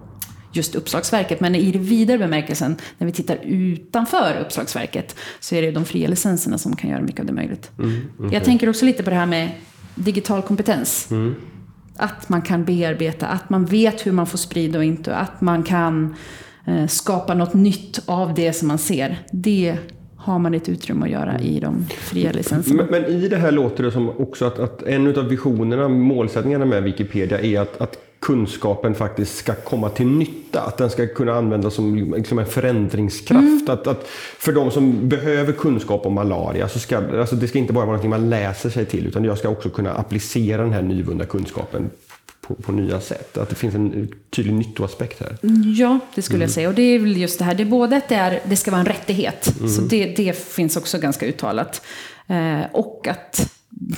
just 0.51 0.75
uppslagsverket. 0.75 1.39
Men 1.39 1.55
i 1.55 1.71
det 1.71 1.79
vidare 1.79 2.17
bemärkelsen, 2.17 2.75
när 2.97 3.07
vi 3.07 3.13
tittar 3.13 3.37
utanför 3.43 4.37
uppslagsverket, 4.41 5.15
så 5.39 5.55
är 5.55 5.61
det 5.61 5.71
de 5.71 5.85
fria 5.85 6.07
licenserna 6.07 6.57
som 6.57 6.75
kan 6.75 6.89
göra 6.89 7.01
mycket 7.01 7.19
av 7.19 7.25
det 7.25 7.33
möjligt. 7.33 7.71
Jag 8.31 8.43
tänker 8.43 8.69
också 8.69 8.85
lite 8.85 9.03
på 9.03 9.09
det 9.09 9.15
här 9.15 9.25
med 9.25 9.49
digital 9.95 10.41
kompetens. 10.41 11.09
Att 11.97 12.29
man 12.29 12.41
kan 12.41 12.65
bearbeta, 12.65 13.27
att 13.27 13.49
man 13.49 13.65
vet 13.65 14.05
hur 14.05 14.11
man 14.11 14.27
får 14.27 14.37
sprida 14.37 14.79
och 14.79 14.85
inte, 14.85 15.15
att 15.15 15.41
man 15.41 15.63
kan 15.63 16.15
eh, 16.65 16.87
skapa 16.87 17.33
något 17.33 17.53
nytt 17.53 17.99
av 18.05 18.33
det 18.33 18.53
som 18.53 18.67
man 18.67 18.77
ser. 18.77 19.19
Det 19.31 19.77
har 20.15 20.39
man 20.39 20.53
ett 20.53 20.69
utrymme 20.69 21.05
att 21.05 21.11
göra 21.11 21.39
i 21.39 21.59
de 21.59 21.85
fria 21.89 22.31
licenserna. 22.31 22.83
Men, 22.83 23.01
men 23.01 23.11
i 23.11 23.27
det 23.27 23.37
här 23.37 23.51
låter 23.51 23.83
det 23.83 23.91
som 23.91 24.09
också 24.09 24.45
att, 24.45 24.59
att 24.59 24.83
en 24.83 25.17
av 25.19 25.27
visionerna, 25.27 25.87
målsättningarna 25.87 26.65
med 26.65 26.83
Wikipedia 26.83 27.39
är 27.39 27.59
att, 27.59 27.81
att 27.81 27.97
kunskapen 28.23 28.95
faktiskt 28.95 29.35
ska 29.35 29.55
komma 29.55 29.89
till 29.89 30.07
nytta. 30.07 30.61
Att 30.61 30.77
den 30.77 30.89
ska 30.89 31.07
kunna 31.07 31.33
användas 31.33 31.73
som 31.73 32.13
liksom 32.15 32.39
en 32.39 32.45
förändringskraft. 32.45 33.69
Att, 33.69 33.87
att 33.87 34.07
för 34.37 34.51
de 34.51 34.71
som 34.71 35.09
behöver 35.09 35.53
kunskap 35.53 36.05
om 36.05 36.13
malaria 36.13 36.69
så 36.69 36.79
ska 36.79 36.97
alltså 36.97 37.35
det 37.35 37.47
ska 37.47 37.59
inte 37.59 37.73
bara 37.73 37.85
vara 37.85 37.97
något 37.97 38.05
man 38.05 38.29
läser 38.29 38.69
sig 38.69 38.85
till 38.85 39.07
utan 39.07 39.23
jag 39.23 39.37
ska 39.37 39.49
också 39.49 39.69
kunna 39.69 39.93
applicera 39.93 40.61
den 40.61 40.73
här 40.73 40.81
nyvunna 40.81 41.25
kunskapen 41.25 41.89
på, 42.41 42.55
på 42.55 42.71
nya 42.71 43.01
sätt. 43.01 43.37
Att 43.37 43.49
det 43.49 43.55
finns 43.55 43.75
en 43.75 44.07
tydlig 44.29 44.53
nyttoaspekt 44.53 45.19
här. 45.19 45.37
Ja, 45.75 45.99
det 46.15 46.21
skulle 46.21 46.43
jag 46.43 46.51
säga. 46.51 46.69
Och 46.69 46.75
det 46.75 46.81
är 46.81 46.99
väl 46.99 47.17
just 47.17 47.39
det 47.39 47.45
här, 47.45 47.55
det 47.55 47.63
är 47.63 47.69
både 47.69 47.97
att 47.97 48.09
det, 48.09 48.15
är, 48.15 48.39
det 48.45 48.55
ska 48.55 48.71
vara 48.71 48.81
en 48.81 48.87
rättighet, 48.87 49.53
så 49.75 49.81
det, 49.81 50.05
det 50.05 50.37
finns 50.37 50.77
också 50.77 50.97
ganska 50.97 51.25
uttalat. 51.25 51.81
Eh, 52.27 52.61
och 52.71 53.07
att 53.07 53.49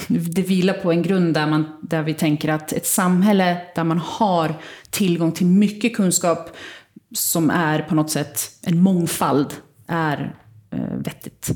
det 0.07 0.41
vilar 0.41 0.73
på 0.73 0.91
en 0.91 1.01
grund 1.01 1.33
där, 1.33 1.47
man, 1.47 1.65
där 1.81 2.03
vi 2.03 2.13
tänker 2.13 2.49
att 2.49 2.73
ett 2.73 2.85
samhälle 2.85 3.61
där 3.75 3.83
man 3.83 3.97
har 3.97 4.53
tillgång 4.89 5.31
till 5.31 5.47
mycket 5.47 5.95
kunskap 5.95 6.49
som 7.15 7.49
är 7.49 7.79
på 7.79 7.95
något 7.95 8.11
sätt 8.11 8.39
en 8.63 8.81
mångfald 8.81 9.53
är 9.87 10.35
eh, 10.71 10.97
vettigt. 10.97 11.51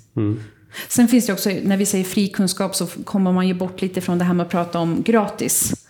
Sen 0.88 1.08
finns 1.08 1.26
det 1.26 1.34
också, 1.34 1.50
när 1.64 1.78
vi 1.78 1.86
säger 1.86 2.04
fri 2.04 2.28
kunskap 2.28 2.76
så 2.76 2.88
kommer 2.88 3.32
man 3.32 3.48
ju 3.48 3.54
bort 3.54 3.82
lite 3.82 4.02
från 4.02 4.18
det 4.18 4.24
här 4.24 4.34
med 4.34 4.46
att 4.46 4.52
prata 4.52 4.80
om 4.80 5.02
gratis. 5.04 5.88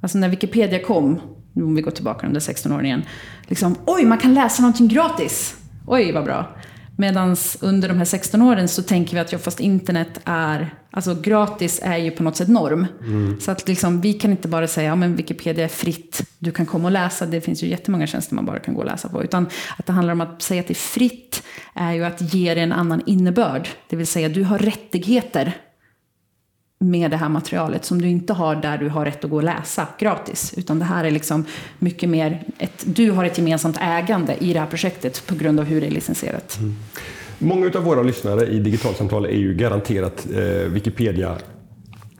Alltså 0.00 0.18
när 0.18 0.28
Wikipedia 0.28 0.78
kom, 0.78 1.20
nu 1.52 1.64
om 1.64 1.74
vi 1.74 1.82
går 1.82 1.90
tillbaka 1.90 2.26
de 2.26 2.32
där 2.32 2.40
16 2.40 2.72
åren 2.72 2.86
igen, 2.86 3.02
liksom 3.46 3.76
oj, 3.86 4.04
man 4.04 4.18
kan 4.18 4.34
läsa 4.34 4.62
någonting 4.62 4.88
gratis! 4.88 5.56
Oj, 5.86 6.12
vad 6.12 6.24
bra! 6.24 6.56
Medan 6.96 7.36
under 7.60 7.88
de 7.88 7.98
här 7.98 8.04
16 8.04 8.42
åren 8.42 8.68
så 8.68 8.82
tänker 8.82 9.14
vi 9.14 9.20
att 9.20 9.32
ja, 9.32 9.38
fast 9.38 9.60
internet 9.60 10.20
är, 10.24 10.74
alltså 10.90 11.14
gratis 11.14 11.80
är 11.82 11.96
ju 11.96 12.10
på 12.10 12.22
något 12.22 12.36
sätt 12.36 12.48
norm. 12.48 12.86
Så 13.40 13.50
att 13.50 13.68
liksom, 13.68 14.00
vi 14.00 14.12
kan 14.12 14.30
inte 14.30 14.48
bara 14.48 14.66
säga, 14.66 14.88
ja 14.88 14.96
men 14.96 15.16
Wikipedia 15.16 15.64
är 15.64 15.68
fritt, 15.68 16.22
du 16.38 16.52
kan 16.52 16.66
komma 16.66 16.84
och 16.84 16.92
läsa, 16.92 17.26
det 17.26 17.40
finns 17.40 17.62
ju 17.62 17.66
jättemånga 17.66 18.06
tjänster 18.06 18.34
man 18.34 18.46
bara 18.46 18.58
kan 18.58 18.74
gå 18.74 18.80
och 18.80 18.86
läsa 18.86 19.08
på. 19.08 19.24
Utan 19.24 19.46
att 19.78 19.86
det 19.86 19.92
handlar 19.92 20.12
om 20.12 20.20
att 20.20 20.42
säga 20.42 20.60
att 20.60 20.66
det 20.66 20.72
är 20.72 20.74
fritt 20.74 21.42
är 21.74 21.92
ju 21.92 22.04
att 22.04 22.34
ge 22.34 22.54
det 22.54 22.60
en 22.60 22.72
annan 22.72 23.02
innebörd. 23.06 23.68
Det 23.88 23.96
vill 23.96 24.06
säga, 24.06 24.28
du 24.28 24.44
har 24.44 24.58
rättigheter 24.58 25.56
med 26.82 27.10
det 27.10 27.16
här 27.16 27.28
materialet 27.28 27.84
som 27.84 28.02
du 28.02 28.08
inte 28.08 28.32
har 28.32 28.56
där 28.56 28.78
du 28.78 28.88
har 28.88 29.04
rätt 29.04 29.24
att 29.24 29.30
gå 29.30 29.36
och 29.36 29.42
läsa 29.42 29.86
gratis. 29.98 30.54
Utan 30.56 30.78
det 30.78 30.84
här 30.84 31.04
är 31.04 31.10
liksom 31.10 31.44
mycket 31.78 32.08
mer, 32.08 32.42
ett, 32.58 32.84
du 32.84 33.10
har 33.10 33.24
ett 33.24 33.38
gemensamt 33.38 33.78
ägande 33.80 34.36
i 34.40 34.52
det 34.52 34.60
här 34.60 34.66
projektet 34.66 35.26
på 35.26 35.34
grund 35.34 35.60
av 35.60 35.66
hur 35.66 35.80
det 35.80 35.86
är 35.86 35.90
licensierat. 35.90 36.58
Mm. 36.58 36.76
Många 37.38 37.70
av 37.74 37.84
våra 37.84 38.02
lyssnare 38.02 38.46
i 38.46 38.58
digitalsamtal 38.58 39.24
är 39.24 39.36
ju 39.36 39.54
garanterat 39.54 40.26
eh, 40.34 40.42
Wikipedia 40.72 41.36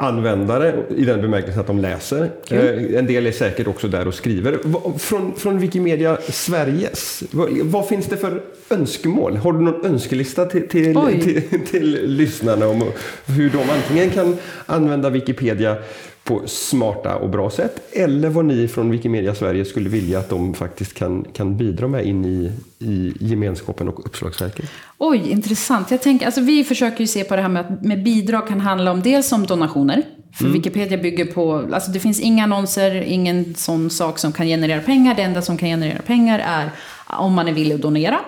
användare 0.03 0.75
i 0.97 1.05
den 1.05 1.21
bemärkelsen 1.21 1.61
att 1.61 1.67
de 1.67 1.79
läser. 1.79 2.31
Eh, 2.51 2.99
en 2.99 3.07
del 3.07 3.27
är 3.27 3.33
säkert 3.33 3.67
också 3.67 3.88
där 3.88 4.09
och 4.09 4.15
skriver. 4.15 4.59
Från, 4.99 5.35
från 5.35 5.59
Wikimedia 5.59 6.19
Sveriges, 6.29 7.23
vad, 7.31 7.51
vad 7.51 7.88
finns 7.88 8.07
det 8.07 8.17
för 8.17 8.43
önskemål? 8.71 9.37
Har 9.37 9.53
du 9.53 9.61
någon 9.61 9.87
önskelista 9.87 10.47
till, 10.47 10.69
till, 10.69 10.97
Oj. 10.97 11.21
till, 11.21 11.67
till 11.67 12.17
lyssnarna 12.17 12.69
om 12.69 12.83
hur 13.27 13.51
de 13.51 13.71
antingen 13.71 14.11
kan 14.11 14.37
använda 14.67 15.11
Wikipedia 15.11 15.77
på 16.24 16.42
smarta 16.46 17.16
och 17.16 17.30
bra 17.30 17.50
sätt 17.50 17.92
eller 17.92 18.28
vad 18.28 18.44
ni 18.44 18.68
från 18.68 18.90
Wikimedia 18.90 19.35
Sverige 19.35 19.64
skulle 19.64 19.88
vilja 19.88 20.18
att 20.18 20.28
de 20.28 20.54
faktiskt 20.54 20.94
kan, 20.94 21.24
kan 21.32 21.56
bidra 21.56 21.88
med 21.88 22.06
in 22.06 22.24
i, 22.24 22.52
i 22.78 23.12
gemenskapen 23.20 23.88
och 23.88 24.06
uppslagsverket? 24.06 24.70
Oj, 24.98 25.30
intressant. 25.30 25.90
Jag 25.90 26.02
tänker, 26.02 26.26
alltså 26.26 26.40
vi 26.40 26.64
försöker 26.64 27.00
ju 27.00 27.06
se 27.06 27.24
på 27.24 27.37
det 27.37 27.42
här 27.42 27.48
med 27.48 27.61
att 27.61 27.85
med 27.85 28.02
bidrag 28.02 28.48
kan 28.48 28.61
handla 28.61 28.90
om 28.90 29.02
dels 29.02 29.32
om 29.32 29.46
donationer. 29.46 30.02
För 30.35 30.44
Wikipedia 30.44 30.98
bygger 30.98 31.24
på, 31.24 31.68
alltså 31.72 31.90
det 31.90 32.00
finns 32.00 32.20
inga 32.20 32.44
annonser, 32.44 32.94
ingen 32.94 33.54
sån 33.54 33.90
sak 33.90 34.18
som 34.18 34.32
kan 34.32 34.46
generera 34.46 34.80
pengar. 34.80 35.14
Det 35.14 35.22
enda 35.22 35.42
som 35.42 35.56
kan 35.56 35.68
generera 35.68 36.02
pengar 36.02 36.38
är 36.38 36.70
om 37.06 37.32
man 37.32 37.48
är 37.48 37.52
villig 37.52 37.74
att 37.74 37.82
donera. 37.82 38.20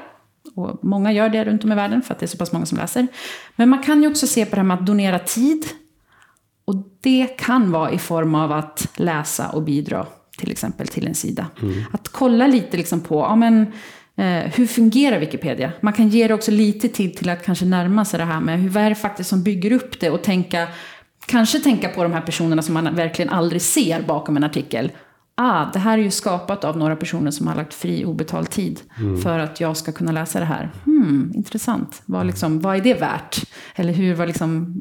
Och 0.57 0.85
många 0.85 1.13
gör 1.13 1.29
det 1.29 1.45
runt 1.45 1.65
om 1.65 1.73
i 1.73 1.75
världen 1.75 2.03
för 2.03 2.15
att 2.15 2.21
det 2.21 2.27
är 2.27 2.29
så 2.29 2.37
pass 2.37 2.53
många 2.53 2.67
som 2.67 2.79
läser. 2.79 3.07
Men 3.57 3.69
man 3.69 3.83
kan 3.83 4.03
ju 4.03 4.09
också 4.09 4.27
se 4.27 4.47
på 4.47 4.51
det 4.51 4.61
här 4.61 4.67
med 4.67 4.79
att 4.79 4.87
donera 4.87 5.19
tid. 5.19 5.65
Och 6.65 6.75
det 7.03 7.27
kan 7.39 7.73
vara 7.73 7.91
i 7.91 7.99
form 7.99 8.35
av 8.35 8.53
att 8.53 8.89
läsa 8.97 9.49
och 9.49 9.63
bidra 9.63 10.07
till 10.39 10.51
exempel 10.51 10.89
till 10.89 11.07
en 11.07 11.15
sida. 11.15 11.47
Att 11.93 12.09
kolla 12.09 12.47
lite 12.47 12.77
liksom 12.77 13.01
på, 13.01 13.21
ja 13.21 13.37
men 13.37 13.67
eh, 14.17 14.53
hur 14.55 14.67
fungerar 14.67 15.19
Wikipedia? 15.19 15.73
Man 15.81 15.93
kan 15.93 16.09
ge 16.09 16.29
det 16.29 16.35
också 16.35 16.51
lite 16.51 16.89
tid 16.89 17.17
till 17.17 17.31
att 17.31 17.45
kanske 17.45 17.65
närma 17.65 18.05
sig 18.05 18.19
det 18.19 18.25
här 18.25 18.41
med 18.41 18.61
hur, 18.61 18.69
vad 18.69 18.83
är 18.83 18.89
det 18.89 18.95
faktiskt 18.95 19.31
som 19.31 19.43
bygger 19.43 19.73
upp 19.73 20.01
det 20.01 20.11
och 20.11 20.23
tänka, 20.23 20.69
kanske 21.27 21.61
tänka 21.61 21.89
på 21.89 22.03
de 22.03 22.13
här 22.13 22.21
personerna 22.21 22.63
som 22.63 22.75
man 22.75 22.95
verkligen 22.95 23.31
aldrig 23.31 23.63
ser 23.63 24.03
bakom 24.03 24.37
en 24.37 24.45
artikel. 24.45 24.93
Ah, 25.37 25.71
det 25.73 25.79
här 25.79 25.99
är 25.99 26.03
ju 26.03 26.11
skapat 26.11 26.65
av 26.65 26.77
några 26.79 26.97
personer 26.97 27.31
som 27.31 27.47
har 27.47 27.55
lagt 27.55 27.75
fri 27.75 28.05
obetald 28.05 28.51
tid 28.51 28.81
för 29.23 29.39
att 29.39 29.61
jag 29.61 29.77
ska 29.77 29.93
kunna 29.93 30.13
läsa 30.13 30.39
det 30.41 30.45
här. 30.45 30.71
Hmm, 30.85 31.33
intressant. 31.35 32.03
Vad, 32.07 32.27
liksom, 32.27 32.61
vad 32.61 32.77
är 32.77 32.81
det 32.81 32.95
värt? 32.95 33.45
Eller 33.75 33.93
hur, 33.93 34.15
vad, 34.15 34.29
liksom, 34.29 34.75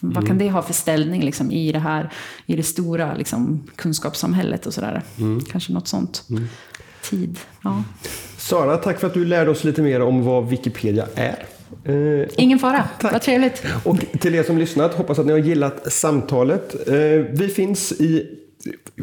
vad 0.00 0.26
kan 0.26 0.38
det 0.38 0.50
ha 0.50 0.62
för 0.62 0.72
ställning 0.72 1.22
liksom, 1.24 1.50
i 1.52 1.72
det 1.72 1.78
här, 1.78 2.10
i 2.46 2.56
det 2.56 2.62
stora 2.62 3.14
liksom, 3.14 3.62
kunskapssamhället 3.76 4.66
och 4.66 4.74
sådär. 4.74 5.02
Kanske 5.50 5.72
något 5.72 5.88
sånt. 5.88 6.24
Tid, 7.10 7.38
ja. 7.62 7.82
Sara, 8.36 8.76
tack 8.76 9.00
för 9.00 9.06
att 9.06 9.14
du 9.14 9.24
lärde 9.24 9.50
oss 9.50 9.64
lite 9.64 9.82
mer 9.82 10.00
om 10.02 10.24
vad 10.24 10.48
Wikipedia 10.48 11.06
är. 11.14 11.44
Eh, 11.84 12.28
Ingen 12.36 12.58
fara, 12.58 12.84
Tack. 13.00 13.12
vad 13.12 13.22
trevligt. 13.22 13.62
Och 13.84 13.96
till 14.20 14.34
er 14.34 14.42
som 14.42 14.58
lyssnat, 14.58 14.94
hoppas 14.94 15.18
att 15.18 15.26
ni 15.26 15.32
har 15.32 15.38
gillat 15.38 15.92
samtalet. 15.92 16.88
Eh, 16.88 16.94
Vi 17.32 17.48
finns 17.56 17.92
i 17.92 18.26